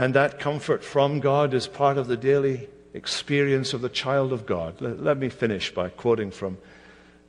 And 0.00 0.14
that 0.14 0.38
comfort 0.38 0.82
from 0.82 1.20
God 1.20 1.52
is 1.52 1.66
part 1.66 1.98
of 1.98 2.06
the 2.06 2.16
daily 2.16 2.70
experience 2.94 3.74
of 3.74 3.82
the 3.82 3.90
child 3.90 4.32
of 4.32 4.46
God. 4.46 4.80
Let, 4.80 5.02
let, 5.02 5.18
me 5.18 5.28
finish 5.28 5.74
by 5.74 5.90
quoting 5.90 6.30
from 6.30 6.56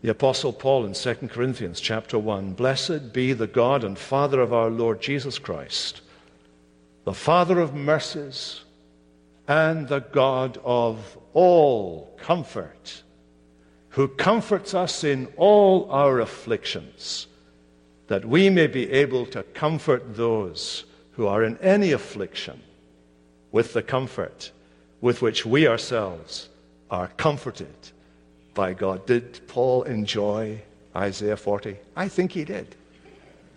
the 0.01 0.07
Apostle 0.07 0.53
Paul 0.53 0.85
in 0.85 0.93
2 0.93 1.15
Corinthians 1.27 1.81
chapter 1.81 2.17
1. 2.17 2.53
Blessed 2.53 3.11
be 3.11 3.33
the 3.33 3.45
God 3.45 3.83
and 3.83 3.99
Father 3.99 4.39
of 4.39 4.53
our 4.53 4.69
Lord 4.69 5.01
Jesus 5.01 5.37
Christ, 5.37 5.99
the 7.03 7.13
Father 7.13 7.59
of 7.59 7.75
mercies 7.75 8.61
and 9.49 9.89
the 9.89 9.99
God 9.99 10.57
of 10.63 11.17
all 11.33 12.17
comfort, 12.21 13.03
who 13.89 14.07
comforts 14.07 14.73
us 14.73 15.03
in 15.03 15.27
all 15.35 15.91
our 15.91 16.21
afflictions, 16.21 17.27
that 18.07 18.23
we 18.23 18.49
may 18.49 18.67
be 18.67 18.89
able 18.91 19.25
to 19.25 19.43
comfort 19.43 20.15
those 20.15 20.85
who 21.13 21.27
are 21.27 21.43
in 21.43 21.57
any 21.57 21.91
affliction 21.91 22.61
with 23.51 23.73
the 23.73 23.83
comfort 23.83 24.51
with 25.01 25.21
which 25.21 25.45
we 25.45 25.67
ourselves 25.67 26.47
are 26.89 27.07
comforted 27.17 27.75
by 28.53 28.73
God. 28.73 29.05
Did 29.05 29.47
Paul 29.47 29.83
enjoy 29.83 30.61
Isaiah 30.95 31.37
40? 31.37 31.77
I 31.95 32.07
think 32.07 32.31
he 32.31 32.45
did. 32.45 32.75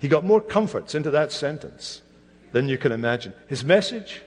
He 0.00 0.09
got 0.09 0.24
more 0.24 0.40
comforts 0.40 0.94
into 0.94 1.11
that 1.11 1.32
sentence 1.32 2.02
than 2.52 2.68
you 2.68 2.78
can 2.78 2.92
imagine. 2.92 3.32
His 3.48 3.64
message 3.64 4.22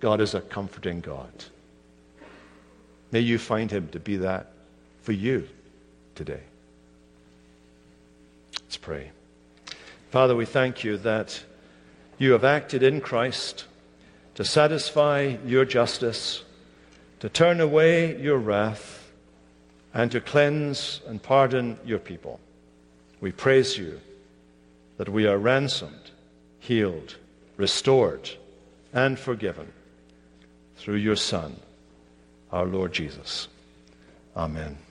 God 0.00 0.20
is 0.20 0.34
a 0.34 0.40
comforting 0.42 1.00
God. 1.00 1.32
May 3.10 3.20
you 3.20 3.38
find 3.38 3.70
him 3.70 3.88
to 3.92 4.00
be 4.00 4.18
that 4.18 4.52
for 5.00 5.12
you 5.12 5.48
today. 6.14 6.42
Let's 8.60 8.76
pray. 8.76 9.12
Father, 10.10 10.36
we 10.36 10.44
thank 10.44 10.84
you 10.84 10.98
that 10.98 11.42
you 12.18 12.32
have 12.32 12.44
acted 12.44 12.82
in 12.82 13.00
Christ 13.00 13.64
to 14.34 14.44
satisfy 14.44 15.36
your 15.46 15.64
justice, 15.64 16.42
to 17.20 17.28
turn 17.28 17.60
away 17.60 18.20
your 18.20 18.38
wrath, 18.38 19.10
and 19.92 20.10
to 20.10 20.20
cleanse 20.20 21.00
and 21.06 21.22
pardon 21.22 21.78
your 21.84 22.00
people. 22.00 22.40
We 23.20 23.32
praise 23.32 23.78
you 23.78 24.00
that 24.96 25.08
we 25.08 25.26
are 25.26 25.38
ransomed, 25.38 26.10
healed, 26.58 27.16
restored, 27.56 28.30
and 28.92 29.18
forgiven 29.18 29.72
through 30.76 30.96
your 30.96 31.16
Son, 31.16 31.56
our 32.50 32.66
Lord 32.66 32.92
Jesus. 32.92 33.48
Amen. 34.36 34.83